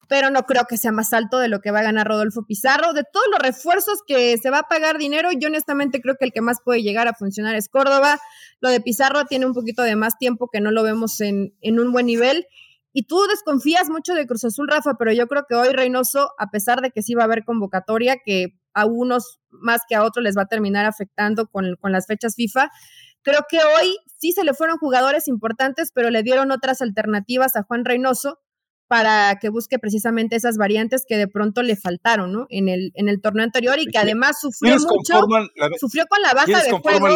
pero 0.07 0.29
no 0.29 0.43
creo 0.43 0.65
que 0.65 0.77
sea 0.77 0.91
más 0.91 1.13
alto 1.13 1.39
de 1.39 1.47
lo 1.47 1.61
que 1.61 1.71
va 1.71 1.79
a 1.79 1.83
ganar 1.83 2.05
Rodolfo 2.05 2.43
Pizarro. 2.45 2.93
De 2.93 3.03
todos 3.11 3.25
los 3.31 3.39
refuerzos 3.39 3.99
que 4.05 4.37
se 4.37 4.49
va 4.49 4.59
a 4.59 4.67
pagar 4.67 4.97
dinero, 4.97 5.29
yo 5.31 5.47
honestamente 5.47 6.01
creo 6.01 6.15
que 6.19 6.25
el 6.25 6.33
que 6.33 6.41
más 6.41 6.57
puede 6.63 6.83
llegar 6.83 7.07
a 7.07 7.13
funcionar 7.13 7.55
es 7.55 7.69
Córdoba. 7.69 8.19
Lo 8.59 8.69
de 8.69 8.81
Pizarro 8.81 9.25
tiene 9.25 9.45
un 9.45 9.53
poquito 9.53 9.83
de 9.83 9.95
más 9.95 10.17
tiempo 10.17 10.49
que 10.51 10.59
no 10.59 10.71
lo 10.71 10.83
vemos 10.83 11.21
en, 11.21 11.55
en 11.61 11.79
un 11.79 11.91
buen 11.91 12.05
nivel. 12.05 12.45
Y 12.93 13.03
tú 13.03 13.21
desconfías 13.29 13.89
mucho 13.89 14.13
de 14.13 14.27
Cruz 14.27 14.43
Azul, 14.43 14.67
Rafa, 14.67 14.95
pero 14.99 15.13
yo 15.13 15.27
creo 15.27 15.45
que 15.47 15.55
hoy 15.55 15.69
Reynoso, 15.69 16.31
a 16.37 16.51
pesar 16.51 16.81
de 16.81 16.91
que 16.91 17.01
sí 17.01 17.13
va 17.13 17.21
a 17.21 17.25
haber 17.25 17.45
convocatoria, 17.45 18.17
que 18.17 18.59
a 18.73 18.85
unos 18.85 19.39
más 19.49 19.81
que 19.87 19.95
a 19.95 20.03
otros 20.03 20.23
les 20.23 20.37
va 20.37 20.43
a 20.43 20.47
terminar 20.47 20.85
afectando 20.85 21.47
con, 21.47 21.75
con 21.79 21.91
las 21.91 22.07
fechas 22.07 22.35
FIFA, 22.35 22.69
creo 23.21 23.41
que 23.49 23.57
hoy 23.57 23.97
sí 24.19 24.31
se 24.31 24.43
le 24.43 24.53
fueron 24.53 24.77
jugadores 24.77 25.27
importantes, 25.27 25.91
pero 25.93 26.09
le 26.09 26.23
dieron 26.23 26.51
otras 26.51 26.81
alternativas 26.81 27.55
a 27.55 27.63
Juan 27.63 27.85
Reynoso 27.85 28.39
para 28.87 29.39
que 29.39 29.47
busque 29.47 29.79
precisamente 29.79 30.35
esas 30.35 30.57
variantes 30.57 31.05
que 31.07 31.15
de 31.15 31.29
pronto 31.29 31.63
le 31.63 31.77
faltaron, 31.77 32.33
¿no? 32.33 32.45
En 32.49 32.67
el, 32.67 32.91
en 32.95 33.07
el 33.07 33.21
torneo 33.21 33.45
anterior 33.45 33.79
y 33.79 33.85
que 33.85 33.97
además 33.97 34.37
sufrió 34.41 34.73
mucho, 34.73 35.21
sufrió 35.79 36.05
con 36.09 36.21
la 36.21 36.33
baja 36.33 36.61
de 36.61 36.71
juego 36.71 37.07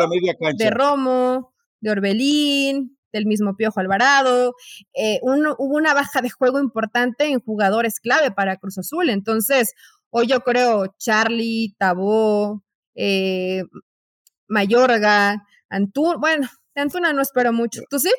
de 0.58 0.70
Romo, 0.70 1.54
de 1.82 1.92
Orbelín, 1.92 2.98
del 3.12 3.26
mismo 3.26 3.58
Piojo 3.58 3.82
Alvarado, 3.82 4.56
eh, 4.94 5.20
hubo 5.22 5.76
una 5.76 5.94
baja 5.94 6.22
de 6.22 6.30
juego 6.30 6.60
importante 6.60 7.26
en 7.26 7.42
jugadores 7.42 8.00
clave 8.00 8.32
para 8.32 8.58
Cruz 8.58 8.78
Azul, 8.78 9.10
entonces 9.10 9.74
hoy 10.16 10.28
yo 10.28 10.40
creo 10.40 10.96
Charlie, 10.98 11.76
Tabó, 11.78 12.64
eh, 12.96 13.64
Mayorga, 14.48 15.46
Antuna, 15.70 16.18
bueno, 16.18 16.48
de 16.74 16.82
Antuna 16.82 17.12
no 17.12 17.22
espero 17.22 17.52
mucho, 17.52 17.82
¿tú 17.90 18.00
sí? 18.00 18.12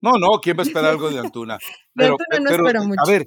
No, 0.00 0.12
no, 0.12 0.38
¿quién 0.40 0.56
va 0.56 0.62
a 0.62 0.66
esperar 0.66 0.92
algo 0.92 1.10
de 1.10 1.18
Antuna? 1.32 1.58
Pero, 1.94 2.16
a 2.16 3.10
ver, 3.10 3.26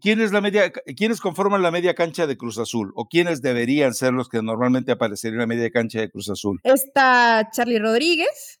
¿quiénes, 0.00 0.32
la 0.32 0.40
media, 0.40 0.72
¿quiénes 0.96 1.20
conforman 1.20 1.62
la 1.62 1.70
media 1.70 1.94
cancha 1.94 2.26
de 2.26 2.36
Cruz 2.36 2.58
Azul? 2.58 2.90
¿O 2.96 3.06
quiénes 3.06 3.42
deberían 3.42 3.94
ser 3.94 4.12
los 4.12 4.28
que 4.28 4.42
normalmente 4.42 4.90
aparecerían 4.90 5.34
en 5.34 5.40
la 5.40 5.54
media 5.54 5.70
cancha 5.70 6.00
de 6.00 6.10
Cruz 6.10 6.28
Azul? 6.30 6.58
Está 6.64 7.48
Charlie 7.52 7.78
Rodríguez. 7.78 8.60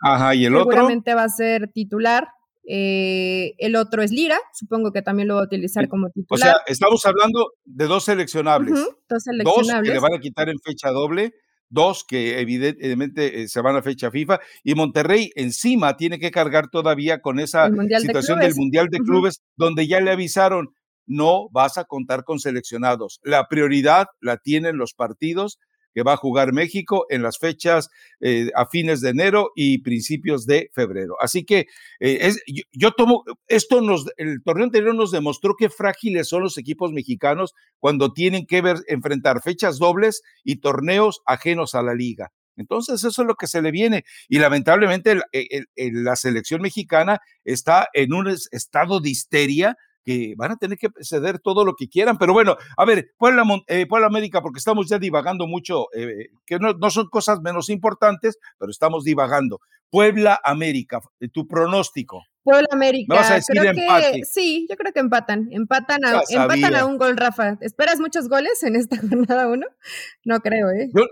Ajá, 0.00 0.36
¿y 0.36 0.44
el 0.44 0.54
otro? 0.54 0.70
Seguramente 0.70 1.14
va 1.14 1.24
a 1.24 1.28
ser 1.28 1.72
titular. 1.72 2.28
Eh, 2.64 3.54
el 3.58 3.76
otro 3.76 4.02
es 4.02 4.10
Lira, 4.12 4.38
supugo 4.52 4.92
que 4.92 5.02
también 5.02 5.28
lo 5.28 5.34
va 5.34 5.42
a 5.42 5.44
utilizar 5.44 5.88
como 5.88 6.10
titular. 6.10 6.48
O 6.48 6.52
sea, 6.52 6.62
estamos 6.66 7.04
hablando 7.06 7.52
de 7.64 7.86
dos 7.86 8.04
seleccionables. 8.04 8.74
dos 9.08 9.22
seleccionables. 9.22 9.66
Dos 9.68 9.82
que 9.82 9.92
le 9.92 9.98
van 10.00 10.14
a 10.14 10.20
quitar 10.20 10.48
en 10.48 10.58
fecha 10.60 10.90
doble 10.90 11.32
dos 11.72 12.04
que 12.06 12.38
evidentemente 12.38 13.42
eh, 13.42 13.48
se 13.48 13.62
van 13.62 13.76
a 13.76 13.82
fecha 13.82 14.10
FIFA, 14.10 14.40
y 14.62 14.74
Monterrey 14.74 15.30
encima 15.34 15.96
tiene 15.96 16.18
que 16.20 16.30
cargar 16.30 16.68
todavía 16.68 17.20
con 17.20 17.40
esa 17.40 17.70
situación 17.98 18.40
del 18.40 18.54
Mundial 18.54 18.88
de 18.90 18.98
Clubes, 18.98 19.40
donde 19.56 19.86
ya 19.88 20.00
le 20.00 20.10
avisaron, 20.10 20.68
no 21.06 21.48
vas 21.50 21.78
a 21.78 21.84
contar 21.84 22.24
con 22.24 22.38
seleccionados. 22.38 23.20
La 23.22 23.48
prioridad 23.48 24.06
la 24.20 24.36
tienen 24.36 24.76
los 24.76 24.92
partidos 24.92 25.58
que 25.94 26.02
va 26.02 26.14
a 26.14 26.16
jugar 26.16 26.52
México 26.52 27.06
en 27.08 27.22
las 27.22 27.38
fechas 27.38 27.90
eh, 28.20 28.50
a 28.54 28.66
fines 28.66 29.00
de 29.00 29.10
enero 29.10 29.50
y 29.54 29.78
principios 29.78 30.46
de 30.46 30.70
febrero. 30.72 31.16
Así 31.20 31.44
que 31.44 31.66
eh, 32.00 32.18
es, 32.22 32.42
yo, 32.72 32.92
tomo, 32.92 33.24
esto 33.48 33.80
nos, 33.80 34.06
el 34.16 34.42
torneo 34.42 34.64
anterior 34.64 34.94
nos 34.94 35.10
demostró 35.10 35.54
qué 35.56 35.68
frágiles 35.68 36.28
son 36.28 36.42
los 36.42 36.58
equipos 36.58 36.92
mexicanos 36.92 37.54
cuando 37.78 38.12
tienen 38.12 38.46
que 38.46 38.62
ver, 38.62 38.78
enfrentar 38.88 39.42
fechas 39.42 39.78
dobles 39.78 40.22
y 40.44 40.56
torneos 40.56 41.22
ajenos 41.26 41.74
a 41.74 41.82
la 41.82 41.94
liga. 41.94 42.32
Entonces 42.56 43.02
eso 43.04 43.22
es 43.22 43.26
lo 43.26 43.34
que 43.34 43.46
se 43.46 43.62
le 43.62 43.70
viene 43.70 44.04
y 44.28 44.38
lamentablemente 44.38 45.18
la 45.76 46.16
selección 46.16 46.60
mexicana 46.60 47.20
está 47.44 47.88
en 47.94 48.12
un 48.12 48.28
estado 48.28 49.00
de 49.00 49.08
histeria 49.10 49.76
que 50.04 50.34
van 50.36 50.52
a 50.52 50.56
tener 50.56 50.78
que 50.78 50.88
ceder 51.00 51.38
todo 51.38 51.64
lo 51.64 51.74
que 51.74 51.88
quieran. 51.88 52.18
Pero 52.18 52.32
bueno, 52.32 52.56
a 52.76 52.84
ver, 52.84 53.12
Puebla, 53.16 53.44
eh, 53.68 53.86
América, 54.04 54.42
porque 54.42 54.58
estamos 54.58 54.88
ya 54.88 54.98
divagando 54.98 55.46
mucho, 55.46 55.86
eh, 55.94 56.28
que 56.46 56.58
no, 56.58 56.72
no, 56.74 56.90
son 56.90 57.08
cosas 57.08 57.40
menos 57.40 57.68
importantes, 57.70 58.38
pero 58.58 58.70
estamos 58.70 59.04
divagando. 59.04 59.60
Puebla 59.90 60.40
América, 60.42 61.00
eh, 61.20 61.28
tu 61.28 61.46
pronóstico. 61.46 62.24
Puebla 62.42 62.68
América. 62.72 63.14
vas 63.14 63.30
a 63.30 63.34
decir 63.34 63.54
creo 63.56 63.72
Que, 63.74 64.22
sí, 64.24 64.66
yo 64.68 64.76
creo 64.76 64.92
que 64.92 65.00
empatan. 65.00 65.48
Empatan 65.52 66.04
a, 66.04 66.22
empatan 66.28 66.74
a 66.74 66.86
un 66.86 66.98
gol, 66.98 67.16
Rafa. 67.16 67.56
¿Esperas 67.60 68.00
muchos 68.00 68.28
goles 68.28 68.62
en 68.62 68.76
esta 68.76 68.96
jornada 69.00 69.48
uno? 69.48 69.66
No 70.24 70.40
creo, 70.40 70.70
¿eh? 70.70 70.90
Yo, 70.94 71.04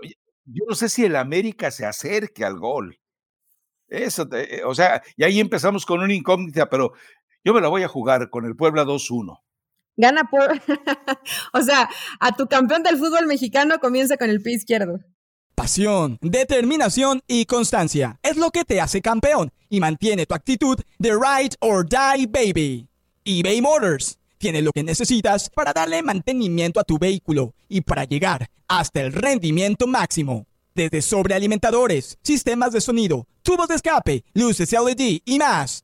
yo 0.45 0.65
no 0.67 0.75
sé 0.75 0.89
si 0.89 1.05
el 1.05 1.15
América 1.15 1.71
se 1.71 1.85
acerque 1.85 2.43
al 2.43 2.59
gol. 2.59 2.97
Eso, 3.87 4.27
o 4.65 4.73
sea, 4.73 5.03
y 5.17 5.25
ahí 5.25 5.41
empezamos 5.41 5.85
con 5.85 5.99
una 5.99 6.13
incógnita, 6.13 6.69
pero 6.69 6.93
yo 7.43 7.53
me 7.53 7.61
la 7.61 7.67
voy 7.67 7.83
a 7.83 7.87
jugar 7.87 8.29
con 8.29 8.45
el 8.45 8.55
Puebla 8.55 8.85
2-1. 8.85 9.39
Gana 9.97 10.23
por. 10.29 10.49
o 11.53 11.61
sea, 11.61 11.89
a 12.19 12.35
tu 12.35 12.47
campeón 12.47 12.83
del 12.83 12.97
fútbol 12.97 13.27
mexicano 13.27 13.79
comienza 13.79 14.17
con 14.17 14.29
el 14.29 14.41
pie 14.41 14.53
izquierdo. 14.53 14.99
Pasión, 15.55 16.17
determinación 16.21 17.21
y 17.27 17.45
constancia 17.45 18.19
es 18.23 18.37
lo 18.37 18.51
que 18.51 18.63
te 18.63 18.81
hace 18.81 19.01
campeón 19.01 19.51
y 19.69 19.79
mantiene 19.79 20.25
tu 20.25 20.33
actitud 20.33 20.79
de 20.97 21.11
ride 21.11 21.55
or 21.59 21.87
die, 21.87 22.25
baby. 22.25 22.87
eBay 23.23 23.61
Motors 23.61 24.17
tiene 24.37 24.63
lo 24.63 24.71
que 24.71 24.83
necesitas 24.83 25.51
para 25.51 25.71
darle 25.71 26.01
mantenimiento 26.01 26.79
a 26.79 26.83
tu 26.83 26.97
vehículo 26.97 27.53
y 27.69 27.81
para 27.81 28.05
llegar 28.05 28.49
hasta 28.67 29.01
el 29.01 29.13
rendimiento 29.13 29.85
máximo. 29.85 30.47
Desde 30.73 31.01
sobrealimentadores, 31.01 32.17
sistemas 32.23 32.71
de 32.71 32.81
sonido, 32.81 33.27
tubos 33.43 33.67
de 33.67 33.75
escape, 33.75 34.23
luces 34.33 34.71
LED 34.71 35.19
y 35.25 35.37
más. 35.37 35.83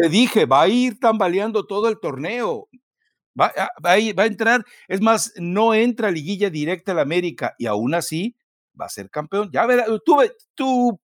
Te 0.00 0.08
dije, 0.08 0.46
va 0.46 0.62
a 0.62 0.68
ir 0.68 0.98
tambaleando 0.98 1.66
todo 1.66 1.88
el 1.88 1.98
torneo. 2.00 2.68
Va, 3.38 3.52
a, 3.56 3.68
va 3.82 4.22
a 4.22 4.26
entrar, 4.26 4.64
es 4.88 5.00
más, 5.00 5.32
no 5.36 5.74
entra 5.74 6.10
liguilla 6.10 6.50
directa 6.50 6.92
a 6.92 6.94
la 6.94 7.02
América 7.02 7.54
y 7.58 7.66
aún 7.66 7.94
así 7.94 8.34
va 8.80 8.86
a 8.86 8.88
ser 8.88 9.10
campeón. 9.10 9.50
Ya 9.52 9.66
verás, 9.66 9.86
tú, 10.04 10.16
tú, 10.54 11.00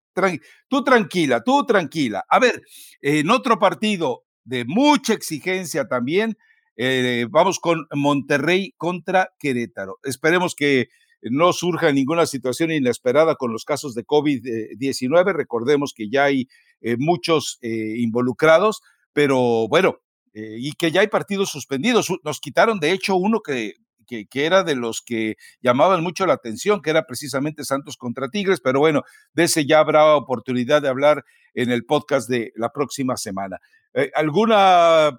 tú 0.68 0.84
tranquila, 0.84 1.42
tú 1.42 1.64
tranquila. 1.66 2.24
A 2.28 2.38
ver, 2.38 2.62
en 3.00 3.30
otro 3.30 3.58
partido 3.58 4.24
de 4.44 4.64
mucha 4.64 5.12
exigencia 5.12 5.86
también, 5.86 6.36
eh, 6.76 7.26
vamos 7.30 7.58
con 7.58 7.86
Monterrey 7.92 8.72
contra 8.76 9.30
Querétaro. 9.38 9.98
Esperemos 10.04 10.54
que 10.54 10.88
no 11.22 11.52
surja 11.52 11.92
ninguna 11.92 12.26
situación 12.26 12.70
inesperada 12.70 13.34
con 13.36 13.52
los 13.52 13.64
casos 13.64 13.94
de 13.94 14.04
COVID-19. 14.04 15.32
Recordemos 15.34 15.92
que 15.94 16.08
ya 16.08 16.24
hay 16.24 16.48
eh, 16.80 16.96
muchos 16.98 17.58
eh, 17.62 17.94
involucrados, 17.98 18.82
pero 19.12 19.68
bueno, 19.68 19.98
y 20.38 20.72
que 20.72 20.90
ya 20.90 21.00
hay 21.00 21.08
partidos 21.08 21.48
suspendidos. 21.48 22.08
Nos 22.22 22.40
quitaron, 22.40 22.78
de 22.78 22.92
hecho, 22.92 23.16
uno 23.16 23.40
que 23.40 23.76
que, 24.06 24.26
era 24.46 24.62
de 24.62 24.74
los 24.74 25.02
que 25.02 25.36
llamaban 25.60 26.02
mucho 26.02 26.26
la 26.26 26.34
atención, 26.34 26.80
que 26.80 26.90
era 26.90 27.06
precisamente 27.06 27.64
Santos 27.64 27.96
contra 27.96 28.28
Tigres, 28.28 28.60
pero 28.60 28.80
bueno, 28.80 29.02
de 29.34 29.44
ese 29.44 29.66
ya 29.66 29.80
habrá 29.80 30.14
oportunidad 30.16 30.82
de 30.82 30.88
hablar 30.88 31.24
en 31.54 31.70
el 31.70 31.84
podcast 31.84 32.28
de 32.28 32.52
la 32.56 32.70
próxima 32.70 33.16
semana. 33.16 33.58
Eh, 33.94 34.10
¿Alguna 34.14 35.18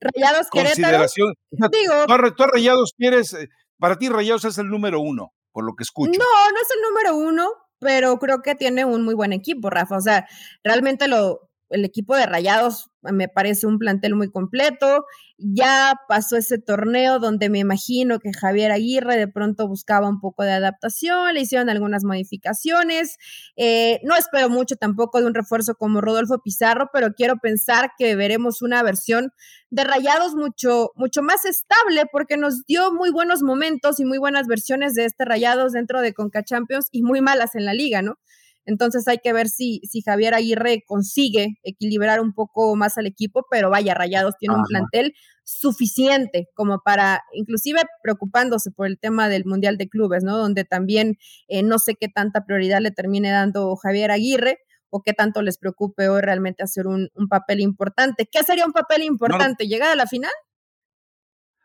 Rayados 0.00 0.48
consideración? 0.50 1.34
Digo, 1.50 2.06
¿Tú, 2.36 2.44
Rayados 2.44 2.92
quieres, 2.96 3.34
eh, 3.34 3.48
para 3.78 3.96
ti 3.96 4.08
Rayados 4.08 4.44
es 4.44 4.58
el 4.58 4.68
número 4.68 5.00
uno, 5.00 5.32
por 5.52 5.64
lo 5.64 5.74
que 5.74 5.82
escucho. 5.82 6.18
No, 6.18 6.50
no 6.52 6.60
es 6.60 6.68
el 6.74 6.82
número 6.82 7.16
uno, 7.16 7.50
pero 7.78 8.18
creo 8.18 8.42
que 8.42 8.54
tiene 8.54 8.84
un 8.84 9.02
muy 9.04 9.14
buen 9.14 9.32
equipo, 9.32 9.70
Rafa. 9.70 9.96
O 9.96 10.00
sea, 10.00 10.26
realmente 10.62 11.08
lo, 11.08 11.48
el 11.70 11.84
equipo 11.84 12.16
de 12.16 12.26
Rayados 12.26 12.90
me 13.12 13.28
parece 13.28 13.66
un 13.66 13.78
plantel 13.78 14.14
muy 14.14 14.30
completo. 14.30 15.04
Ya 15.38 15.94
pasó 16.08 16.36
ese 16.36 16.58
torneo 16.58 17.18
donde 17.18 17.48
me 17.48 17.60
imagino 17.60 18.18
que 18.18 18.32
Javier 18.32 18.72
Aguirre 18.72 19.16
de 19.16 19.28
pronto 19.28 19.68
buscaba 19.68 20.08
un 20.08 20.20
poco 20.20 20.42
de 20.42 20.52
adaptación, 20.52 21.34
le 21.34 21.40
hicieron 21.40 21.70
algunas 21.70 22.04
modificaciones. 22.04 23.18
Eh, 23.56 24.00
no 24.02 24.16
espero 24.16 24.48
mucho 24.48 24.76
tampoco 24.76 25.20
de 25.20 25.26
un 25.26 25.34
refuerzo 25.34 25.74
como 25.76 26.00
Rodolfo 26.00 26.40
Pizarro, 26.42 26.90
pero 26.92 27.14
quiero 27.14 27.36
pensar 27.36 27.92
que 27.96 28.16
veremos 28.16 28.62
una 28.62 28.82
versión 28.82 29.32
de 29.70 29.84
Rayados 29.84 30.34
mucho, 30.34 30.90
mucho 30.96 31.22
más 31.22 31.44
estable 31.44 32.04
porque 32.10 32.36
nos 32.36 32.64
dio 32.64 32.92
muy 32.92 33.10
buenos 33.10 33.42
momentos 33.42 34.00
y 34.00 34.04
muy 34.04 34.18
buenas 34.18 34.46
versiones 34.46 34.94
de 34.94 35.04
este 35.04 35.24
Rayados 35.24 35.72
dentro 35.72 36.00
de 36.00 36.14
Conca 36.14 36.42
Champions 36.42 36.88
y 36.90 37.02
muy 37.02 37.20
malas 37.20 37.54
en 37.54 37.64
la 37.64 37.74
liga, 37.74 38.02
¿no? 38.02 38.18
Entonces 38.68 39.08
hay 39.08 39.16
que 39.16 39.32
ver 39.32 39.48
si, 39.48 39.80
si 39.84 40.02
Javier 40.02 40.34
Aguirre 40.34 40.84
consigue 40.86 41.56
equilibrar 41.62 42.20
un 42.20 42.34
poco 42.34 42.76
más 42.76 42.98
al 42.98 43.06
equipo, 43.06 43.46
pero 43.50 43.70
vaya, 43.70 43.94
Rayados 43.94 44.34
tiene 44.38 44.56
un 44.56 44.64
plantel 44.64 45.14
suficiente 45.42 46.50
como 46.52 46.82
para, 46.84 47.22
inclusive 47.32 47.80
preocupándose 48.02 48.70
por 48.70 48.86
el 48.86 48.98
tema 48.98 49.30
del 49.30 49.46
Mundial 49.46 49.78
de 49.78 49.88
Clubes, 49.88 50.22
¿no? 50.22 50.36
Donde 50.36 50.64
también 50.64 51.16
eh, 51.48 51.62
no 51.62 51.78
sé 51.78 51.94
qué 51.98 52.08
tanta 52.08 52.44
prioridad 52.44 52.82
le 52.82 52.90
termine 52.90 53.30
dando 53.30 53.74
Javier 53.76 54.10
Aguirre 54.10 54.58
o 54.90 55.00
qué 55.02 55.14
tanto 55.14 55.40
les 55.40 55.56
preocupe 55.56 56.10
hoy 56.10 56.20
realmente 56.20 56.62
hacer 56.62 56.86
un, 56.86 57.08
papel 57.30 57.60
importante. 57.60 58.28
¿Qué 58.30 58.42
sería 58.42 58.66
un 58.66 58.72
papel 58.72 59.02
importante? 59.02 59.66
¿Llegar 59.66 59.92
a 59.92 59.96
la 59.96 60.06
final? 60.06 60.32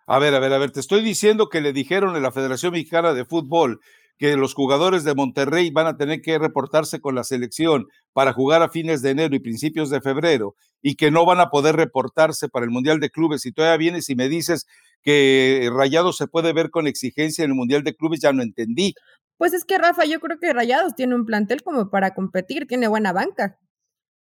A 0.08 0.20
ver, 0.20 0.34
a 0.36 0.40
ver, 0.40 0.54
a 0.54 0.58
ver, 0.58 0.72
te 0.72 0.80
estoy 0.80 1.02
diciendo 1.02 1.50
que 1.50 1.60
le 1.60 1.74
dijeron 1.74 2.16
en 2.16 2.24
la 2.24 2.32
Federación 2.32 2.72
Mexicana 2.72 3.14
de 3.14 3.26
Fútbol 3.26 3.82
que 4.24 4.38
los 4.38 4.54
jugadores 4.54 5.04
de 5.04 5.16
Monterrey 5.16 5.70
van 5.70 5.86
a 5.86 5.98
tener 5.98 6.22
que 6.22 6.40
reportarse 6.40 7.02
con 7.02 7.14
la 7.14 7.26
selección 7.26 7.90
para 8.14 8.32
jugar 8.32 8.62
a 8.62 8.70
fines 8.70 9.02
de 9.02 9.10
enero 9.10 9.36
y 9.36 9.40
principios 9.40 9.90
de 9.90 10.00
febrero 10.00 10.56
y 10.82 10.96
que 10.96 11.12
no 11.12 11.26
van 11.26 11.42
a 11.42 11.50
poder 11.50 11.76
reportarse 11.76 12.48
para 12.48 12.64
el 12.64 12.72
Mundial 12.72 13.02
de 13.02 13.10
Clubes. 13.10 13.46
Y 13.46 13.52
todavía 13.52 13.76
vienes 13.76 14.10
y 14.10 14.16
me 14.16 14.30
dices 14.30 14.66
que 15.02 15.70
Rayados 15.76 16.16
se 16.16 16.28
puede 16.28 16.54
ver 16.54 16.70
con 16.70 16.88
exigencia 16.88 17.44
en 17.44 17.52
el 17.52 17.58
Mundial 17.58 17.84
de 17.84 17.98
Clubes, 17.98 18.22
ya 18.22 18.32
no 18.32 18.44
entendí. 18.44 18.94
Pues 19.36 19.52
es 19.52 19.66
que 19.66 19.78
Rafa, 19.78 20.06
yo 20.06 20.22
creo 20.22 20.40
que 20.40 20.54
Rayados 20.54 20.96
tiene 20.96 21.16
un 21.16 21.26
plantel 21.26 21.62
como 21.62 21.90
para 21.90 22.14
competir, 22.14 22.66
tiene 22.66 22.88
buena 22.88 23.12
banca. 23.12 23.60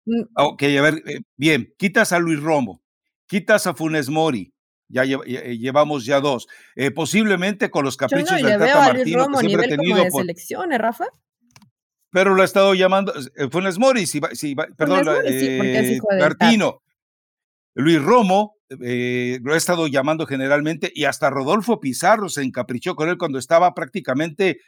Mm. 0.05 0.21
Ok, 0.38 0.63
a 0.63 0.81
ver, 0.81 1.03
eh, 1.07 1.19
bien, 1.35 1.73
quitas 1.77 2.13
a 2.13 2.19
Luis 2.19 2.39
Romo, 2.39 2.81
quitas 3.27 3.67
a 3.67 3.73
Funes 3.73 4.07
Mori, 4.07 4.53
ya 4.89 5.04
eh, 5.04 5.58
llevamos 5.58 6.06
ya 6.06 6.19
dos. 6.19 6.47
Eh, 6.75 6.91
posiblemente 6.91 7.69
con 7.69 7.86
los 7.86 7.95
caprichos 7.95 8.41
de 8.41 8.47
del 8.47 8.60
Tata 8.60 8.93
Martino 8.93 9.28
que 9.28 9.38
siempre 9.38 9.65
ha 9.65 9.78
tenido 9.78 10.04
por 10.10 10.21
selecciones, 10.21 10.80
Rafa. 10.80 11.06
Pero 12.12 12.34
lo 12.34 12.41
ha 12.41 12.45
estado 12.45 12.73
llamando 12.73 13.13
eh, 13.15 13.49
Funes 13.52 13.78
Mori, 13.78 14.08
si, 14.08 14.19
si, 14.34 14.56
perdón, 14.56 15.06
Martino. 16.19 16.82
Luis 17.75 18.02
Romo 18.02 18.56
lo 18.67 19.54
ha 19.54 19.58
estado 19.58 19.88
llamando 19.88 20.25
generalmente 20.25 20.91
y 20.93 21.06
hasta 21.06 21.30
Rodolfo 21.30 21.80
Pizarro 21.80 22.28
se 22.28 22.43
encaprichó 22.43 22.93
con 22.95 23.08
él 23.10 23.17
cuando 23.17 23.39
estaba 23.39 23.73
prácticamente 23.73 24.60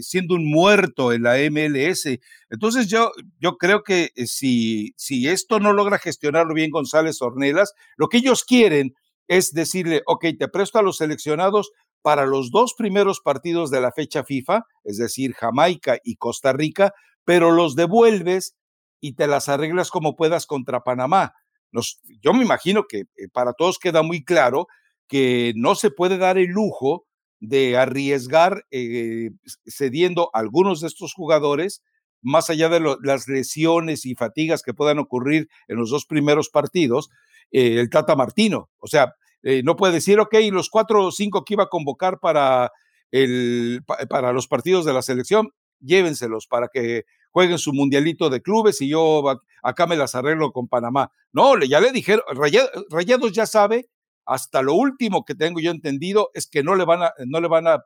siendo 0.00 0.36
un 0.36 0.48
muerto 0.48 1.12
en 1.12 1.22
la 1.24 1.38
MLS. 1.50 2.06
Entonces 2.50 2.88
yo, 2.88 3.10
yo 3.40 3.56
creo 3.56 3.82
que 3.82 4.12
si, 4.26 4.94
si 4.96 5.28
esto 5.28 5.58
no 5.58 5.72
logra 5.72 5.98
gestionarlo 5.98 6.54
bien 6.54 6.70
González 6.70 7.20
Ornelas, 7.20 7.72
lo 7.96 8.08
que 8.08 8.18
ellos 8.18 8.44
quieren 8.44 8.94
es 9.28 9.52
decirle, 9.52 10.02
ok, 10.06 10.26
te 10.38 10.48
presto 10.48 10.78
a 10.78 10.82
los 10.82 10.98
seleccionados 10.98 11.72
para 12.02 12.26
los 12.26 12.50
dos 12.50 12.74
primeros 12.76 13.20
partidos 13.20 13.70
de 13.70 13.80
la 13.80 13.92
fecha 13.92 14.24
FIFA, 14.24 14.64
es 14.84 14.98
decir, 14.98 15.34
Jamaica 15.34 15.98
y 16.02 16.16
Costa 16.16 16.52
Rica, 16.52 16.92
pero 17.24 17.52
los 17.52 17.76
devuelves 17.76 18.56
y 19.00 19.14
te 19.14 19.26
las 19.26 19.48
arreglas 19.48 19.90
como 19.90 20.16
puedas 20.16 20.46
contra 20.46 20.82
Panamá. 20.82 21.34
yo 22.20 22.34
me 22.34 22.44
imagino 22.44 22.84
que 22.88 23.00
eh, 23.00 23.28
para 23.32 23.52
todos 23.52 23.78
queda 23.78 24.02
muy 24.02 24.24
claro 24.24 24.66
que 25.08 25.52
no 25.56 25.74
se 25.74 25.90
puede 25.90 26.18
dar 26.18 26.38
el 26.38 26.48
lujo 26.48 27.06
de 27.40 27.76
arriesgar 27.76 28.64
eh, 28.70 29.30
cediendo 29.66 30.30
a 30.32 30.40
algunos 30.40 30.80
de 30.80 30.86
estos 30.86 31.12
jugadores, 31.12 31.82
más 32.22 32.50
allá 32.50 32.68
de 32.68 32.80
las 33.02 33.26
lesiones 33.26 34.06
y 34.06 34.14
fatigas 34.14 34.62
que 34.62 34.74
puedan 34.74 35.00
ocurrir 35.00 35.48
en 35.66 35.76
los 35.76 35.90
dos 35.90 36.06
primeros 36.06 36.50
partidos, 36.50 37.10
eh, 37.50 37.80
el 37.80 37.90
Tata 37.90 38.16
Martino. 38.16 38.70
O 38.78 38.86
sea, 38.86 39.14
eh, 39.42 39.62
no 39.64 39.76
puede 39.76 39.94
decir, 39.94 40.20
ok, 40.20 40.34
los 40.50 40.70
cuatro 40.70 41.06
o 41.06 41.12
cinco 41.12 41.44
que 41.44 41.54
iba 41.54 41.64
a 41.64 41.68
convocar 41.68 42.20
para, 42.20 42.70
el, 43.10 43.82
para 44.08 44.32
los 44.32 44.46
partidos 44.46 44.84
de 44.84 44.92
la 44.92 45.02
selección, 45.02 45.50
llévenselos 45.80 46.46
para 46.46 46.68
que 46.68 47.04
jueguen 47.30 47.58
su 47.58 47.72
mundialito 47.72 48.30
de 48.30 48.42
clubes 48.42 48.80
y 48.80 48.88
yo 48.88 49.24
acá 49.62 49.86
me 49.86 49.96
las 49.96 50.14
arreglo 50.14 50.52
con 50.52 50.68
Panamá. 50.68 51.10
No, 51.32 51.58
ya 51.58 51.80
le 51.80 51.92
dijeron, 51.92 52.24
Rayados 52.90 53.32
ya 53.32 53.46
sabe, 53.46 53.88
hasta 54.24 54.62
lo 54.62 54.74
último 54.74 55.24
que 55.24 55.34
tengo 55.34 55.60
yo 55.60 55.70
entendido 55.70 56.30
es 56.34 56.46
que 56.46 56.62
no 56.62 56.74
le 56.76 56.84
van 56.84 57.02
a, 57.02 57.12
no 57.26 57.40
le 57.40 57.48
van 57.48 57.66
a, 57.66 57.82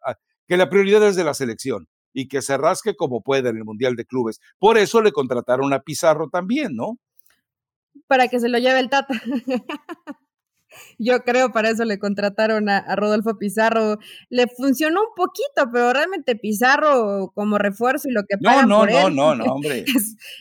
que 0.46 0.56
la 0.56 0.68
prioridad 0.68 1.06
es 1.06 1.16
de 1.16 1.24
la 1.24 1.34
selección 1.34 1.88
y 2.12 2.28
que 2.28 2.42
se 2.42 2.56
rasque 2.56 2.96
como 2.96 3.22
pueda 3.22 3.50
en 3.50 3.56
el 3.56 3.64
Mundial 3.64 3.94
de 3.94 4.04
Clubes. 4.04 4.40
Por 4.58 4.78
eso 4.78 5.00
le 5.02 5.12
contrataron 5.12 5.72
a 5.72 5.80
Pizarro 5.80 6.28
también, 6.28 6.74
¿no? 6.74 6.98
Para 8.06 8.28
que 8.28 8.40
se 8.40 8.48
lo 8.48 8.58
lleve 8.58 8.80
el 8.80 8.90
Tata. 8.90 9.14
Yo 10.98 11.20
creo 11.20 11.52
para 11.52 11.70
eso 11.70 11.84
le 11.84 11.98
contrataron 11.98 12.68
a, 12.68 12.96
Rodolfo 12.96 13.38
Pizarro. 13.38 13.98
Le 14.28 14.46
funcionó 14.46 15.00
un 15.00 15.14
poquito, 15.14 15.70
pero 15.72 15.92
realmente 15.92 16.36
Pizarro 16.36 17.32
como 17.34 17.58
refuerzo 17.58 18.08
y 18.08 18.12
lo 18.12 18.22
que 18.28 18.38
pagan 18.38 18.68
no, 18.68 18.80
por 18.80 18.90
no, 18.90 19.10
no, 19.10 19.34
no, 19.34 19.44
hombre. 19.52 19.84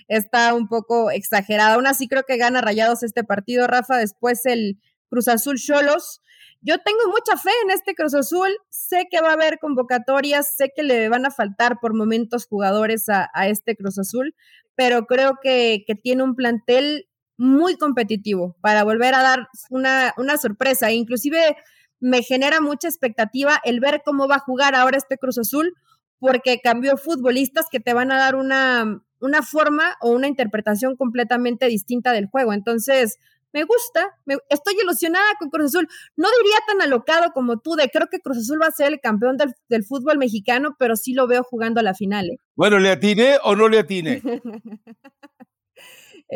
está 0.07 0.53
un 0.53 0.67
poco 0.67 1.11
exagerado. 1.11 1.75
Aún 1.75 1.87
así 1.87 2.07
creo 2.07 2.23
que 2.23 2.37
gana 2.37 2.61
Rayados 2.61 3.03
este 3.03 3.23
partido, 3.23 3.67
Rafa. 3.67 3.97
Después 3.97 4.45
el 4.45 4.79
Cruz 5.09 5.27
Azul 5.27 5.57
Cholos. 5.57 6.21
Yo 6.61 6.79
tengo 6.79 6.99
mucha 7.07 7.37
fe 7.37 7.51
en 7.63 7.71
este 7.71 7.93
Cruz 7.93 8.15
Azul. 8.15 8.49
Sé 8.69 9.07
que 9.11 9.21
va 9.21 9.29
a 9.29 9.33
haber 9.33 9.59
convocatorias, 9.59 10.55
sé 10.55 10.71
que 10.75 10.81
le 10.81 11.09
van 11.09 11.25
a 11.25 11.31
faltar 11.31 11.79
por 11.79 11.93
momentos 11.93 12.47
jugadores 12.47 13.05
a, 13.07 13.29
este 13.47 13.75
Cruz 13.75 13.99
Azul, 13.99 14.33
pero 14.73 15.05
creo 15.05 15.37
que, 15.43 15.83
que 15.85 15.93
tiene 15.93 16.23
un 16.23 16.33
plantel 16.33 17.07
muy 17.37 17.77
competitivo 17.77 18.55
para 18.61 18.83
volver 18.83 19.13
a 19.15 19.23
dar 19.23 19.47
una, 19.69 20.13
una 20.17 20.37
sorpresa. 20.37 20.91
Inclusive 20.91 21.57
me 21.99 22.23
genera 22.23 22.61
mucha 22.61 22.87
expectativa 22.87 23.59
el 23.63 23.79
ver 23.79 24.01
cómo 24.05 24.27
va 24.27 24.35
a 24.35 24.39
jugar 24.39 24.75
ahora 24.75 24.97
este 24.97 25.17
Cruz 25.17 25.37
Azul, 25.37 25.73
porque 26.19 26.61
cambió 26.61 26.97
futbolistas 26.97 27.67
que 27.69 27.79
te 27.79 27.93
van 27.93 28.11
a 28.11 28.17
dar 28.17 28.35
una, 28.35 29.01
una 29.19 29.41
forma 29.43 29.95
o 30.01 30.11
una 30.11 30.27
interpretación 30.27 30.95
completamente 30.95 31.67
distinta 31.67 32.13
del 32.13 32.27
juego. 32.27 32.53
Entonces, 32.53 33.17
me 33.55 33.63
gusta, 33.63 34.05
me, 34.25 34.35
estoy 34.49 34.75
ilusionada 34.81 35.25
con 35.39 35.49
Cruz 35.49 35.67
Azul. 35.67 35.87
No 36.17 36.27
diría 36.37 36.57
tan 36.67 36.81
alocado 36.81 37.31
como 37.31 37.59
tú 37.59 37.75
de 37.75 37.89
creo 37.89 38.07
que 38.07 38.19
Cruz 38.19 38.37
Azul 38.37 38.61
va 38.61 38.67
a 38.67 38.71
ser 38.71 38.91
el 38.91 38.99
campeón 38.99 39.37
del, 39.37 39.83
fútbol 39.85 40.17
mexicano, 40.17 40.75
pero 40.77 40.95
sí 40.95 41.13
lo 41.13 41.25
veo 41.25 41.41
jugando 41.43 41.79
a 41.79 41.83
la 41.83 41.93
final. 41.93 42.29
¿eh? 42.31 42.37
Bueno, 42.55 42.79
¿le 42.79 42.91
atiné 42.91 43.37
o 43.43 43.55
no 43.55 43.69
le 43.69 43.79
atiné? 43.79 44.21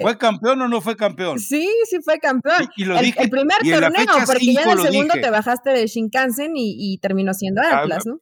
¿Fue 0.02 0.18
campeón 0.18 0.62
o 0.62 0.68
no 0.68 0.82
fue 0.82 0.96
campeón? 0.96 1.40
Sí, 1.40 1.68
sí 1.90 1.98
fue 2.04 2.20
campeón. 2.20 2.70
Y, 2.76 2.84
el, 2.84 3.30
primer 3.30 3.58
torneo, 3.64 4.06
porque 4.26 4.54
ya 4.54 4.64
en 4.64 4.70
el 4.70 4.80
segundo 4.82 5.14
te 5.16 5.30
bajaste 5.30 5.72
de 5.72 5.88
Shinkansen 5.88 6.56
y, 6.56 6.94
y 6.94 6.98
terminó 7.00 7.34
siendo 7.34 7.62
ah, 7.62 7.80
Atlas, 7.80 8.06
¿no? 8.06 8.22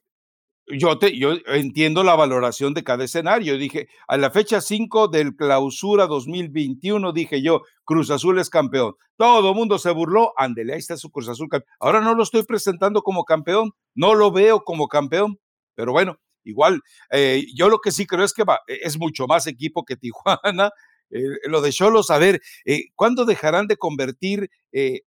yo, 0.76 0.98
te, 0.98 1.16
yo 1.16 1.32
entiendo 1.46 2.04
la 2.04 2.14
valoración 2.14 2.74
de 2.74 2.84
cada 2.84 3.04
escenario. 3.04 3.56
Dije, 3.56 3.88
a 4.06 4.16
la 4.16 4.30
fecha 4.30 4.60
5 4.60 5.08
del 5.08 5.34
clausura 5.34 6.06
2021, 6.06 7.12
dije 7.12 7.42
yo, 7.42 7.62
Cruz 7.84 8.10
Azul 8.10 8.38
es 8.38 8.50
campeón. 8.50 8.94
Todo 9.16 9.50
el 9.50 9.54
mundo 9.54 9.78
se 9.78 9.90
burló, 9.90 10.32
ándele, 10.36 10.74
ahí 10.74 10.78
está 10.78 10.96
su 10.96 11.10
Cruz 11.10 11.28
Azul. 11.28 11.48
Ahora 11.80 12.00
no 12.00 12.14
lo 12.14 12.22
estoy 12.22 12.42
presentando 12.42 13.02
como 13.02 13.24
campeón, 13.24 13.72
no 13.94 14.14
lo 14.14 14.30
veo 14.30 14.60
como 14.60 14.88
campeón, 14.88 15.38
pero 15.74 15.92
bueno, 15.92 16.18
igual, 16.44 16.80
eh, 17.10 17.44
yo 17.54 17.68
lo 17.68 17.78
que 17.78 17.90
sí 17.90 18.06
creo 18.06 18.24
es 18.24 18.32
que 18.32 18.44
va, 18.44 18.60
e, 18.66 18.80
es 18.82 18.98
mucho 18.98 19.26
más 19.26 19.46
equipo 19.46 19.84
que 19.84 19.96
Tijuana. 20.42 20.70
Eh, 21.10 21.22
lo 21.46 21.60
de 21.62 21.72
Cholos, 21.72 22.10
a 22.10 22.18
ver, 22.18 22.40
eh, 22.64 22.84
¿cuándo 22.94 23.24
dejarán 23.24 23.66
de 23.66 23.76
convertir 23.76 24.50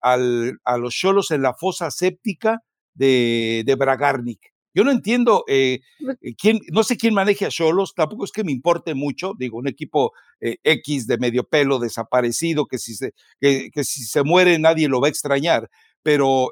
al, 0.02 0.60
a 0.64 0.78
los 0.78 0.94
Cholos 0.96 1.32
en 1.32 1.42
la 1.44 1.54
fosa 1.54 1.92
séptica 1.92 2.64
de, 2.94 3.64
de 3.66 3.76
Bragarnik? 3.76 4.52
Yo 4.74 4.84
no 4.84 4.92
entiendo 4.92 5.44
eh, 5.48 5.82
eh, 6.22 6.36
quién, 6.38 6.60
no 6.72 6.84
sé 6.84 6.96
quién 6.96 7.14
maneje 7.14 7.46
a 7.46 7.50
Cholos, 7.50 7.94
tampoco 7.94 8.24
es 8.24 8.32
que 8.32 8.44
me 8.44 8.54
importe 8.54 8.94
mucho, 8.94 9.34
digo, 9.38 9.58
un 9.58 9.68
equipo 9.68 10.14
eh, 10.40 10.58
X 10.64 11.08
de 11.08 11.18
medio 11.18 11.44
pelo 11.44 11.78
desaparecido, 11.80 12.68
que 12.68 12.78
si 12.78 12.96
se, 12.96 13.14
que, 13.40 13.70
si 13.84 14.04
se 14.04 14.24
muere 14.24 14.58
nadie 14.60 14.88
lo 14.88 15.02
va 15.02 15.08
a 15.08 15.10
extrañar, 15.10 15.70
pero 16.04 16.52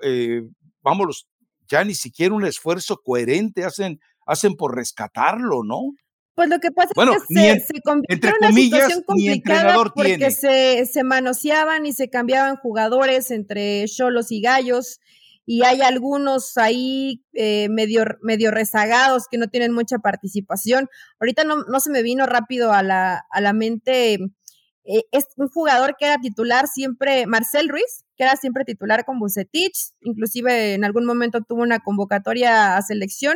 vámonos, 0.81 1.27
ya 1.67 1.83
ni 1.83 1.95
siquiera 1.95 2.35
un 2.35 2.45
esfuerzo 2.45 2.97
coherente 3.03 3.63
hacen, 3.63 3.99
hacen 4.25 4.55
por 4.55 4.75
rescatarlo, 4.75 5.63
¿no? 5.63 5.93
Pues 6.39 6.47
lo 6.47 6.59
que 6.59 6.71
pasa 6.71 6.91
es 6.95 7.23
que 7.27 7.59
se, 7.59 7.81
convirtió 7.81 8.29
en 8.29 8.35
una 8.39 8.53
situación 8.53 9.03
complicada 9.03 9.75
porque 9.93 10.31
se, 10.31 10.85
se 10.85 11.03
manoseaban 11.03 11.85
y 11.85 11.91
se 11.91 12.09
cambiaban 12.09 12.55
jugadores 12.55 13.29
entre 13.29 13.83
Cholos 13.87 14.31
y 14.31 14.39
Gallos 14.39 15.01
y 15.45 15.63
hay 15.63 15.81
algunos 15.81 16.57
ahí 16.57 17.25
eh, 17.33 17.67
medio, 17.67 18.05
medio 18.21 18.51
rezagados 18.51 19.25
que 19.29 19.37
no 19.37 19.49
tienen 19.49 19.73
mucha 19.73 19.97
participación. 19.97 20.87
Ahorita 21.19 21.43
no, 21.43 21.57
no 21.63 21.81
se 21.81 21.91
me 21.91 22.03
vino 22.03 22.25
rápido 22.25 22.71
a 22.71 22.83
la, 22.83 23.25
a 23.29 23.41
la 23.41 23.51
mente. 23.51 24.13
Eh, 24.85 25.03
es 25.11 25.25
un 25.35 25.49
jugador 25.49 25.97
que 25.99 26.05
era 26.05 26.19
titular 26.19 26.67
siempre, 26.67 27.27
Marcel 27.27 27.67
Ruiz, 27.67 28.05
que 28.15 28.23
era 28.23 28.37
siempre 28.37 28.63
titular 28.63 29.03
con 29.03 29.19
Bucetich, 29.19 29.91
inclusive 29.99 30.73
en 30.73 30.85
algún 30.85 31.03
momento 31.03 31.41
tuvo 31.41 31.63
una 31.63 31.79
convocatoria 31.79 32.77
a 32.77 32.81
selección 32.81 33.35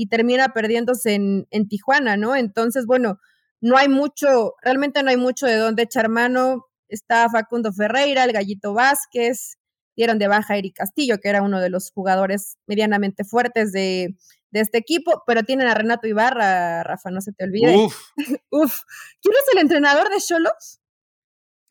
y 0.00 0.06
termina 0.06 0.54
perdiéndose 0.54 1.12
en, 1.12 1.46
en 1.50 1.68
Tijuana, 1.68 2.16
¿no? 2.16 2.34
Entonces, 2.34 2.86
bueno, 2.86 3.20
no 3.60 3.76
hay 3.76 3.90
mucho, 3.90 4.54
realmente 4.62 5.02
no 5.02 5.10
hay 5.10 5.18
mucho 5.18 5.44
de 5.44 5.56
dónde 5.56 5.82
echar 5.82 6.08
mano. 6.08 6.68
Está 6.88 7.28
Facundo 7.28 7.70
Ferreira, 7.70 8.24
el 8.24 8.32
Gallito 8.32 8.72
Vázquez, 8.72 9.58
dieron 9.94 10.18
de 10.18 10.26
baja 10.26 10.54
a 10.54 10.56
Eric 10.56 10.76
Castillo, 10.76 11.18
que 11.20 11.28
era 11.28 11.42
uno 11.42 11.60
de 11.60 11.68
los 11.68 11.92
jugadores 11.92 12.56
medianamente 12.66 13.24
fuertes 13.24 13.72
de, 13.72 14.16
este 14.52 14.78
equipo, 14.78 15.22
pero 15.26 15.42
tienen 15.42 15.68
a 15.68 15.74
Renato 15.74 16.08
Ibarra, 16.08 16.82
Rafa, 16.82 17.10
no 17.10 17.20
se 17.20 17.32
te 17.32 17.44
olvide. 17.44 17.76
Uf. 17.76 17.94
Uf. 18.50 18.80
¿Quién 19.20 19.34
es 19.34 19.54
el 19.54 19.60
entrenador 19.60 20.08
de 20.08 20.16
Cholos? 20.18 20.80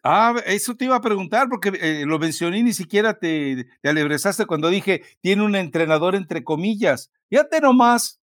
Ah, 0.03 0.35
eso 0.45 0.75
te 0.75 0.85
iba 0.85 0.95
a 0.95 1.01
preguntar 1.01 1.47
porque 1.49 1.71
eh, 1.81 2.03
lo 2.05 2.19
mencioné 2.19 2.59
y 2.59 2.63
ni 2.63 2.73
siquiera 2.73 3.19
te, 3.19 3.67
te 3.81 3.89
alebrezaste 3.89 4.45
cuando 4.45 4.69
dije 4.69 5.03
tiene 5.21 5.43
un 5.43 5.55
entrenador 5.55 6.15
entre 6.15 6.43
comillas. 6.43 7.11
Fíjate 7.29 7.61
nomás. 7.61 8.21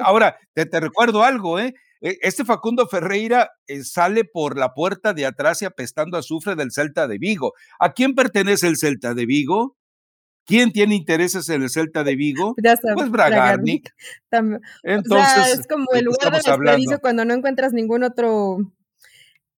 Ahora, 0.00 0.36
te, 0.54 0.66
te 0.66 0.80
recuerdo 0.80 1.22
algo, 1.22 1.58
¿eh? 1.58 1.74
E, 2.02 2.18
este 2.22 2.44
Facundo 2.44 2.86
Ferreira 2.88 3.50
eh, 3.66 3.84
sale 3.84 4.24
por 4.24 4.58
la 4.58 4.74
puerta 4.74 5.14
de 5.14 5.24
atrás 5.24 5.62
y 5.62 5.64
apestando 5.64 6.18
azufre 6.18 6.56
del 6.56 6.72
Celta 6.72 7.06
de 7.06 7.18
Vigo. 7.18 7.54
¿A 7.78 7.92
quién 7.92 8.14
pertenece 8.14 8.66
el 8.66 8.76
Celta 8.76 9.14
de 9.14 9.24
Vigo? 9.24 9.76
¿Quién 10.44 10.72
tiene 10.72 10.96
intereses 10.96 11.48
en 11.48 11.62
el 11.62 11.70
Celta 11.70 12.02
de 12.02 12.16
Vigo? 12.16 12.56
pues 12.94 13.10
Bragarnik. 13.10 13.94
Entonces, 14.82 15.60
es 15.60 15.66
como 15.68 15.86
el 15.92 16.04
lugar 16.04 16.32
de 16.32 16.38
desperdicio 16.38 16.98
cuando 17.00 17.24
no 17.24 17.32
encuentras 17.32 17.72
ningún 17.72 18.02
otro 18.02 18.58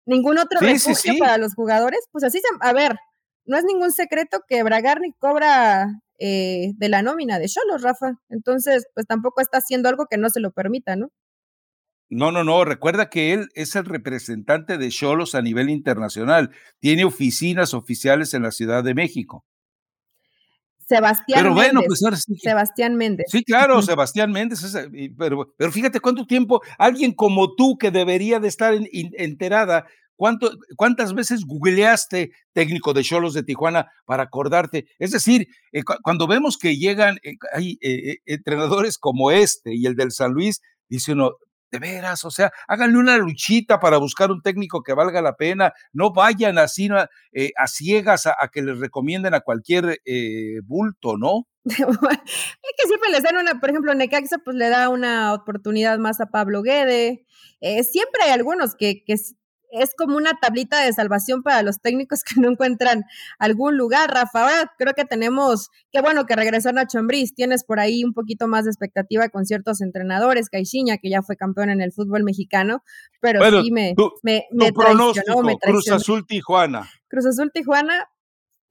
ningún 0.05 0.37
otro 0.37 0.59
refugio 0.59 1.13
para 1.19 1.37
los 1.37 1.53
jugadores. 1.53 1.99
Pues 2.11 2.23
así, 2.23 2.39
se, 2.39 2.47
a 2.59 2.73
ver, 2.73 2.97
no 3.45 3.57
es 3.57 3.63
ningún 3.65 3.91
secreto 3.91 4.41
que 4.47 4.63
Bragarnik 4.63 5.15
cobra 5.17 5.87
eh, 6.19 6.71
de 6.75 6.89
la 6.89 7.01
nómina 7.01 7.39
de 7.39 7.47
Cholos, 7.47 7.81
Rafa. 7.81 8.13
Entonces, 8.29 8.87
pues 8.93 9.05
tampoco 9.07 9.41
está 9.41 9.57
haciendo 9.57 9.89
algo 9.89 10.05
que 10.09 10.17
no 10.17 10.29
se 10.29 10.39
lo 10.39 10.51
permita, 10.51 10.95
¿no? 10.95 11.09
No, 12.09 12.31
no, 12.31 12.43
no. 12.43 12.63
Recuerda 12.63 13.09
que 13.09 13.33
él 13.33 13.49
es 13.55 13.75
el 13.75 13.85
representante 13.85 14.77
de 14.77 14.89
Cholos 14.89 15.35
a 15.35 15.41
nivel 15.41 15.69
internacional. 15.69 16.51
Tiene 16.79 17.05
oficinas 17.05 17.73
oficiales 17.73 18.33
en 18.33 18.43
la 18.43 18.51
Ciudad 18.51 18.83
de 18.83 18.93
México. 18.93 19.45
Sebastián 20.87 21.39
pero 21.41 21.53
bueno, 21.53 21.81
Méndez. 21.81 21.99
Pues 22.01 22.41
Sebastián 22.41 22.95
Méndez. 22.95 23.27
Sí, 23.29 23.43
claro, 23.43 23.81
Sebastián 23.81 24.31
Méndez. 24.31 24.59
pero, 25.17 25.53
pero 25.57 25.71
fíjate 25.71 25.99
cuánto 25.99 26.25
tiempo 26.25 26.61
alguien 26.77 27.13
como 27.13 27.55
tú 27.55 27.77
que 27.77 27.91
debería 27.91 28.39
de 28.39 28.47
estar 28.47 28.73
enterada, 28.91 29.85
¿cuánto, 30.15 30.51
¿cuántas 30.75 31.13
veces 31.13 31.45
googleaste 31.45 32.31
técnico 32.53 32.93
de 32.93 33.03
Cholos 33.03 33.33
de 33.33 33.43
Tijuana 33.43 33.91
para 34.05 34.23
acordarte? 34.23 34.85
Es 34.99 35.11
decir, 35.11 35.47
eh, 35.71 35.83
cuando 35.83 36.27
vemos 36.27 36.57
que 36.57 36.77
llegan, 36.77 37.17
eh, 37.23 37.33
hay 37.53 37.77
eh, 37.81 38.17
entrenadores 38.25 38.97
como 38.97 39.31
este 39.31 39.73
y 39.75 39.85
el 39.85 39.95
del 39.95 40.11
San 40.11 40.31
Luis, 40.31 40.61
dice 40.89 41.13
uno, 41.13 41.31
de 41.73 41.79
veras, 41.79 42.23
o 42.23 42.31
sea, 42.31 42.51
háganle 42.67 42.99
una 42.99 43.17
luchita 43.17 43.79
para 43.79 43.97
buscar 43.97 44.31
un 44.31 44.41
técnico 44.41 44.83
que 44.83 44.93
valga 44.93 45.21
la 45.21 45.35
pena, 45.35 45.73
no 45.91 46.13
vayan 46.13 46.59
así 46.59 46.87
eh, 47.33 47.51
a 47.57 47.67
ciegas 47.67 48.27
a, 48.27 48.35
que 48.51 48.61
les 48.61 48.77
recomienden 48.79 49.33
a 49.33 49.41
cualquier 49.41 49.99
eh, 50.05 50.59
bulto, 50.63 51.17
¿no? 51.17 51.47
es 51.65 51.75
que 51.77 52.87
siempre 52.87 53.09
les 53.11 53.23
dan 53.23 53.37
una, 53.37 53.59
por 53.59 53.71
ejemplo, 53.71 53.93
Necaxa 53.95 54.37
pues 54.45 54.55
le 54.55 54.69
da 54.69 54.89
una 54.89 55.33
oportunidad 55.33 55.97
más 55.97 56.21
a 56.21 56.27
Pablo 56.27 56.61
Guede, 56.61 57.25
eh, 57.59 57.83
siempre 57.83 58.23
hay 58.25 58.31
algunos 58.31 58.75
que, 58.75 59.03
que 59.03 59.15
es 59.73 59.93
como 59.97 60.17
una 60.17 60.33
tablita 60.39 60.83
de 60.83 60.93
salvación 60.93 61.43
para 61.43 61.61
los 61.63 61.81
técnicos 61.81 62.23
que 62.23 62.39
no 62.39 62.49
encuentran 62.49 63.03
algún 63.39 63.77
lugar, 63.77 64.11
Rafa. 64.11 64.41
Ahora 64.41 64.71
creo 64.77 64.93
que 64.93 65.05
tenemos, 65.05 65.69
qué 65.91 66.01
bueno 66.01 66.25
que 66.25 66.35
regresó 66.35 66.71
Nacho 66.71 66.99
Ambriz, 66.99 67.33
tienes 67.33 67.63
por 67.63 67.79
ahí 67.79 68.03
un 68.03 68.13
poquito 68.13 68.47
más 68.47 68.65
de 68.65 68.71
expectativa 68.71 69.29
con 69.29 69.45
ciertos 69.45 69.81
entrenadores, 69.81 70.49
Caixinha, 70.49 70.97
que 70.97 71.09
ya 71.09 71.21
fue 71.21 71.35
campeón 71.35 71.69
en 71.69 71.81
el 71.81 71.91
fútbol 71.91 72.23
mexicano, 72.23 72.83
pero 73.19 73.41
sí 73.61 73.71
me, 73.71 73.95
me, 74.21 74.45
me, 74.51 74.71
me 74.71 75.57
Cruz 75.59 75.89
Azul 75.91 76.25
Tijuana. 76.25 76.89
Cruz 77.07 77.25
Azul 77.25 77.51
Tijuana, 77.53 78.07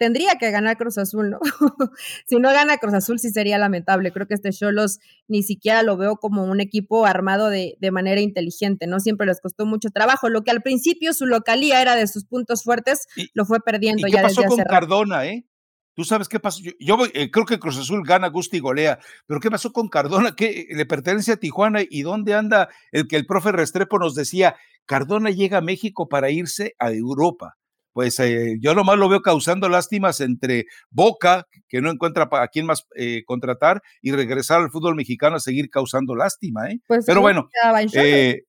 tendría 0.03 0.35
que 0.35 0.51
ganar 0.51 0.77
Cruz 0.77 0.99
Azul, 0.99 1.31
¿no? 1.31 1.39
si 2.27 2.41
no 2.41 2.53
gana 2.53 2.79
Cruz 2.79 2.93
Azul 2.93 3.21
sí 3.21 3.31
sería 3.31 3.57
lamentable. 3.57 4.11
Creo 4.11 4.27
que 4.27 4.35
este 4.35 4.51
Cholos 4.51 4.99
ni 5.29 5.45
siquiera 5.45 5.85
lo 5.85 5.97
veo 5.97 6.17
como 6.17 6.43
un 6.43 6.61
equipo 6.61 7.07
armado 7.07 7.51
de, 7.51 7.77
manera 7.93 8.21
inteligente, 8.21 8.89
¿no? 8.89 8.99
Siempre 8.99 9.29
les 9.29 9.41
costó 9.41 9.65
mucho 9.65 9.91
trabajo. 9.91 10.29
Lo 10.29 10.43
que 10.43 10.51
al 10.51 10.61
principio 10.61 11.13
su 11.13 11.27
localía 11.27 11.81
era 11.81 11.95
de 11.95 12.09
sus 12.09 12.25
puntos 12.25 12.65
fuertes, 12.65 13.07
lo 13.33 13.45
fue 13.45 13.61
perdiendo 13.61 14.09
¿y 14.09 14.11
qué 14.11 14.19
pasó 14.21 14.43
con 14.43 14.59
Cardona, 14.65 15.25
eh? 15.25 15.47
Tú 15.95 16.03
sabes 16.03 16.29
qué 16.29 16.41
pasó. 16.41 16.61
Yo, 16.81 16.97
eh, 17.15 17.31
creo 17.31 17.47
que 17.47 17.61
Cruz 17.61 17.79
Azul 17.79 18.03
gana, 18.05 18.27
gusta 18.27 18.57
y 18.57 18.61
golea. 18.61 18.99
Pero 19.29 19.39
¿qué 19.39 19.53
pasó 19.53 19.73
con 19.73 19.89
Cardona? 19.89 20.35
¿Qué 20.35 20.67
le 20.71 20.85
pertenece 20.85 21.31
a 21.31 21.37
Tijuana? 21.37 21.83
¿Y 21.89 22.03
dónde 22.03 22.35
anda 22.35 22.71
el 22.91 23.07
que 23.07 23.15
el 23.15 23.25
profe 23.25 23.53
Restrepo 23.53 24.01
nos 24.01 24.17
decía? 24.17 24.57
Cardona 24.85 25.31
llega 25.31 25.59
a 25.59 25.61
México 25.61 26.09
para 26.09 26.31
irse 26.31 26.75
a 26.81 26.91
Europa 26.91 27.57
pues 27.93 28.19
eh, 28.21 28.57
yo 28.61 28.75
nomás 28.75 28.99
lo 28.99 29.09
veo 29.09 29.21
causando 29.21 29.69
lástimas 29.69 30.21
entre 30.21 30.67
Boca, 30.91 31.47
que 31.69 31.81
no 31.81 31.91
encuentra 31.91 32.29
a 32.31 32.49
quién 32.49 32.67
más 32.67 32.87
eh, 32.95 33.23
contratar, 33.27 33.83
y 34.01 34.13
regresar 34.13 34.61
al 34.61 34.71
fútbol 34.71 34.95
mexicano 34.95 35.37
a 35.37 35.41
seguir 35.41 35.71
causando 35.71 36.15
lástima, 36.15 36.71
¿eh? 36.71 36.81
Pues 36.87 37.05
pero 37.07 37.21
bueno. 37.21 37.49
Eh, 37.95 38.45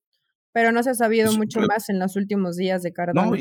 pero 0.52 0.72
no 0.72 0.84
se 0.84 0.92
ha 0.92 0.96
sabido 0.96 1.28
pues, 1.28 1.38
mucho 1.38 1.60
más 1.62 1.90
en 1.90 2.00
los 2.00 2.16
últimos 2.16 2.56
días 2.56 2.84
de 2.84 2.94
Cardona. 2.94 3.38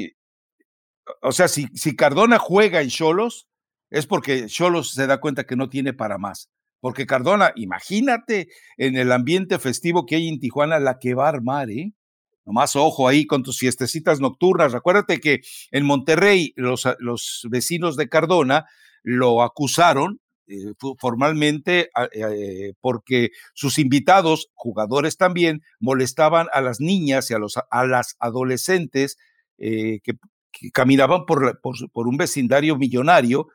o 1.20 1.32
sea, 1.32 1.48
si, 1.48 1.68
si 1.74 1.94
Cardona 1.94 2.38
juega 2.38 2.80
en 2.80 2.88
Cholos, 2.88 3.48
es 3.90 4.06
porque 4.06 4.46
Cholos 4.46 4.92
se 4.92 5.06
da 5.06 5.20
cuenta 5.20 5.44
que 5.44 5.56
no 5.56 5.68
tiene 5.68 5.92
para 5.92 6.18
más. 6.18 6.50
Porque 6.80 7.06
Cardona, 7.06 7.52
imagínate 7.54 8.48
en 8.76 8.96
el 8.96 9.12
ambiente 9.12 9.60
festivo 9.60 10.04
que 10.04 10.16
hay 10.16 10.28
en 10.28 10.40
Tijuana, 10.40 10.80
la 10.80 10.98
que 10.98 11.14
va 11.14 11.26
a 11.26 11.28
armar, 11.28 11.70
¿eh? 11.70 11.92
Nomás 12.44 12.76
ojo 12.76 13.08
ahí 13.08 13.26
con 13.26 13.42
tus 13.42 13.58
fiestecitas 13.58 14.20
nocturnas. 14.20 14.72
Recuérdate 14.72 15.20
que 15.20 15.40
en 15.70 15.84
Monterrey 15.86 16.52
los, 16.56 16.88
los 16.98 17.46
vecinos 17.50 17.96
de 17.96 18.08
Cardona 18.08 18.66
lo 19.02 19.42
acusaron 19.42 20.20
formalmente 20.98 21.90
porque 22.80 23.30
sus 23.54 23.78
invitados, 23.78 24.50
jugadores 24.54 25.16
también, 25.16 25.62
molestaban 25.80 26.48
a 26.52 26.60
las 26.60 26.80
niñas 26.80 27.30
y 27.30 27.34
a, 27.34 27.38
los, 27.38 27.58
a 27.70 27.86
las 27.86 28.16
adolescentes 28.18 29.16
que, 29.56 30.00
caminaban 30.72 31.24
por, 31.24 31.60
por, 31.60 32.08
un 32.08 32.16
vecindario 32.18 32.76
millonario 32.76 33.48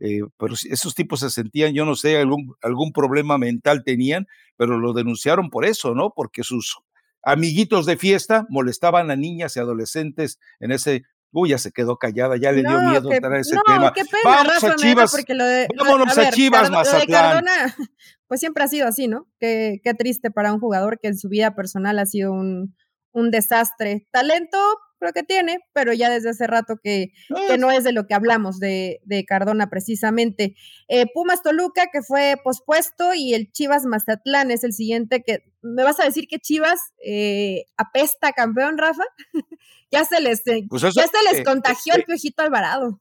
eh, 0.00 0.20
pero 0.38 0.54
esos 0.54 0.94
tipos 0.94 1.20
se 1.20 1.30
sentían, 1.30 1.74
yo 1.74 1.84
no 1.84 1.94
sé, 1.94 2.18
algún, 2.18 2.54
algún 2.62 2.92
problema 2.92 3.38
mental 3.38 3.84
tenían, 3.84 4.26
pero 4.56 4.78
lo 4.78 4.92
denunciaron 4.94 5.50
por 5.50 5.64
eso, 5.64 5.94
¿no? 5.94 6.12
Porque 6.14 6.42
sus 6.42 6.78
amiguitos 7.22 7.86
de 7.86 7.96
fiesta 7.96 8.46
molestaban 8.48 9.10
a 9.10 9.16
niñas 9.16 9.56
y 9.56 9.60
adolescentes 9.60 10.38
en 10.60 10.72
ese 10.72 11.04
Uy, 11.34 11.48
ya 11.48 11.58
se 11.58 11.72
quedó 11.72 11.96
callada, 11.96 12.36
ya 12.36 12.52
le 12.52 12.60
dio 12.60 12.78
miedo 12.82 13.10
entrar 13.10 13.32
a 13.32 13.40
ese 13.40 13.54
no, 13.54 13.62
tema. 13.66 13.92
Qué 13.94 14.04
pena, 14.04 14.36
Vamos 14.36 14.64
a 14.64 14.76
Chivas. 14.76 15.10
Porque 15.10 15.32
lo 15.32 15.46
de, 15.46 15.66
vámonos 15.78 16.18
a, 16.18 16.30
Chivas, 16.30 16.70
Mazatlán. 16.70 17.42
pues 18.28 18.38
siempre 18.38 18.64
ha 18.64 18.68
sido 18.68 18.86
así, 18.86 19.08
¿no? 19.08 19.26
Qué, 19.40 19.80
qué, 19.82 19.94
triste 19.94 20.30
para 20.30 20.52
un 20.52 20.60
jugador 20.60 21.00
que 21.00 21.08
en 21.08 21.16
su 21.16 21.30
vida 21.30 21.54
personal 21.54 21.98
ha 21.98 22.04
sido 22.04 22.32
un, 22.32 22.76
un 23.12 23.30
desastre. 23.30 24.06
Talento, 24.10 24.58
creo 24.98 25.14
que 25.14 25.22
tiene, 25.22 25.60
pero 25.72 25.94
ya 25.94 26.10
desde 26.10 26.30
hace 26.30 26.46
rato 26.46 26.76
que, 26.82 27.12
que 27.48 27.56
no 27.56 27.70
es 27.70 27.82
de 27.82 27.92
lo 27.92 28.06
que 28.06 28.14
hablamos 28.14 28.58
de, 28.58 29.00
de 29.04 29.24
Cardona 29.24 29.70
precisamente. 29.70 30.54
Eh, 30.88 31.06
Pumas 31.14 31.42
Toluca, 31.42 31.86
que 31.90 32.02
fue 32.02 32.36
pospuesto, 32.44 33.14
y 33.14 33.32
el 33.32 33.50
Chivas 33.52 33.86
Mazatlán 33.86 34.50
es 34.50 34.64
el 34.64 34.74
siguiente 34.74 35.22
que, 35.22 35.51
¿me 35.62 35.82
vas 35.82 36.00
a 36.00 36.04
decir 36.04 36.26
que 36.28 36.38
Chivas 36.38 36.80
eh, 37.04 37.64
apesta 37.76 38.32
campeón, 38.32 38.78
Rafa? 38.78 39.04
ya 39.90 40.04
se 40.04 40.20
les, 40.20 40.46
eh, 40.46 40.64
pues 40.68 40.82
ya 40.82 41.06
se 41.06 41.32
les 41.32 41.44
contagió 41.44 41.94
el 41.94 42.04
Piojito 42.04 42.42
Alvarado. 42.42 43.00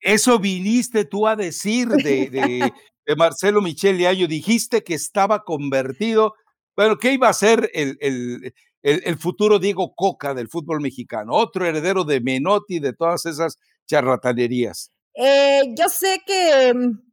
Eso 0.00 0.38
viniste 0.40 1.04
tú 1.04 1.28
a 1.28 1.36
decir 1.36 1.88
de, 1.88 2.28
de, 2.28 2.72
de 3.06 3.16
Marcelo 3.16 3.62
Michele 3.62 4.08
Ayo, 4.08 4.26
dijiste 4.26 4.82
que 4.82 4.94
estaba 4.94 5.44
convertido, 5.44 6.34
bueno, 6.74 6.98
¿qué 6.98 7.12
iba 7.12 7.28
a 7.28 7.32
ser 7.32 7.70
el, 7.72 7.98
el 8.00 8.52
el, 8.82 9.16
futuro 9.18 9.58
Diego 9.58 9.94
Coca 9.94 10.34
del 10.34 10.48
fútbol 10.48 10.80
mexicano, 10.80 11.32
otro 11.34 11.66
heredero 11.66 12.04
de 12.04 12.20
Menotti, 12.20 12.80
de 12.80 12.92
todas 12.92 13.26
esas 13.26 13.58
charlatanerías. 13.86 14.90
Eh, 15.14 15.62
yo 15.76 15.88
sé 15.88 16.22
que 16.26 16.72
mm, 16.74 17.11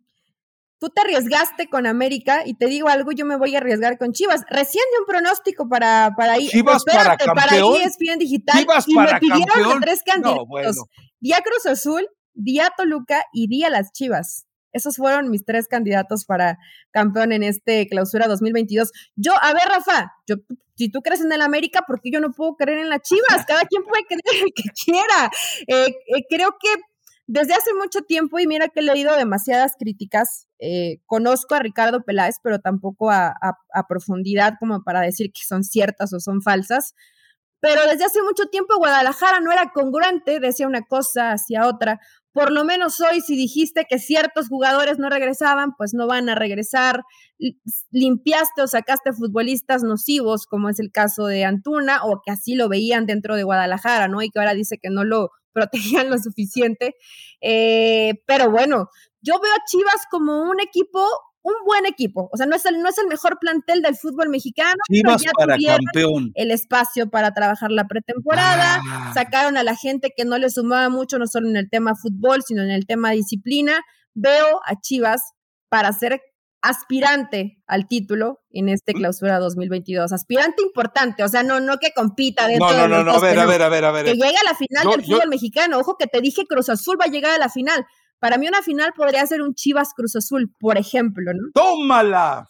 tú 0.80 0.90
te 0.90 1.02
arriesgaste 1.02 1.70
con 1.70 1.86
América 1.86 2.44
y 2.46 2.56
te 2.56 2.68
digo 2.68 2.88
algo, 2.88 3.12
yo 3.12 3.26
me 3.26 3.38
voy 3.38 3.56
a 3.56 3.60
arriesgar 3.60 3.98
con 3.98 4.14
Chivas. 4.14 4.44
Recién 4.50 4.84
de 4.94 5.00
un 5.02 5.06
pronóstico 5.06 5.68
para, 5.68 6.14
para 6.18 6.40
ir. 6.40 6.50
Chivas 6.50 6.84
para 6.86 7.18
campeón. 7.18 7.36
Para 7.36 7.84
ESPN 7.84 8.18
Digital 8.18 8.60
Chivas 8.60 8.88
y 8.88 8.96
para 8.96 9.14
me 9.14 9.20
pidieron 9.20 9.46
campeón. 9.46 9.82
tres 9.82 10.02
candidatos. 10.04 10.86
Día 11.20 11.42
Cruz 11.44 11.66
Azul, 11.66 12.08
Día 12.34 12.72
Toluca 12.76 13.24
y 13.34 13.48
Día 13.48 13.70
Las 13.70 13.92
Chivas. 13.92 14.46
Esos 14.72 14.98
fueron 14.98 15.30
mis 15.30 15.46
tres 15.46 15.68
candidatos 15.68 16.26
para 16.26 16.58
campeón 16.92 17.32
en 17.32 17.44
este 17.44 17.88
clausura 17.88 18.28
2022. 18.28 18.92
Yo, 19.16 19.34
a 19.42 19.54
ver, 19.54 19.64
Rafa, 19.68 20.14
yo, 20.28 20.36
si 20.76 20.90
tú 20.90 21.02
crees 21.02 21.22
en 21.22 21.32
el 21.32 21.42
América, 21.42 21.84
¿por 21.88 22.00
qué 22.00 22.12
yo 22.12 22.22
no 22.22 22.32
puedo 22.32 22.56
creer 22.56 22.80
en 22.80 22.90
las 22.90 23.02
Chivas? 23.02 23.46
Cada 23.48 23.66
quien 23.66 23.84
puede 23.84 24.06
creer 24.06 24.44
el 24.46 24.54
que 24.54 24.70
quiera. 24.86 25.32
Eh, 25.68 25.88
eh, 25.88 26.24
creo 26.30 26.56
que 26.60 26.70
desde 27.32 27.54
hace 27.54 27.74
mucho 27.76 28.02
tiempo, 28.02 28.40
y 28.40 28.48
mira 28.48 28.70
que 28.70 28.80
he 28.80 28.84
leído 28.84 29.16
demasiadas 29.16 29.74
críticas, 29.78 30.48
eh, 30.60 30.98
conozco 31.06 31.54
a 31.54 31.60
Ricardo 31.60 32.04
Peláez, 32.04 32.38
pero 32.42 32.60
tampoco 32.60 33.12
a, 33.12 33.36
a 33.40 33.88
profundidad 33.88 34.54
como 34.60 34.84
para 34.84 35.02
decir 35.02 35.32
que 35.32 35.42
son 35.46 35.64
ciertas 35.64 36.12
o 36.14 36.20
son 36.20 36.42
falsas. 36.42 36.96
Pero 37.62 37.82
desde 37.86 38.06
hace 38.06 38.22
mucho 38.24 38.46
tiempo 38.46 38.78
Guadalajara 38.78 39.42
no 39.42 39.52
era 39.52 39.72
congruente, 39.74 40.40
decía 40.40 40.66
una 40.66 40.82
cosa 40.84 41.34
hacia 41.34 41.68
otra 41.68 42.00
por 42.32 42.52
lo 42.52 42.64
menos 42.64 43.00
hoy 43.02 43.22
si 43.22 43.36
dijiste 43.36 43.86
que 43.90 43.98
ciertos 43.98 44.50
jugadores 44.50 45.00
no 45.00 45.10
regresaban, 45.10 45.74
pues 45.78 45.94
no 45.94 46.08
van 46.08 46.30
a 46.30 46.36
regresar. 46.36 47.02
Limpiaste 47.92 48.62
o 48.62 48.68
sacaste 48.68 49.14
futbolistas 49.14 49.84
nocivos, 49.84 50.46
como 50.46 50.70
es 50.70 50.80
el 50.80 50.92
caso 50.92 51.26
de 51.26 51.44
Antuna, 51.46 52.04
o 52.04 52.22
que 52.24 52.32
así 52.32 52.56
lo 52.56 52.70
veían 52.70 53.06
dentro 53.06 53.36
de 53.36 53.44
Guadalajara, 53.44 54.08
¿no? 54.08 54.22
Y 54.22 54.30
que 54.30 54.40
ahora 54.40 54.54
dice 54.54 54.78
que 54.82 54.90
no 54.90 55.04
lo 55.04 55.32
protegían 55.54 56.10
lo 56.10 56.18
suficiente. 56.18 56.96
Eh, 57.42 58.14
pero 58.26 58.52
bueno, 58.52 58.90
yo 59.22 59.40
veo 59.40 59.54
a 59.54 59.66
Chivas 59.66 60.04
como 60.10 60.44
un 60.44 60.60
equipo 60.62 61.06
un 61.42 61.54
buen 61.66 61.86
equipo. 61.86 62.30
O 62.32 62.38
sea, 62.38 62.46
no 62.46 62.56
es 62.56 62.66
el, 62.66 62.82
no 62.82 62.90
es 62.90 62.98
el 62.98 63.08
mejor 63.08 63.38
plantel 63.40 63.82
del 63.82 63.96
fútbol 63.96 64.30
mexicano. 64.30 64.78
pero 64.88 65.18
ya 65.18 65.32
para 65.32 65.58
campeón. 65.58 66.32
El 66.36 66.52
espacio 66.52 67.10
para 67.10 67.34
trabajar 67.34 67.72
la 67.72 67.88
pretemporada. 67.88 68.82
Ah. 68.88 69.12
Sacaron 69.14 69.58
a 69.58 69.64
la 69.64 69.76
gente 69.76 70.14
que 70.16 70.26
no 70.26 70.38
le 70.38 70.50
sumaba 70.50 70.90
mucho, 70.90 71.18
no 71.18 71.28
solo 71.28 71.50
en 71.50 71.58
el 71.58 71.70
tema 71.70 71.96
fútbol, 71.96 72.44
sino 72.44 72.62
en 72.62 72.72
el 72.72 72.86
tema 72.86 73.12
disciplina. 73.12 73.82
Veo 74.14 74.60
a 74.66 74.80
Chivas 74.80 75.22
para 75.70 75.94
ser 75.94 76.22
aspirante 76.62 77.62
al 77.68 77.88
título 77.88 78.40
en 78.52 78.70
este 78.70 78.94
clausura 78.94 79.40
2022. 79.40 80.12
Aspirante 80.12 80.62
importante, 80.62 81.24
o 81.24 81.28
sea, 81.28 81.44
no, 81.44 81.60
no 81.60 81.78
que 81.78 81.92
compita 81.94 82.48
dentro 82.48 82.72
no, 82.72 82.88
no, 82.88 82.88
no, 82.88 83.04
no, 83.04 83.12
a 83.14 83.20
ver, 83.20 83.40
a 83.40 83.46
ver, 83.46 83.62
a 83.62 83.70
ver, 83.70 83.86
a 83.86 83.92
ver. 83.92 84.06
Que 84.06 84.14
llegue 84.14 84.38
a 84.38 84.44
la 84.44 84.56
final 84.56 84.88
del 84.90 85.06
fútbol 85.06 85.30
mexicano. 85.30 85.80
Ojo 85.80 85.98
que 85.98 86.08
te 86.08 86.22
dije 86.22 86.46
Cruz 86.48 86.70
Azul 86.70 86.98
va 87.00 87.06
a 87.06 87.10
llegar 87.10 87.32
a 87.32 87.38
la 87.38 87.50
final. 87.50 87.86
Para 88.20 88.38
mí 88.38 88.48
una 88.48 88.62
final 88.62 88.94
podría 88.96 89.26
ser 89.26 89.42
un 89.42 89.54
Chivas 89.54 89.94
Cruz 89.96 90.16
Azul, 90.16 90.54
por 90.60 90.78
ejemplo, 90.78 91.32
¿no? 91.34 91.52
¡Tómala! 91.54 92.50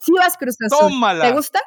Chivas 0.00 0.36
Cruz 0.36 0.56
Azul. 0.64 0.90
¡Tómala! 0.90 1.24
¿Te 1.24 1.32
gusta? 1.32 1.60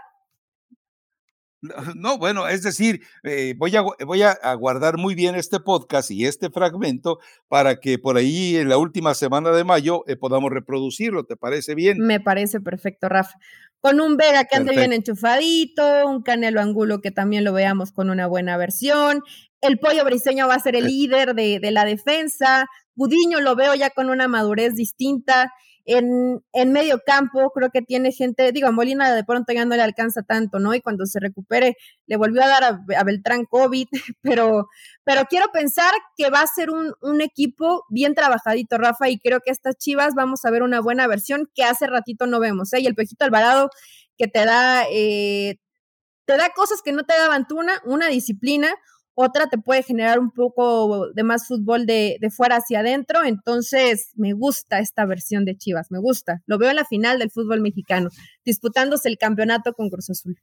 No, 1.95 2.17
bueno, 2.17 2.47
es 2.47 2.63
decir, 2.63 3.01
eh, 3.23 3.55
voy, 3.57 3.75
a, 3.75 3.81
voy 3.81 4.21
a, 4.21 4.53
guardar 4.55 4.97
muy 4.97 5.15
bien 5.15 5.35
este 5.35 5.59
podcast 5.59 6.11
y 6.11 6.25
este 6.25 6.49
fragmento 6.49 7.19
para 7.47 7.79
que 7.79 7.97
por 7.97 8.17
ahí 8.17 8.57
en 8.57 8.69
la 8.69 8.77
última 8.77 9.13
semana 9.13 9.51
de 9.51 9.63
mayo 9.63 10.03
eh, 10.07 10.15
podamos 10.15 10.51
reproducirlo. 10.51 11.25
¿Te 11.25 11.35
parece 11.35 11.75
bien? 11.75 11.99
Me 11.99 12.19
parece 12.19 12.59
perfecto, 12.59 13.09
Rafa. 13.09 13.37
Con 13.79 13.99
un 13.99 14.15
Vega 14.15 14.45
que 14.45 14.55
ande 14.55 14.75
bien 14.75 14.93
enchufadito, 14.93 16.07
un 16.07 16.21
Canelo 16.21 16.61
Angulo 16.61 17.01
que 17.01 17.11
también 17.11 17.43
lo 17.43 17.53
veamos 17.53 17.91
con 17.91 18.09
una 18.09 18.27
buena 18.27 18.55
versión. 18.55 19.21
El 19.59 19.79
pollo 19.79 20.05
briseño 20.05 20.47
va 20.47 20.55
a 20.55 20.59
ser 20.59 20.75
el 20.75 20.85
líder 20.85 21.35
de, 21.35 21.59
de 21.59 21.71
la 21.71 21.83
defensa. 21.83 22.65
Gudiño 22.95 23.41
lo 23.41 23.55
veo 23.55 23.75
ya 23.75 23.89
con 23.89 24.09
una 24.09 24.27
madurez 24.27 24.75
distinta. 24.75 25.51
En, 25.85 26.43
en, 26.53 26.71
medio 26.71 27.01
campo 27.05 27.51
creo 27.53 27.69
que 27.69 27.81
tiene 27.81 28.11
gente, 28.13 28.51
digo, 28.53 28.69
a 28.69 28.71
Molina 28.71 29.13
de 29.13 29.25
pronto 29.25 29.51
ya 29.51 29.65
no 29.65 29.75
le 29.75 29.81
alcanza 29.81 30.21
tanto, 30.23 30.59
¿no? 30.59 30.73
Y 30.73 30.81
cuando 30.81 31.05
se 31.05 31.19
recupere 31.19 31.75
le 32.05 32.15
volvió 32.15 32.41
a 32.41 32.47
dar 32.47 32.63
a, 32.63 33.03
Beltrán 33.03 33.45
COVID, 33.45 33.87
pero, 34.21 34.69
pero 35.03 35.25
quiero 35.29 35.47
pensar 35.51 35.91
que 36.15 36.29
va 36.29 36.41
a 36.41 36.47
ser 36.47 36.69
un, 36.69 36.93
un, 37.01 37.21
equipo 37.21 37.83
bien 37.89 38.15
trabajadito, 38.15 38.77
Rafa, 38.77 39.09
y 39.09 39.19
creo 39.19 39.41
que 39.41 39.51
estas 39.51 39.77
Chivas 39.77 40.13
vamos 40.15 40.45
a 40.45 40.51
ver 40.51 40.63
una 40.63 40.79
buena 40.79 41.07
versión 41.07 41.49
que 41.53 41.63
hace 41.63 41.87
ratito 41.87 42.27
no 42.27 42.39
vemos, 42.39 42.71
¿eh? 42.73 42.79
Y 42.79 42.87
el 42.87 42.95
Pejito 42.95 43.25
Alvarado 43.25 43.69
que 44.17 44.27
te 44.27 44.45
da, 44.45 44.85
eh, 44.91 45.59
te 46.25 46.37
da 46.37 46.49
cosas 46.55 46.81
que 46.81 46.91
no 46.91 47.03
te 47.03 47.13
daban 47.13 47.47
Tuna, 47.47 47.81
una 47.85 48.07
disciplina, 48.07 48.73
otra 49.15 49.47
te 49.47 49.57
puede 49.57 49.83
generar 49.83 50.19
un 50.19 50.31
poco 50.31 51.09
de 51.13 51.23
más 51.23 51.47
fútbol 51.47 51.85
de, 51.85 52.17
fuera 52.35 52.57
hacia 52.57 52.79
adentro. 52.79 53.23
Entonces, 53.23 54.11
me 54.15 54.33
gusta 54.33 54.79
esta 54.79 55.05
versión 55.05 55.45
de 55.45 55.55
Chivas, 55.57 55.91
me 55.91 55.99
gusta. 55.99 56.41
Lo 56.45 56.57
veo 56.57 56.69
en 56.69 56.77
la 56.77 56.85
final 56.85 57.19
del 57.19 57.31
fútbol 57.31 57.61
mexicano, 57.61 58.09
disputándose 58.45 59.09
el 59.09 59.17
campeonato 59.17 59.73
con 59.73 59.89
Cruz 59.89 60.09
Azul. 60.09 60.37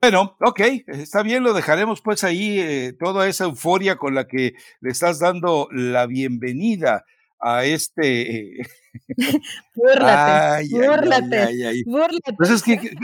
Bueno, 0.00 0.36
ok, 0.40 0.60
está 0.86 1.22
bien, 1.22 1.42
lo 1.42 1.54
dejaremos 1.54 2.02
pues 2.02 2.24
ahí, 2.24 2.58
eh, 2.58 2.94
toda 2.98 3.26
esa 3.26 3.44
euforia 3.44 3.96
con 3.96 4.14
la 4.14 4.26
que 4.26 4.54
le 4.80 4.90
estás 4.90 5.18
dando 5.18 5.68
la 5.72 6.06
bienvenida 6.06 7.04
a 7.40 7.64
este... 7.64 8.66
Búrlate, 9.74 10.68
búrlate, 10.70 11.82
búrlate. 11.84 12.32
Pues 12.36 12.62
que, 12.62 12.94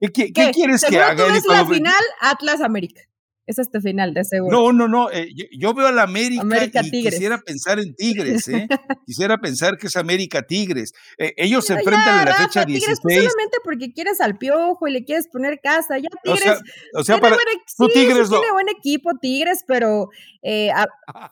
¿Qué, 0.00 0.32
quieres 0.32 0.84
que 0.84 0.98
haga? 0.98 1.26
Tú 1.26 1.32
ves 1.32 1.44
la 1.46 1.66
final 1.66 2.02
Atlas 2.20 2.60
América. 2.60 3.02
Es 3.46 3.58
este 3.58 3.80
final, 3.80 4.14
de 4.14 4.22
seguro. 4.22 4.56
No, 4.56 4.72
no, 4.72 4.86
no. 4.86 5.10
Eh, 5.10 5.28
yo, 5.58 5.74
veo 5.74 5.88
a 5.88 5.92
la 5.92 6.04
América, 6.04 6.44
y 6.84 7.02
quisiera 7.02 7.38
pensar 7.38 7.80
en 7.80 7.96
Tigres, 7.96 8.46
¿eh? 8.46 8.68
quisiera 9.06 9.38
pensar 9.38 9.76
que 9.76 9.88
es 9.88 9.96
América 9.96 10.42
Tigres. 10.42 10.92
Eh, 11.18 11.34
ellos 11.36 11.66
se 11.66 11.72
enfrentan 11.72 12.20
en 12.20 12.24
la 12.26 12.34
fecha 12.34 12.64
Tigres, 12.64 12.86
16. 12.86 12.98
Pues 13.02 13.16
solamente 13.16 13.56
porque 13.64 13.92
quieres 13.92 14.20
al 14.20 14.38
piojo 14.38 14.86
y 14.86 14.92
le 14.92 15.04
quieres 15.04 15.26
poner 15.26 15.58
casa. 15.60 15.98
Ya 15.98 16.08
Tigres. 16.22 16.60
O 16.94 17.02
sea, 17.02 17.18
para. 17.18 17.34
Buen, 17.34 17.90
Tigres 17.92 18.28
tiene 18.28 18.52
buen 18.52 18.68
equipo, 18.68 19.10
Tigres, 19.20 19.64
pero 19.66 20.10
eh, 20.42 20.70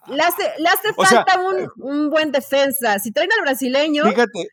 le 0.09 0.23
hace, 0.23 0.93
falta 0.97 1.39
un, 1.39 1.69
un, 1.77 2.11
buen 2.11 2.33
defensa. 2.33 2.99
Si 2.99 3.13
traen 3.13 3.31
al 3.33 3.43
brasileño. 3.43 4.03
Fíjate. 4.05 4.49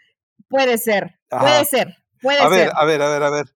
Puede 0.48 0.78
ser, 0.78 1.20
puede 1.30 1.66
ser. 1.66 1.98
Puede 2.22 2.40
a 2.40 2.48
ver, 2.48 2.70
a 2.76 2.86
ver, 2.86 3.02
a 3.02 3.10
ver, 3.10 3.24
a 3.24 3.30
ver. 3.32 3.55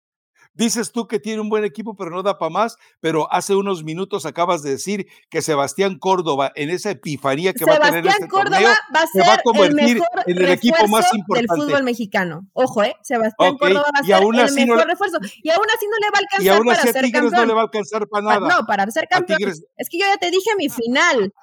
Dices 0.56 0.90
tú 0.90 1.06
que 1.06 1.20
tiene 1.20 1.40
un 1.40 1.50
buen 1.50 1.64
equipo, 1.64 1.94
pero 1.96 2.10
no 2.10 2.22
da 2.22 2.38
para 2.38 2.50
más, 2.50 2.78
pero 3.00 3.30
hace 3.30 3.54
unos 3.54 3.84
minutos 3.84 4.24
acabas 4.24 4.62
de 4.62 4.70
decir 4.70 5.06
que 5.28 5.42
Sebastián 5.42 5.98
Córdoba, 5.98 6.50
en 6.54 6.70
esa 6.70 6.90
epifanía 6.90 7.52
que 7.52 7.66
va 7.66 7.74
a 7.74 7.80
tener 7.80 8.06
este 8.06 8.26
Córdoba 8.26 8.56
torneo, 8.56 8.70
va 8.94 9.00
a 9.00 9.06
ser 9.06 9.22
se 9.22 9.28
va 9.28 9.34
a 9.34 9.42
convertir 9.42 10.02
el 10.26 10.36
en 10.36 10.44
el 10.44 10.52
equipo 10.52 10.88
más 10.88 11.12
importante 11.14 11.54
del 11.54 11.62
fútbol 11.62 11.82
mexicano. 11.84 12.46
Ojo, 12.54 12.82
¿eh? 12.82 12.96
Sebastián 13.02 13.56
Córdoba 13.58 13.84
va 13.94 14.00
a 14.00 14.04
ser 14.04 14.22
el 14.22 14.66
mejor 14.66 14.86
refuerzo. 14.86 15.18
Y 15.42 15.50
aún 15.50 15.66
así 15.74 15.86
no 15.86 15.96
le 15.98 16.10
va 16.10 16.16
a 16.16 16.20
alcanzar 16.20 16.42
y 16.42 16.48
aún 16.48 16.70
así 16.70 16.78
para 16.78 16.90
a 16.90 16.92
ser 16.92 17.04
Tigres 17.04 17.22
campeón. 17.22 17.40
no 17.42 17.46
le 17.46 17.54
va 17.54 17.60
a 17.60 17.64
alcanzar 17.64 18.08
para 18.08 18.24
nada. 18.24 18.56
no, 18.56 18.66
para 18.66 18.90
ser 18.90 19.06
campeón. 19.08 19.40
Es 19.76 19.88
que 19.90 19.98
yo 19.98 20.06
ya 20.06 20.16
te 20.16 20.30
dije 20.30 20.50
mi 20.56 20.68
final. 20.68 21.34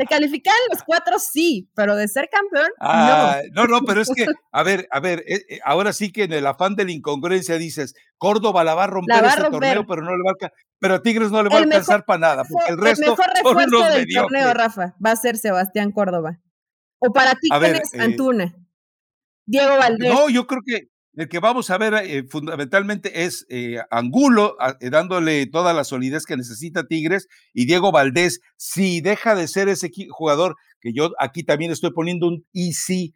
De 0.00 0.06
calificar 0.06 0.54
los 0.72 0.82
cuatro 0.82 1.18
sí, 1.18 1.68
pero 1.74 1.94
de 1.94 2.08
ser 2.08 2.30
campeón, 2.30 2.70
no. 2.80 2.86
Ah, 2.88 3.42
no, 3.52 3.66
no, 3.66 3.82
pero 3.82 4.00
es 4.00 4.08
que, 4.08 4.24
a 4.50 4.62
ver, 4.62 4.88
a 4.90 4.98
ver, 4.98 5.22
eh, 5.28 5.44
eh, 5.46 5.60
ahora 5.62 5.92
sí 5.92 6.10
que 6.10 6.24
en 6.24 6.32
el 6.32 6.46
afán 6.46 6.74
de 6.74 6.86
la 6.86 6.92
incongruencia 6.92 7.58
dices, 7.58 7.94
Córdoba 8.16 8.64
la 8.64 8.74
va 8.74 8.84
a 8.84 8.86
romper 8.86 9.22
ese 9.22 9.50
torneo, 9.50 9.86
pero 9.86 10.00
no 10.00 10.16
le 10.16 10.22
va 10.22 10.32
a 10.40 10.50
pero 10.78 10.94
a 10.94 11.02
Tigres 11.02 11.30
no 11.30 11.42
le 11.42 11.50
va 11.50 11.56
a 11.56 11.58
alcanzar 11.58 12.06
para 12.06 12.18
nada, 12.18 12.44
porque 12.50 12.72
el 12.72 12.78
resto 12.78 13.04
el 13.04 13.10
mejor 13.10 13.26
refuerzo 13.34 13.90
del 13.90 14.06
torneo, 14.10 14.54
Rafa, 14.54 14.94
va 15.04 15.10
a 15.10 15.16
ser 15.16 15.36
Sebastián 15.36 15.92
Córdoba. 15.92 16.40
O 16.98 17.12
para 17.12 17.32
ti, 17.32 17.50
¿quién 17.50 17.76
es 17.76 17.92
eh, 17.92 18.00
Antuna? 18.00 18.54
Diego 19.44 19.76
Valdés. 19.76 20.14
No, 20.14 20.30
yo 20.30 20.46
creo 20.46 20.62
que 20.64 20.88
el 21.14 21.28
que 21.28 21.40
vamos 21.40 21.70
a 21.70 21.78
ver 21.78 21.94
eh, 21.94 22.24
fundamentalmente 22.28 23.24
es 23.24 23.46
eh, 23.48 23.78
Angulo, 23.90 24.56
dándole 24.80 25.46
toda 25.46 25.72
la 25.72 25.84
solidez 25.84 26.24
que 26.24 26.36
necesita 26.36 26.86
Tigres, 26.86 27.28
y 27.52 27.66
Diego 27.66 27.92
Valdés, 27.92 28.40
si 28.56 29.00
deja 29.00 29.34
de 29.34 29.48
ser 29.48 29.68
ese 29.68 29.90
jugador, 30.10 30.56
que 30.80 30.92
yo 30.92 31.10
aquí 31.18 31.42
también 31.42 31.72
estoy 31.72 31.90
poniendo 31.92 32.28
un 32.28 32.46
y 32.52 32.72
si, 32.74 33.12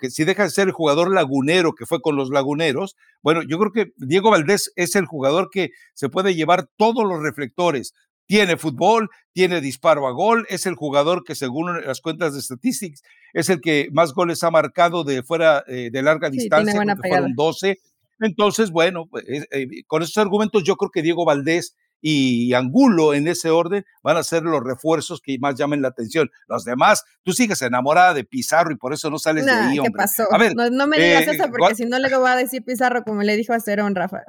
que 0.00 0.10
si 0.10 0.24
deja 0.24 0.44
de 0.44 0.50
ser 0.50 0.68
el 0.68 0.72
jugador 0.72 1.12
lagunero 1.12 1.74
que 1.74 1.86
fue 1.86 2.00
con 2.00 2.16
los 2.16 2.30
laguneros, 2.30 2.96
bueno, 3.22 3.42
yo 3.42 3.58
creo 3.58 3.72
que 3.72 3.92
Diego 3.96 4.30
Valdés 4.30 4.72
es 4.76 4.94
el 4.94 5.06
jugador 5.06 5.48
que 5.50 5.70
se 5.94 6.08
puede 6.08 6.34
llevar 6.34 6.68
todos 6.76 7.04
los 7.04 7.22
reflectores, 7.22 7.94
tiene 8.28 8.58
fútbol, 8.58 9.08
tiene 9.32 9.60
disparo 9.60 10.06
a 10.06 10.12
gol, 10.12 10.46
es 10.50 10.66
el 10.66 10.74
jugador 10.74 11.24
que 11.24 11.34
según 11.34 11.84
las 11.84 12.00
cuentas 12.00 12.34
de 12.34 12.42
Statistics 12.42 13.02
es 13.32 13.48
el 13.48 13.60
que 13.60 13.88
más 13.90 14.12
goles 14.12 14.44
ha 14.44 14.50
marcado 14.50 15.02
de 15.02 15.22
fuera 15.22 15.64
eh, 15.66 15.88
de 15.90 16.02
larga 16.02 16.28
distancia, 16.28 16.80
fueron 16.96 17.34
12. 17.34 17.78
Entonces, 18.20 18.70
bueno, 18.70 19.06
pues, 19.06 19.24
eh, 19.50 19.66
con 19.86 20.02
estos 20.02 20.18
argumentos 20.18 20.62
yo 20.62 20.76
creo 20.76 20.90
que 20.90 21.02
Diego 21.02 21.24
Valdés 21.24 21.74
y 22.02 22.52
Angulo 22.52 23.14
en 23.14 23.28
ese 23.28 23.48
orden 23.50 23.84
van 24.02 24.18
a 24.18 24.22
ser 24.22 24.42
los 24.42 24.62
refuerzos 24.62 25.20
que 25.22 25.38
más 25.38 25.54
llamen 25.54 25.80
la 25.80 25.88
atención. 25.88 26.30
Los 26.48 26.64
demás, 26.64 27.04
tú 27.22 27.32
sigues 27.32 27.62
enamorada 27.62 28.12
de 28.12 28.24
Pizarro 28.24 28.72
y 28.72 28.76
por 28.76 28.92
eso 28.92 29.08
no 29.08 29.18
sales 29.18 29.46
de 29.46 29.52
ahí, 29.52 29.78
hombre. 29.78 29.92
¿Qué 29.92 29.96
pasó? 29.96 30.24
A 30.30 30.36
ver, 30.36 30.54
no, 30.54 30.86
me 30.86 30.98
digas 30.98 31.26
eh, 31.28 31.30
eso 31.32 31.44
porque 31.50 31.74
si 31.74 31.86
no 31.86 31.98
le 31.98 32.14
voy 32.14 32.28
a 32.28 32.36
decir 32.36 32.62
Pizarro 32.62 33.02
como 33.04 33.22
le 33.22 33.36
dijo 33.36 33.54
a 33.54 33.60
Cerón, 33.60 33.94
Rafa. 33.94 34.22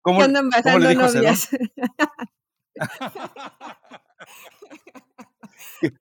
¿Cómo, 0.00 0.22
andan 0.22 0.48
bajando 0.48 0.94
novias. 0.94 1.50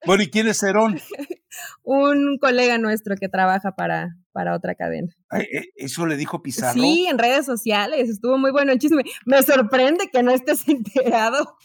Bueno, 0.05 0.23
¿y 0.23 0.29
quién 0.29 0.47
es 0.47 0.59
Cerón? 0.59 0.99
Un 1.83 2.37
colega 2.39 2.77
nuestro 2.77 3.15
que 3.15 3.29
trabaja 3.29 3.71
para, 3.75 4.17
para 4.31 4.55
otra 4.55 4.75
cadena. 4.75 5.15
Eh, 5.31 5.69
¿Eso 5.75 6.05
le 6.05 6.17
dijo 6.17 6.41
Pizarro? 6.41 6.73
Sí, 6.73 7.07
en 7.09 7.17
redes 7.17 7.45
sociales, 7.45 8.09
estuvo 8.09 8.37
muy 8.37 8.51
bueno 8.51 8.71
el 8.71 8.79
chisme. 8.79 9.03
Me 9.25 9.41
sorprende 9.41 10.09
que 10.11 10.23
no 10.23 10.31
estés 10.31 10.67
enterado. 10.67 11.57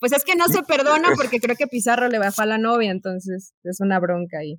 Pues 0.00 0.12
es 0.12 0.24
que 0.24 0.34
no 0.34 0.48
se 0.48 0.62
perdona 0.62 1.10
porque 1.14 1.40
creo 1.40 1.56
que 1.56 1.66
Pizarro 1.66 2.08
le 2.08 2.18
bajó 2.18 2.42
a 2.42 2.46
la 2.46 2.58
novia, 2.58 2.90
entonces 2.90 3.52
es 3.62 3.80
una 3.80 4.00
bronca 4.00 4.38
ahí. 4.38 4.58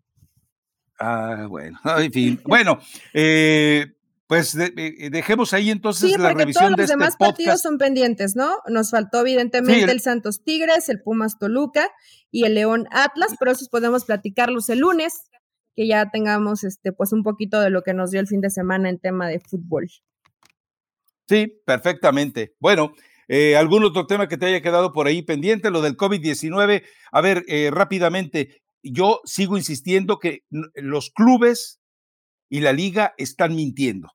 Ah, 1.00 1.48
bueno, 1.50 1.80
en 1.98 2.12
fin. 2.14 2.42
Bueno, 2.46 2.80
eh, 3.14 3.88
pues 4.32 4.56
eh, 4.56 5.10
dejemos 5.12 5.54
ahí 5.54 5.72
entonces 5.72 6.18
la 6.18 6.34
revisión 6.34 6.54
todos 6.54 6.70
los 6.70 6.78
de 6.78 6.84
este 6.84 6.94
demás 6.94 7.18
partidos 7.18 7.60
son 7.60 7.78
pendientes, 7.78 8.38
¿no? 8.38 8.60
Nos 8.70 8.92
faltó 8.92 9.20
evidentemente 9.20 9.92
el... 9.92 10.00
Santos 10.00 10.42
Tigres, 10.42 10.88
el 10.88 11.02
Pumas 11.02 11.38
Toluca 11.38 11.90
y 12.32 12.46
el 12.46 12.54
León 12.54 12.88
Atlas, 12.92 13.36
pero 13.38 13.52
esos 13.52 13.68
podemos 13.68 14.06
platicarlos 14.06 14.70
el 14.70 14.80
lunes, 14.80 15.30
que 15.76 15.86
ya 15.86 16.10
tengamos 16.12 16.64
este 16.64 16.94
pues 16.94 17.12
un 17.12 17.24
poquito 17.24 17.60
de 17.60 17.72
lo 17.72 17.82
que 17.82 17.94
nos 17.94 18.12
dio 18.12 18.22
el 18.22 18.28
fin 18.28 18.40
de 18.40 18.50
semana 18.50 18.88
en 18.88 19.00
tema 19.00 19.28
de 19.28 19.42
fútbol. 19.42 19.90
Sí, 21.28 21.62
perfectamente. 21.66 22.56
Bueno, 22.62 22.94
eh, 23.28 23.58
¿algún 23.58 23.84
otro 23.84 24.08
tema 24.08 24.30
que 24.30 24.38
te 24.38 24.46
haya 24.46 24.62
quedado 24.62 24.94
por 24.94 25.08
ahí 25.08 25.24
pendiente? 25.24 25.72
Lo 25.72 25.82
del 25.82 25.98
COVID-19. 25.98 26.84
A 27.12 27.20
ver, 27.20 27.44
eh, 27.50 27.70
rápidamente, 27.70 28.62
yo 28.82 29.20
sigo 29.26 29.58
insistiendo 29.58 30.20
que 30.20 30.46
los 30.50 31.10
clubes 31.10 31.82
y 32.50 32.62
la 32.62 32.72
liga 32.72 33.14
están 33.18 33.58
mintiendo. 33.58 34.08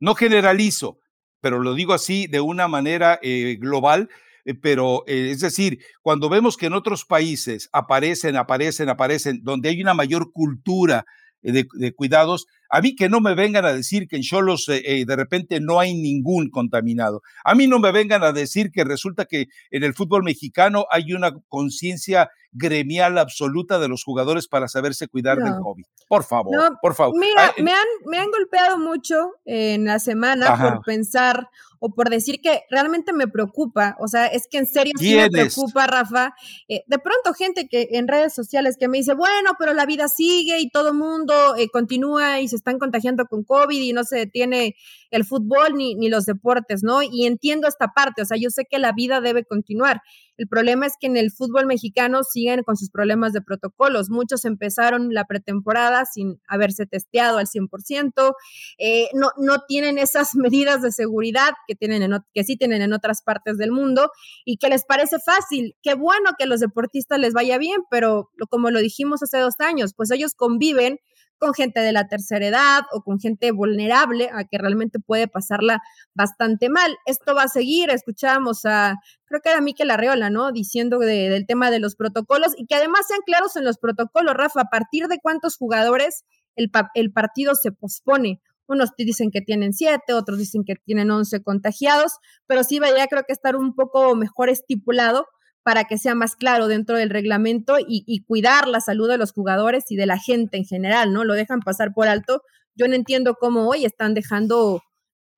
No 0.00 0.14
generalizo, 0.14 0.98
pero 1.40 1.60
lo 1.60 1.74
digo 1.74 1.92
así 1.92 2.26
de 2.26 2.40
una 2.40 2.68
manera 2.68 3.18
eh, 3.22 3.56
global, 3.60 4.08
eh, 4.44 4.54
pero 4.54 5.04
eh, 5.06 5.30
es 5.30 5.40
decir, 5.40 5.78
cuando 6.02 6.28
vemos 6.28 6.56
que 6.56 6.66
en 6.66 6.74
otros 6.74 7.04
países 7.04 7.68
aparecen, 7.72 8.36
aparecen, 8.36 8.88
aparecen, 8.88 9.40
donde 9.42 9.68
hay 9.68 9.80
una 9.80 9.94
mayor 9.94 10.32
cultura 10.32 11.04
de, 11.42 11.66
cuidados, 11.94 12.46
a 12.70 12.80
mí 12.80 12.96
que 12.96 13.08
no 13.08 13.20
me 13.20 13.34
vengan 13.34 13.64
a 13.64 13.72
decir 13.72 14.08
que 14.08 14.16
en 14.16 14.22
Cholos 14.22 14.66
de 14.66 15.16
repente 15.16 15.60
no 15.60 15.80
hay 15.80 15.94
ningún 15.94 16.50
contaminado. 16.50 17.22
A 17.44 17.54
mí 17.54 17.66
no 17.66 17.78
me 17.78 17.92
vengan 17.92 18.22
a 18.22 18.32
decir 18.32 18.70
que 18.72 18.84
resulta 18.84 19.24
que 19.26 19.46
en 19.70 19.84
el 19.84 19.94
fútbol 19.94 20.22
mexicano 20.22 20.86
hay 20.90 21.12
una 21.12 21.32
conciencia 21.48 22.30
gremial 22.54 23.18
absoluta 23.18 23.78
de 23.78 23.88
los 23.88 24.04
jugadores 24.04 24.46
para 24.48 24.68
saberse 24.68 25.08
cuidar 25.08 25.38
del 25.38 25.54
COVID. 25.60 25.84
Por 26.08 26.24
favor, 26.24 26.78
por 26.80 26.94
favor. 26.94 27.18
Mira, 27.18 27.52
me, 27.58 27.72
han, 27.72 27.86
me 28.06 28.18
han 28.18 28.30
golpeado 28.30 28.78
mucho 28.78 29.32
en 29.44 29.84
la 29.86 29.98
semana 29.98 30.56
por 30.56 30.84
pensar 30.84 31.48
o 31.80 31.90
por 31.90 32.08
decir 32.08 32.40
que 32.40 32.62
realmente 32.70 33.12
me 33.12 33.28
preocupa, 33.28 33.94
o 34.00 34.08
sea, 34.08 34.26
es 34.26 34.46
que 34.50 34.56
en 34.56 34.66
serio 34.66 34.94
sí 34.98 35.16
me 35.16 35.28
preocupa, 35.28 35.86
Rafa. 35.86 36.34
Eh, 36.66 36.82
de 36.86 36.98
pronto 36.98 37.34
gente 37.34 37.68
que 37.68 37.88
en 37.90 38.08
redes 38.08 38.34
sociales 38.34 38.76
que 38.78 38.88
me 38.88 38.96
dice, 38.96 39.12
bueno, 39.12 39.50
pero 39.58 39.74
la 39.74 39.84
vida 39.84 40.08
sigue 40.08 40.60
y 40.60 40.70
todo 40.70 40.94
mundo 40.94 41.34
eh, 41.56 41.68
continúa 41.68 42.40
y 42.40 42.48
se 42.48 42.56
están 42.64 42.78
contagiando 42.78 43.26
con 43.26 43.44
COVID 43.44 43.80
y 43.80 43.92
no 43.92 44.04
se 44.04 44.16
detiene 44.16 44.74
el 45.10 45.24
fútbol 45.24 45.74
ni, 45.76 45.94
ni 45.94 46.08
los 46.08 46.24
deportes, 46.24 46.82
¿no? 46.82 47.02
Y 47.02 47.26
entiendo 47.26 47.68
esta 47.68 47.88
parte, 47.88 48.22
o 48.22 48.24
sea, 48.24 48.38
yo 48.40 48.48
sé 48.48 48.64
que 48.68 48.78
la 48.78 48.92
vida 48.92 49.20
debe 49.20 49.44
continuar. 49.44 50.00
El 50.36 50.48
problema 50.48 50.86
es 50.86 50.94
que 50.98 51.06
en 51.06 51.16
el 51.16 51.30
fútbol 51.30 51.66
mexicano 51.66 52.24
siguen 52.24 52.64
con 52.64 52.76
sus 52.76 52.90
problemas 52.90 53.32
de 53.32 53.40
protocolos. 53.40 54.10
Muchos 54.10 54.44
empezaron 54.44 55.14
la 55.14 55.26
pretemporada 55.26 56.04
sin 56.06 56.40
haberse 56.48 56.86
testeado 56.86 57.38
al 57.38 57.46
100%, 57.46 58.34
eh, 58.78 59.08
no, 59.14 59.28
no 59.38 59.58
tienen 59.68 59.98
esas 59.98 60.34
medidas 60.34 60.82
de 60.82 60.90
seguridad 60.90 61.50
que, 61.68 61.74
tienen 61.74 62.02
en, 62.02 62.18
que 62.32 62.44
sí 62.44 62.56
tienen 62.56 62.82
en 62.82 62.92
otras 62.92 63.22
partes 63.22 63.58
del 63.58 63.70
mundo 63.70 64.10
y 64.44 64.56
que 64.56 64.68
les 64.68 64.84
parece 64.84 65.18
fácil. 65.24 65.76
Qué 65.82 65.94
bueno 65.94 66.30
que 66.38 66.44
a 66.44 66.48
los 66.48 66.60
deportistas 66.60 67.18
les 67.18 67.34
vaya 67.34 67.58
bien, 67.58 67.82
pero 67.90 68.30
como 68.48 68.70
lo 68.70 68.80
dijimos 68.80 69.22
hace 69.22 69.38
dos 69.38 69.54
años, 69.60 69.92
pues 69.94 70.10
ellos 70.10 70.34
conviven 70.34 70.98
con 71.38 71.54
gente 71.54 71.80
de 71.80 71.92
la 71.92 72.08
tercera 72.08 72.46
edad 72.46 72.82
o 72.92 73.02
con 73.02 73.18
gente 73.18 73.52
vulnerable 73.52 74.30
a 74.32 74.44
que 74.44 74.58
realmente 74.58 74.98
puede 75.00 75.28
pasarla 75.28 75.82
bastante 76.14 76.68
mal. 76.68 76.96
Esto 77.06 77.34
va 77.34 77.44
a 77.44 77.48
seguir, 77.48 77.90
escuchamos 77.90 78.64
a, 78.64 78.96
creo 79.26 79.40
que 79.40 79.50
era 79.50 79.60
Miquel 79.60 79.90
Arreola, 79.90 80.30
¿no? 80.30 80.52
Diciendo 80.52 80.98
del 80.98 81.46
tema 81.46 81.70
de 81.70 81.80
los 81.80 81.96
protocolos 81.96 82.52
y 82.56 82.66
que 82.66 82.74
además 82.74 83.06
sean 83.06 83.20
claros 83.26 83.56
en 83.56 83.64
los 83.64 83.78
protocolos, 83.78 84.34
Rafa, 84.34 84.62
a 84.62 84.70
partir 84.70 85.08
de 85.08 85.18
cuántos 85.20 85.56
jugadores 85.56 86.24
el, 86.56 86.70
el 86.94 87.12
partido 87.12 87.54
se 87.54 87.72
pospone. 87.72 88.40
Unos 88.66 88.90
dicen 88.96 89.30
que 89.30 89.42
tienen 89.42 89.74
siete, 89.74 90.14
otros 90.14 90.38
dicen 90.38 90.64
que 90.64 90.76
tienen 90.76 91.10
once 91.10 91.42
contagiados, 91.42 92.12
pero 92.46 92.64
sí 92.64 92.78
vaya 92.78 93.06
creo 93.08 93.24
que 93.26 93.34
estar 93.34 93.56
un 93.56 93.74
poco 93.74 94.14
mejor 94.14 94.48
estipulado 94.48 95.26
para 95.64 95.84
que 95.84 95.98
sea 95.98 96.14
más 96.14 96.36
claro 96.36 96.68
dentro 96.68 96.96
del 96.96 97.10
reglamento 97.10 97.76
y, 97.78 98.22
cuidar 98.26 98.68
la 98.68 98.80
salud 98.80 99.08
de 99.08 99.18
los 99.18 99.32
jugadores 99.32 99.90
y 99.90 99.96
de 99.96 100.06
la 100.06 100.18
gente 100.18 100.58
en 100.58 100.66
general, 100.66 101.12
¿no? 101.12 101.24
Lo 101.24 101.34
dejan 101.34 101.60
pasar 101.60 101.92
por 101.94 102.06
alto. 102.06 102.42
Yo 102.74 102.86
no 102.86 102.94
entiendo 102.94 103.36
cómo 103.40 103.66
hoy 103.66 103.86
están 103.86 104.12
dejando 104.12 104.82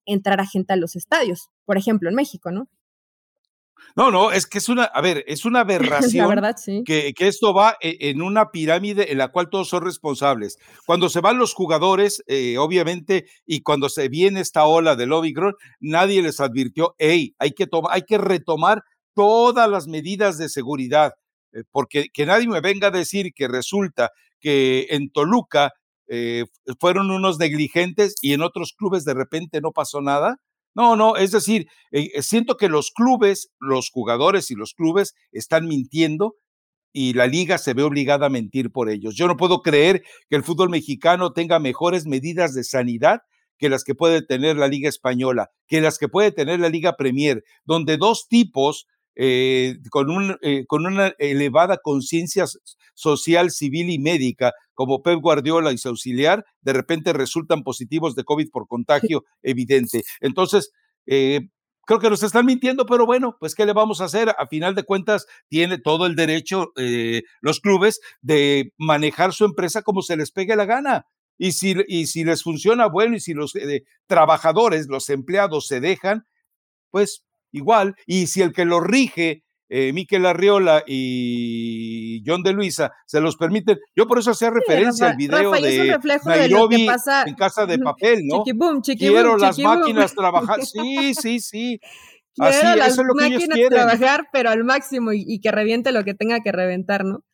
entrar 0.05 0.41
a 0.41 0.47
gente 0.47 0.72
a 0.72 0.77
los 0.77 0.97
estadios, 0.97 1.49
por 1.64 1.79
ejemplo, 1.79 2.09
en 2.09 2.16
México, 2.16 2.51
¿no? 2.51 2.68
No, 3.95 4.11
no, 4.11 4.33
es 4.33 4.47
que 4.47 4.59
es 4.59 4.68
una, 4.68 4.85
a 4.85 5.01
ver, 5.01 5.24
es 5.29 5.45
una 5.45 5.61
aberración 6.01 6.29
verdad, 6.29 6.57
sí. 6.59 6.83
que, 6.85 7.14
que, 7.14 7.29
esto 7.29 7.55
va 7.55 7.77
e, 7.81 8.11
en 8.11 8.20
una 8.20 8.51
pirámide 8.51 9.12
en 9.12 9.18
la 9.18 9.29
cual 9.29 9.49
todos 9.49 9.68
son 9.68 9.85
responsables. 9.85 10.59
Cuando 10.87 11.09
se 11.09 11.20
van 11.20 11.39
los 11.39 11.55
jugadores, 11.55 12.24
eh, 12.27 12.59
obviamente, 12.59 13.27
y 13.47 13.61
cuando 13.61 13.89
se 13.89 14.09
viene 14.09 14.41
esta 14.41 14.64
ola 14.64 14.97
del 14.97 15.12
Omicron, 15.12 15.55
nadie 15.79 16.20
les 16.20 16.41
advirtió, 16.41 16.97
hey, 16.99 17.37
hay 17.39 17.53
que, 17.53 17.68
hay 17.91 18.03
que 18.03 18.18
retomar 18.18 18.83
todas 19.17 19.69
las 19.69 19.89
medidas 19.89 20.37
de 20.37 20.51
seguridad, 20.51 21.14
eh, 21.53 21.62
porque 21.73 22.09
que 22.12 22.27
nadie 22.27 22.47
me 22.47 22.61
venga 22.61 22.89
a 22.89 22.93
decir 22.93 23.33
que 23.35 23.49
resulta 23.49 24.11
que 24.39 24.87
en 24.91 25.11
Toluca 25.11 25.73
eh, 26.07 26.45
fueron 26.79 27.11
unos 27.11 27.39
negligentes 27.39 28.14
y 28.21 28.35
en 28.35 28.43
otros 28.43 28.75
clubes 28.77 29.05
de 29.05 29.14
repente 29.14 29.61
no 29.61 29.73
pasó 29.73 30.03
nada. 30.03 30.37
No, 30.75 30.95
no, 30.95 31.17
es 31.17 31.31
decir, 31.31 31.67
eh, 31.91 32.21
siento 32.21 32.59
que 32.59 32.69
los 32.69 32.91
clubes, 32.91 33.49
los 33.59 33.89
jugadores 33.91 34.51
y 34.51 34.55
los 34.55 34.75
clubes 34.75 35.14
están 35.33 35.67
mintiendo 35.67 36.35
y 36.93 37.14
la 37.14 37.27
liga 37.27 37.57
se 37.57 37.73
ve 37.73 37.83
obligada 37.83 38.27
a 38.27 38.31
mentir 38.31 38.71
por 38.71 38.91
ellos. 38.91 39.14
Yo 39.17 39.27
no 39.27 39.39
puedo 39.39 39.62
creer 39.62 40.03
que 40.29 40.37
el 40.37 40.45
fútbol 40.45 40.69
mexicano 40.69 41.33
tenga 41.33 41.59
mejores 41.59 42.05
medidas 42.07 42.53
de 42.53 42.64
sanidad 42.64 43.21
que 43.59 43.71
las 43.71 43.85
que 43.85 43.95
puede 43.95 44.21
tener 44.21 44.57
la 44.57 44.69
liga 44.69 44.91
española, 44.91 45.49
que 45.67 45.81
las 45.81 45.97
que 45.97 46.09
puede 46.09 46.31
tener 46.33 46.61
la 46.61 46.69
liga 46.69 46.97
Premier, 46.97 47.43
donde 47.64 47.97
dos 47.97 48.29
tipos 48.29 48.87
eh, 49.17 49.79
con, 49.91 50.11
un, 50.11 50.37
eh, 50.43 50.64
con 50.67 50.87
una 50.87 51.09
elevada 51.19 51.79
conciencia 51.79 52.45
social, 52.95 53.51
civil 53.51 53.91
y 53.91 53.99
médica, 53.99 54.53
como 54.75 55.03
Pep 55.03 55.21
Guardiola 55.21 55.73
y 55.73 55.79
su 55.79 55.89
auxiliar, 55.89 56.45
de 56.61 56.73
repente 56.73 57.12
resultan 57.12 57.62
positivos 57.62 58.14
de 58.14 58.25
COVID 58.25 58.51
por 58.51 58.69
contagio 58.69 59.25
evidente. 59.43 60.05
Entonces, 60.21 60.71
eh, 61.07 61.49
creo 61.87 62.01
que 62.01 62.11
nos 62.11 62.23
están 62.23 62.45
mintiendo, 62.45 62.85
pero 62.85 63.07
bueno, 63.07 63.37
pues 63.41 63.55
¿qué 63.55 63.64
le 63.64 63.73
vamos 63.73 64.01
a 64.01 64.05
hacer? 64.05 64.35
A 64.39 64.47
final 64.47 64.75
de 64.75 64.85
cuentas, 64.85 65.27
tiene 65.49 65.79
todo 65.79 66.07
el 66.07 66.17
derecho 66.17 66.73
eh, 66.77 67.23
los 67.41 67.61
clubes 67.61 68.01
de 68.21 68.73
manejar 68.77 69.33
su 69.33 69.45
empresa 69.45 69.83
como 69.83 70.03
se 70.03 70.17
les 70.17 70.33
pegue 70.33 70.57
la 70.57 70.67
gana. 70.67 71.07
Y 71.39 71.53
si, 71.53 71.75
y 71.87 72.07
si 72.07 72.25
les 72.25 72.43
funciona 72.43 72.87
bueno 72.87 73.17
y 73.17 73.21
si 73.21 73.35
los 73.35 73.55
eh, 73.57 73.85
trabajadores, 74.07 74.89
los 74.89 75.09
empleados 75.11 75.67
se 75.67 75.81
dejan, 75.81 76.27
pues 76.91 77.26
igual. 77.57 77.94
Y 78.07 78.26
si 78.26 78.42
el 78.42 78.52
que 78.52 78.64
lo 78.64 78.80
rige 78.80 79.42
eh, 79.68 79.92
Miquel 79.92 80.24
Arriola 80.26 80.84
y 80.86 82.22
John 82.24 82.42
de 82.42 82.52
Luisa 82.52 82.92
se 83.04 83.20
los 83.20 83.36
permiten. 83.36 83.78
Yo 83.96 84.07
por 84.07 84.18
eso 84.18 84.30
hacía 84.30 84.50
referencia 84.50 85.11
al 85.11 85.16
video 85.16 85.50
de 85.50 85.98
Nairobi 86.24 86.86
en 87.26 87.34
casa 87.34 87.66
de 87.66 87.78
papel, 87.80 88.20
¿no? 88.26 88.44
Quiero 88.82 89.36
las 89.36 89.59
máquinas 89.59 90.14
trabajar. 90.14 90.61
Sí, 90.66 91.14
sí, 91.14 91.40
sí. 91.40 91.80
Así, 92.38 92.66
las 92.76 92.92
eso 92.92 93.00
es 93.00 93.07
lo 93.07 93.14
que 93.14 93.26
ellos 93.26 93.44
quieren. 93.50 93.70
trabajar, 93.70 94.28
pero 94.32 94.50
al 94.50 94.62
máximo 94.62 95.12
y, 95.12 95.40
que 95.40 95.50
reviente 95.50 95.90
lo 95.90 96.04
que 96.04 96.14
tenga 96.14 96.40
que 96.40 96.52
reventar, 96.52 97.04
¿no? 97.04 97.24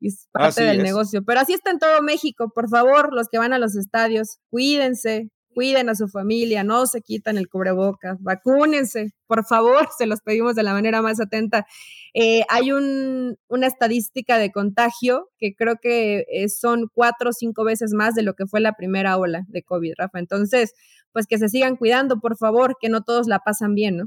Y 0.00 0.08
es 0.08 0.28
parte 0.32 0.62
del 0.62 0.82
negocio. 0.82 1.22
Pero 1.24 1.40
así 1.40 1.52
está 1.52 1.70
en 1.70 1.78
todo 1.78 2.00
México. 2.00 2.50
Por 2.54 2.70
favor, 2.70 3.12
los 3.12 3.28
que 3.28 3.38
van 3.38 3.52
a 3.52 3.58
los 3.58 3.76
estadios, 3.76 4.38
cuídense, 4.48 5.28
cuiden 5.54 5.88
a 5.88 5.94
su 5.94 6.08
familia, 6.08 6.64
no 6.64 6.86
se 6.86 7.00
quitan 7.02 7.38
el 7.38 7.48
cubrebocas, 7.48 8.22
vacúnense, 8.22 9.12
por 9.26 9.44
favor, 9.44 9.88
se 9.98 10.06
los 10.06 10.20
pedimos 10.20 10.54
de 10.54 10.62
la 10.62 10.72
manera 10.72 11.02
más 11.02 11.20
atenta. 11.20 11.66
Eh, 12.14 12.42
hay 12.48 12.72
un, 12.72 13.36
una 13.48 13.66
estadística 13.66 14.38
de 14.38 14.50
contagio 14.50 15.28
que 15.38 15.54
creo 15.54 15.76
que 15.80 16.24
eh, 16.32 16.48
son 16.48 16.88
cuatro 16.92 17.30
o 17.30 17.32
cinco 17.32 17.64
veces 17.64 17.92
más 17.92 18.14
de 18.14 18.22
lo 18.22 18.34
que 18.34 18.46
fue 18.46 18.60
la 18.60 18.72
primera 18.72 19.16
ola 19.16 19.42
de 19.48 19.62
COVID, 19.62 19.94
Rafa. 19.96 20.18
Entonces, 20.18 20.74
pues 21.12 21.26
que 21.26 21.38
se 21.38 21.48
sigan 21.48 21.76
cuidando, 21.76 22.20
por 22.20 22.36
favor, 22.36 22.76
que 22.80 22.88
no 22.88 23.02
todos 23.02 23.26
la 23.26 23.40
pasan 23.40 23.74
bien, 23.74 23.96
¿no? 23.96 24.04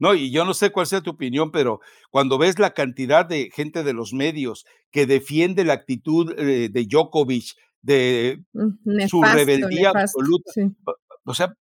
No, 0.00 0.14
y 0.14 0.30
yo 0.30 0.46
no 0.46 0.54
sé 0.54 0.70
cuál 0.70 0.86
sea 0.86 1.02
tu 1.02 1.10
opinión, 1.10 1.50
pero 1.52 1.80
cuando 2.10 2.38
ves 2.38 2.58
la 2.58 2.72
cantidad 2.72 3.26
de 3.26 3.50
gente 3.54 3.84
de 3.84 3.92
los 3.92 4.14
medios 4.14 4.64
que 4.90 5.04
defiende 5.04 5.62
la 5.62 5.74
actitud 5.74 6.32
eh, 6.38 6.70
de 6.70 6.86
Djokovic, 6.86 7.54
de 7.82 8.44
mm, 8.52 9.06
su 9.08 9.22
rebeldía 9.22 9.90
absoluta. 9.90 10.52
O 11.24 11.34
sea, 11.34 11.54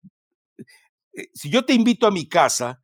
eh, 1.13 1.29
si 1.35 1.51
yo 1.51 1.65
te 1.65 1.75
invito 1.75 2.07
a 2.07 2.11
mi 2.11 2.29
casa, 2.29 2.83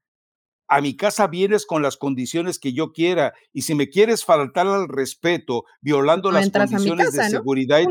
a 0.66 0.80
mi 0.80 0.96
casa 0.96 1.26
vienes 1.26 1.66
con 1.66 1.82
las 1.82 1.96
condiciones 1.96 2.58
que 2.58 2.72
yo 2.72 2.92
quiera 2.92 3.34
y 3.52 3.62
si 3.62 3.74
me 3.74 3.88
quieres 3.88 4.24
faltar 4.24 4.66
al 4.66 4.88
respeto 4.88 5.64
violando 5.80 6.32
las 6.32 6.50
condiciones 6.50 7.12
de 7.12 7.28
seguridad 7.28 7.80
y 7.80 7.86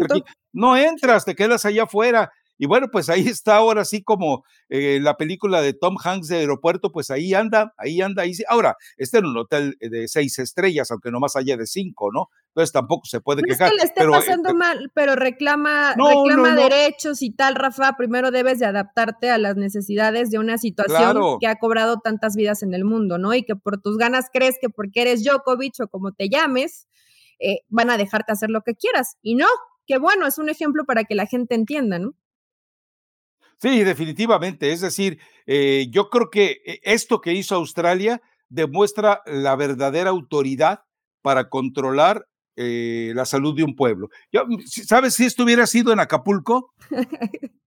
no 0.51 0.75
entras, 0.75 1.25
te 1.25 1.35
quedas 1.35 1.65
allá 1.65 1.83
afuera 1.83 2.31
y 2.57 2.65
bueno, 2.65 2.87
pues 2.91 3.09
ahí 3.09 3.27
está 3.27 3.57
ahora 3.57 3.83
sí 3.83 4.03
como 4.03 4.45
eh, 4.69 4.99
la 5.01 5.17
película 5.17 5.61
de 5.61 5.73
Tom 5.73 5.97
Hanks 6.01 6.27
de 6.27 6.37
aeropuerto, 6.37 6.91
pues 6.91 7.09
ahí 7.11 7.33
anda, 7.33 7.73
ahí 7.77 8.01
anda. 8.01 8.23
Ahí, 8.23 8.33
ahora, 8.47 8.77
este 8.97 9.17
era 9.17 9.27
un 9.27 9.37
hotel 9.37 9.75
de 9.79 10.07
seis 10.07 10.39
estrellas, 10.39 10.91
aunque 10.91 11.11
no 11.11 11.19
más 11.19 11.35
allá 11.35 11.57
de 11.57 11.65
cinco, 11.65 12.11
¿no? 12.13 12.29
Entonces 12.53 12.71
tampoco 12.71 13.05
se 13.05 13.19
puede 13.19 13.41
quejar. 13.41 13.67
Es 13.67 13.71
que 13.71 13.77
le 13.77 13.83
esté 13.83 14.01
pero, 14.01 14.13
eh, 14.13 14.17
pasando 14.17 14.51
eh, 14.51 14.53
mal, 14.53 14.91
pero 14.93 15.15
reclama, 15.15 15.95
reclama 15.95 16.55
derechos 16.55 17.21
y 17.21 17.31
tal, 17.31 17.55
Rafa. 17.55 17.95
Primero 17.97 18.31
debes 18.31 18.59
de 18.59 18.67
adaptarte 18.67 19.31
a 19.31 19.37
las 19.37 19.55
necesidades 19.55 20.29
de 20.29 20.37
una 20.37 20.57
situación 20.57 21.39
que 21.39 21.47
ha 21.47 21.55
cobrado 21.55 21.99
tantas 21.99 22.35
vidas 22.35 22.61
en 22.61 22.73
el 22.73 22.85
mundo, 22.85 23.17
¿no? 23.17 23.33
Y 23.33 23.43
que 23.43 23.55
por 23.55 23.81
tus 23.81 23.97
ganas 23.97 24.27
crees 24.31 24.57
que 24.61 24.69
porque 24.69 25.01
eres 25.01 25.23
Djokovic 25.23 25.73
o 25.81 25.87
como 25.87 26.11
te 26.11 26.29
llames, 26.29 26.87
van 27.69 27.89
a 27.89 27.97
dejarte 27.97 28.31
hacer 28.31 28.49
lo 28.49 28.61
que 28.61 28.75
quieras. 28.75 29.17
Y 29.21 29.35
no, 29.35 29.47
que 29.87 29.97
bueno, 29.97 30.27
es 30.27 30.37
un 30.37 30.49
ejemplo 30.49 30.85
para 30.85 31.03
que 31.03 31.15
la 31.15 31.25
gente 31.25 31.55
entienda, 31.55 31.99
¿no? 31.99 32.13
Sí, 33.63 33.83
definitivamente. 33.83 34.73
Es 34.73 34.81
decir, 34.81 35.19
eh, 35.45 35.87
yo 35.89 36.09
creo 36.09 36.29
que 36.29 36.61
eh, 36.65 36.79
esto 36.83 37.21
que 37.21 37.31
hizo 37.31 37.55
Australia 37.55 38.21
demuestra 38.49 39.21
la 39.25 39.55
verdadera 39.55 40.09
autoridad 40.09 40.81
para 41.21 41.49
controlar 41.49 42.27
eh, 42.55 43.11
la 43.15 43.25
salud 43.25 43.55
de 43.55 43.63
un 43.63 43.75
pueblo. 43.75 44.09
Mm, 44.31 44.59
¿Sabes 44.65 45.15
si 45.15 45.25
esto 45.25 45.43
hubiera 45.43 45.67
sido 45.67 45.91
en 45.93 45.99
Acapulco? 45.99 46.73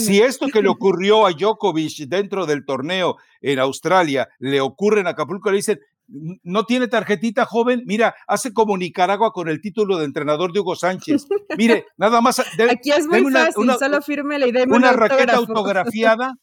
Si, 0.00 0.20
esto 0.20 0.48
que 0.48 0.60
le 0.60 0.68
ocurrió 0.68 1.24
a 1.24 1.30
Djokovic 1.30 2.08
dentro 2.08 2.46
del 2.46 2.64
torneo 2.64 3.16
en 3.40 3.60
Australia 3.60 4.28
le 4.40 4.60
ocurre 4.60 5.00
en 5.00 5.06
Acapulco, 5.06 5.50
le 5.50 5.58
dicen, 5.58 5.78
no 6.08 6.64
tiene 6.64 6.86
tarjetita 6.86 7.46
joven, 7.46 7.82
mira, 7.84 8.14
hace 8.26 8.52
como 8.52 8.76
Nicaragua 8.76 9.32
con 9.32 9.48
el 9.48 9.60
título 9.60 9.98
de 9.98 10.04
entrenador 10.04 10.52
de 10.52 10.60
Hugo 10.60 10.76
Sánchez. 10.76 11.26
Mire, 11.56 11.86
nada 11.96 12.20
más. 12.20 12.38
Aquí 12.38 12.92
es 12.92 13.06
muy 13.06 13.30
fácil, 13.32 13.70
solo 13.78 14.00
firme 14.02 14.38
la 14.38 14.46
idea. 14.46 14.64
Una 14.68 14.92
raqueta 14.92 15.34
autografiada, 15.34 16.34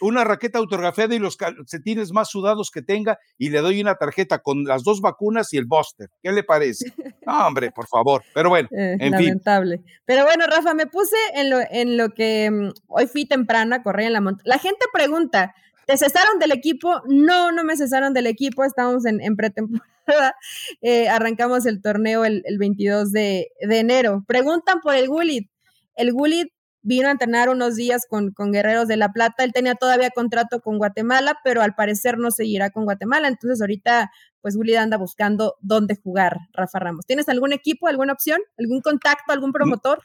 una 0.00 0.24
raqueta 0.24 0.58
autografiada 0.58 1.14
y 1.14 1.18
los 1.18 1.36
calcetines 1.36 2.12
más 2.12 2.30
sudados 2.30 2.70
que 2.70 2.82
tenga 2.82 3.18
y 3.38 3.50
le 3.50 3.60
doy 3.60 3.80
una 3.80 3.96
tarjeta 3.96 4.38
con 4.38 4.64
las 4.64 4.82
dos 4.82 5.00
vacunas 5.00 5.52
y 5.52 5.58
el 5.58 5.66
booster. 5.66 6.08
¿Qué 6.22 6.32
le 6.32 6.44
parece? 6.44 6.92
No, 7.26 7.46
hombre, 7.46 7.70
por 7.70 7.86
favor. 7.86 8.24
Pero 8.34 8.48
bueno, 8.48 8.68
eh, 8.72 8.96
en 8.98 9.12
lamentable. 9.12 9.82
Pero 10.04 10.24
bueno, 10.24 10.46
Rafa, 10.46 10.74
me 10.74 10.86
puse 10.86 11.16
en 11.34 11.50
lo, 11.50 11.58
en 11.70 11.96
lo 11.96 12.08
que 12.08 12.50
mm, 12.50 12.70
hoy 12.88 13.06
fui 13.06 13.24
temprana, 13.26 13.82
corrí 13.82 14.06
en 14.06 14.14
la 14.14 14.20
montaña. 14.20 14.42
La 14.46 14.58
gente 14.58 14.86
pregunta, 14.92 15.54
¿Te 15.90 15.98
cesaron 15.98 16.38
del 16.38 16.52
equipo? 16.52 17.02
No, 17.08 17.50
no 17.50 17.64
me 17.64 17.76
cesaron 17.76 18.14
del 18.14 18.28
equipo, 18.28 18.62
estamos 18.62 19.04
en, 19.06 19.36
pretemporada. 19.36 19.84
Eh, 20.82 21.08
arrancamos 21.08 21.66
el 21.66 21.80
torneo 21.82 22.24
el, 22.24 22.42
22 22.58 23.12
de, 23.12 23.48
enero. 23.60 24.24
Preguntan 24.26 24.80
por 24.80 24.96
el 24.96 25.08
Gullit. 25.08 25.48
El 25.94 26.12
Gullit 26.12 26.52
vino 26.82 27.08
a 27.08 27.12
entrenar 27.12 27.48
unos 27.48 27.76
días 27.76 28.06
con, 28.08 28.32
con, 28.32 28.52
Guerreros 28.52 28.88
de 28.88 28.96
la 28.96 29.12
Plata. 29.12 29.44
Él 29.44 29.52
tenía 29.52 29.74
todavía 29.74 30.10
contrato 30.10 30.60
con 30.60 30.78
Guatemala, 30.78 31.38
pero 31.44 31.62
al 31.62 31.74
parecer 31.74 32.18
no 32.18 32.30
seguirá 32.30 32.70
con 32.70 32.84
Guatemala. 32.84 33.28
Entonces 33.28 33.60
ahorita, 33.60 34.10
pues 34.40 34.56
Gullit 34.56 34.76
anda 34.76 34.96
buscando 34.96 35.56
dónde 35.60 35.96
jugar, 35.96 36.38
Rafa 36.52 36.78
Ramos. 36.78 37.06
¿Tienes 37.06 37.28
algún 37.28 37.52
equipo, 37.52 37.88
alguna 37.88 38.12
opción, 38.12 38.40
algún 38.58 38.80
contacto, 38.80 39.32
algún 39.32 39.52
promotor? 39.52 40.02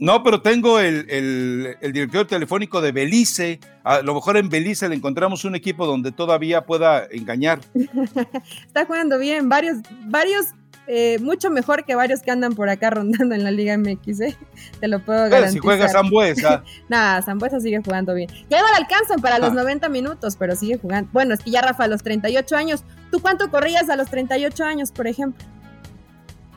No, 0.00 0.22
pero 0.22 0.40
tengo 0.40 0.80
el, 0.80 1.06
el, 1.10 1.92
director 1.92 2.26
telefónico 2.26 2.80
de 2.80 2.90
Belice. 2.90 3.60
A 3.84 4.00
lo 4.00 4.14
mejor 4.14 4.38
en 4.38 4.48
Belice 4.48 4.88
le 4.88 4.94
encontramos 4.94 5.44
un 5.44 5.54
equipo 5.54 5.84
donde 5.84 6.10
todavía 6.10 6.64
pueda 6.64 7.06
engañar. 7.10 7.60
Está 8.66 8.86
jugando 8.86 9.18
bien, 9.18 9.50
varios, 9.50 9.76
varios, 10.06 10.46
eh, 10.92 11.20
mucho 11.20 11.50
mejor 11.50 11.84
que 11.84 11.94
varios 11.94 12.20
que 12.20 12.32
andan 12.32 12.54
por 12.54 12.68
acá 12.68 12.90
rondando 12.90 13.32
en 13.36 13.44
la 13.44 13.52
Liga 13.52 13.78
MX, 13.78 14.20
¿eh? 14.22 14.36
Te 14.80 14.88
lo 14.88 14.98
puedo 14.98 15.20
garantizar. 15.20 15.52
si 15.52 15.58
juega 15.60 15.88
Zambuesa. 15.88 16.64
Nada, 16.88 17.22
Zambuesa 17.22 17.60
sigue 17.60 17.80
jugando 17.80 18.12
bien. 18.12 18.28
Ya 18.48 18.60
no 18.60 18.66
le 18.66 18.74
alcanzan 18.74 19.20
para 19.20 19.38
los 19.38 19.52
90 19.52 19.86
ah. 19.86 19.88
minutos, 19.88 20.34
pero 20.36 20.56
sigue 20.56 20.78
jugando. 20.78 21.08
Bueno, 21.12 21.34
es 21.34 21.40
que 21.44 21.52
ya 21.52 21.62
Rafa 21.62 21.84
a 21.84 21.86
los 21.86 22.02
38 22.02 22.56
años. 22.56 22.82
¿Tú 23.12 23.20
cuánto 23.20 23.52
corrías 23.52 23.88
a 23.88 23.94
los 23.94 24.10
38 24.10 24.64
años, 24.64 24.90
por 24.90 25.06
ejemplo? 25.06 25.46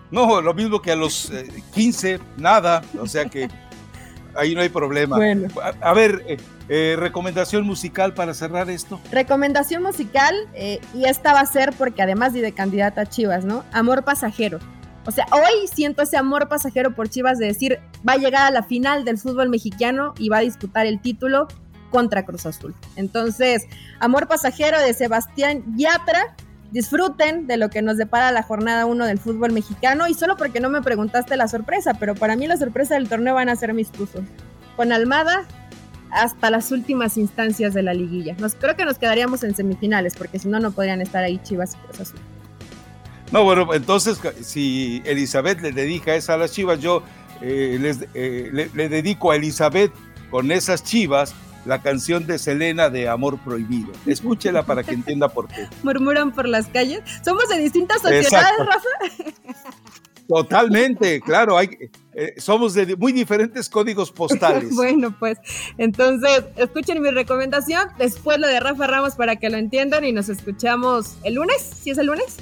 No, 0.09 0.41
lo 0.41 0.55
mismo 0.55 0.81
que 0.81 0.91
a 0.91 0.95
los 0.95 1.31
15, 1.75 2.13
eh, 2.13 2.19
nada. 2.37 2.81
O 2.99 3.05
sea 3.05 3.25
que 3.25 3.49
ahí 4.35 4.55
no 4.55 4.61
hay 4.61 4.69
problema. 4.69 5.17
Bueno. 5.17 5.47
A, 5.81 5.93
ver, 5.93 6.23
eh, 6.27 6.37
eh, 6.69 6.95
recomendación 6.97 7.65
musical 7.65 8.13
para 8.13 8.33
cerrar 8.33 8.69
esto. 8.69 8.99
Recomendación 9.11 9.83
musical, 9.83 10.35
y 10.93 11.05
esta 11.05 11.33
va 11.33 11.41
a 11.41 11.45
ser 11.45 11.73
porque 11.77 12.01
además 12.01 12.33
de 12.33 12.51
candidata 12.51 13.01
a 13.01 13.05
Chivas, 13.05 13.45
¿no? 13.45 13.63
Amor 13.71 14.03
pasajero. 14.03 14.59
O 15.05 15.11
sea, 15.11 15.25
hoy 15.31 15.67
siento 15.67 16.01
ese 16.01 16.17
amor 16.17 16.47
pasajero 16.47 16.95
por 16.95 17.09
Chivas 17.09 17.37
de 17.37 17.47
decir, 17.47 17.79
va 18.07 18.13
a 18.13 18.17
llegar 18.17 18.47
a 18.47 18.51
la 18.51 18.63
final 18.63 19.03
del 19.03 19.17
fútbol 19.17 19.49
mexicano 19.49 20.13
y 20.17 20.29
va 20.29 20.37
a 20.37 20.41
disputar 20.41 20.85
el 20.85 21.01
título 21.01 21.47
contra 21.89 22.25
Cruz 22.25 22.45
Azul. 22.45 22.73
Entonces, 22.95 23.67
amor 23.99 24.27
pasajero 24.27 24.79
de 24.79 24.93
Sebastián 24.93 25.63
Yatra 25.75 26.35
disfruten 26.73 27.45
de 27.45 27.57
lo 27.57 27.69
que 27.69 27.83
nos 27.83 27.97
depara 27.97 28.31
la 28.31 28.41
jornada 28.41 28.87
1 28.87 29.05
del 29.05 29.19
fútbol 29.19 29.51
mexicano 29.51 30.07
y 30.07 30.15
solo 30.15 30.35
porque 30.35 30.59
no 30.59 30.71
me 30.71 30.81
preguntaste 30.81 31.37
la 31.37 31.47
sorpresa, 31.47 31.93
pero 31.93 32.15
para 32.15 32.35
mí 32.35 32.47
la 32.47 32.57
sorpresa 32.57 32.95
del 32.95 33.07
torneo 33.07 33.35
van 33.35 33.47
a 33.47 33.55
ser 33.55 33.75
mis 33.75 33.91
tuzos. 33.91 34.23
Con 34.75 34.91
Almada 34.91 35.45
hasta 36.09 36.49
las 36.49 36.71
últimas 36.71 37.17
instancias 37.17 37.75
de 37.75 37.83
la 37.83 37.93
liguilla. 37.93 38.35
Creo 38.59 38.75
que 38.75 38.85
nos 38.85 38.97
quedaríamos 38.97 39.43
en 39.43 39.55
semifinales 39.55 40.15
porque 40.15 40.39
si 40.39 40.47
no, 40.47 40.59
no 40.59 40.71
podrían 40.71 40.99
estar 40.99 41.23
ahí 41.23 41.39
Chivas 41.43 41.75
y 41.75 41.77
Cruz 41.85 42.01
Azul. 42.01 42.19
No, 43.31 43.43
bueno, 43.43 43.71
entonces 43.73 44.19
si 44.41 45.03
Elizabeth 45.05 45.61
le 45.61 45.71
dedica 45.71 46.15
esa 46.15 46.33
a 46.33 46.37
las 46.37 46.53
Chivas, 46.53 46.79
yo 46.79 47.03
eh, 47.41 47.95
eh, 48.15 48.69
le 48.73 48.89
dedico 48.89 49.29
a 49.29 49.35
Elizabeth 49.35 49.91
con 50.31 50.51
esas 50.51 50.83
Chivas 50.83 51.35
la 51.65 51.81
canción 51.81 52.25
de 52.27 52.37
Selena 52.37 52.89
de 52.89 53.07
Amor 53.07 53.39
Prohibido. 53.39 53.91
Escúchela 54.05 54.65
para 54.65 54.83
que 54.83 54.93
entienda 54.93 55.29
por 55.29 55.47
qué. 55.47 55.67
Murmuran 55.83 56.31
por 56.31 56.47
las 56.47 56.67
calles. 56.67 57.01
Somos 57.23 57.47
de 57.49 57.59
distintas 57.59 58.01
sociedades, 58.01 58.59
Rafa. 58.59 59.53
Totalmente, 60.27 61.19
claro, 61.19 61.57
hay, 61.57 61.69
eh, 62.13 62.33
somos 62.37 62.73
de 62.73 62.95
muy 62.95 63.11
diferentes 63.11 63.69
códigos 63.69 64.11
postales. 64.11 64.69
bueno, 64.75 65.15
pues 65.19 65.37
entonces 65.77 66.45
escuchen 66.55 67.01
mi 67.01 67.11
recomendación, 67.11 67.89
después 67.97 68.39
lo 68.39 68.47
de 68.47 68.59
Rafa 68.59 68.87
Ramos 68.87 69.15
para 69.15 69.35
que 69.35 69.49
lo 69.49 69.57
entiendan 69.57 70.05
y 70.05 70.11
nos 70.11 70.29
escuchamos 70.29 71.17
el 71.23 71.35
lunes, 71.35 71.61
si 71.61 71.91
es 71.91 71.97
el 71.97 72.07
lunes. 72.07 72.37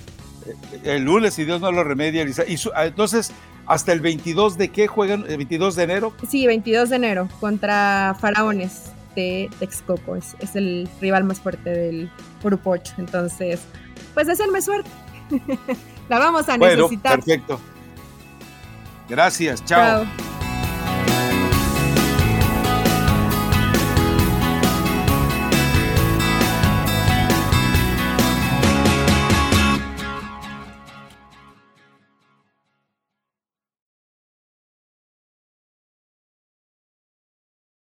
Eh, 0.45 0.95
el 0.95 1.03
lunes, 1.03 1.33
si 1.33 1.43
Dios 1.43 1.59
no 1.59 1.71
lo 1.71 1.83
remedia, 1.83 2.23
Y 2.23 2.55
ah, 2.75 2.85
entonces, 2.85 3.31
¿hasta 3.65 3.93
el 3.93 3.99
22 3.99 4.57
de 4.57 4.69
qué 4.69 4.87
juegan? 4.87 5.25
¿El 5.27 5.37
22 5.37 5.75
de 5.75 5.83
enero? 5.83 6.13
Sí, 6.29 6.45
22 6.45 6.89
de 6.89 6.95
enero, 6.95 7.29
contra 7.39 8.15
Faraones. 8.19 8.91
De 9.15 9.49
Texcoco. 9.59 10.15
Es, 10.15 10.35
es 10.39 10.55
el 10.55 10.89
rival 10.99 11.23
más 11.23 11.39
fuerte 11.39 11.69
del 11.69 12.11
Grupo 12.43 12.71
8. 12.71 12.95
Entonces, 12.97 13.61
pues 14.13 14.27
deseenme 14.27 14.61
suerte. 14.61 14.89
La 16.09 16.19
vamos 16.19 16.47
a 16.49 16.57
bueno, 16.57 16.83
necesitar. 16.83 17.15
Perfecto. 17.15 17.59
Gracias, 19.07 19.63
chao. 19.65 20.05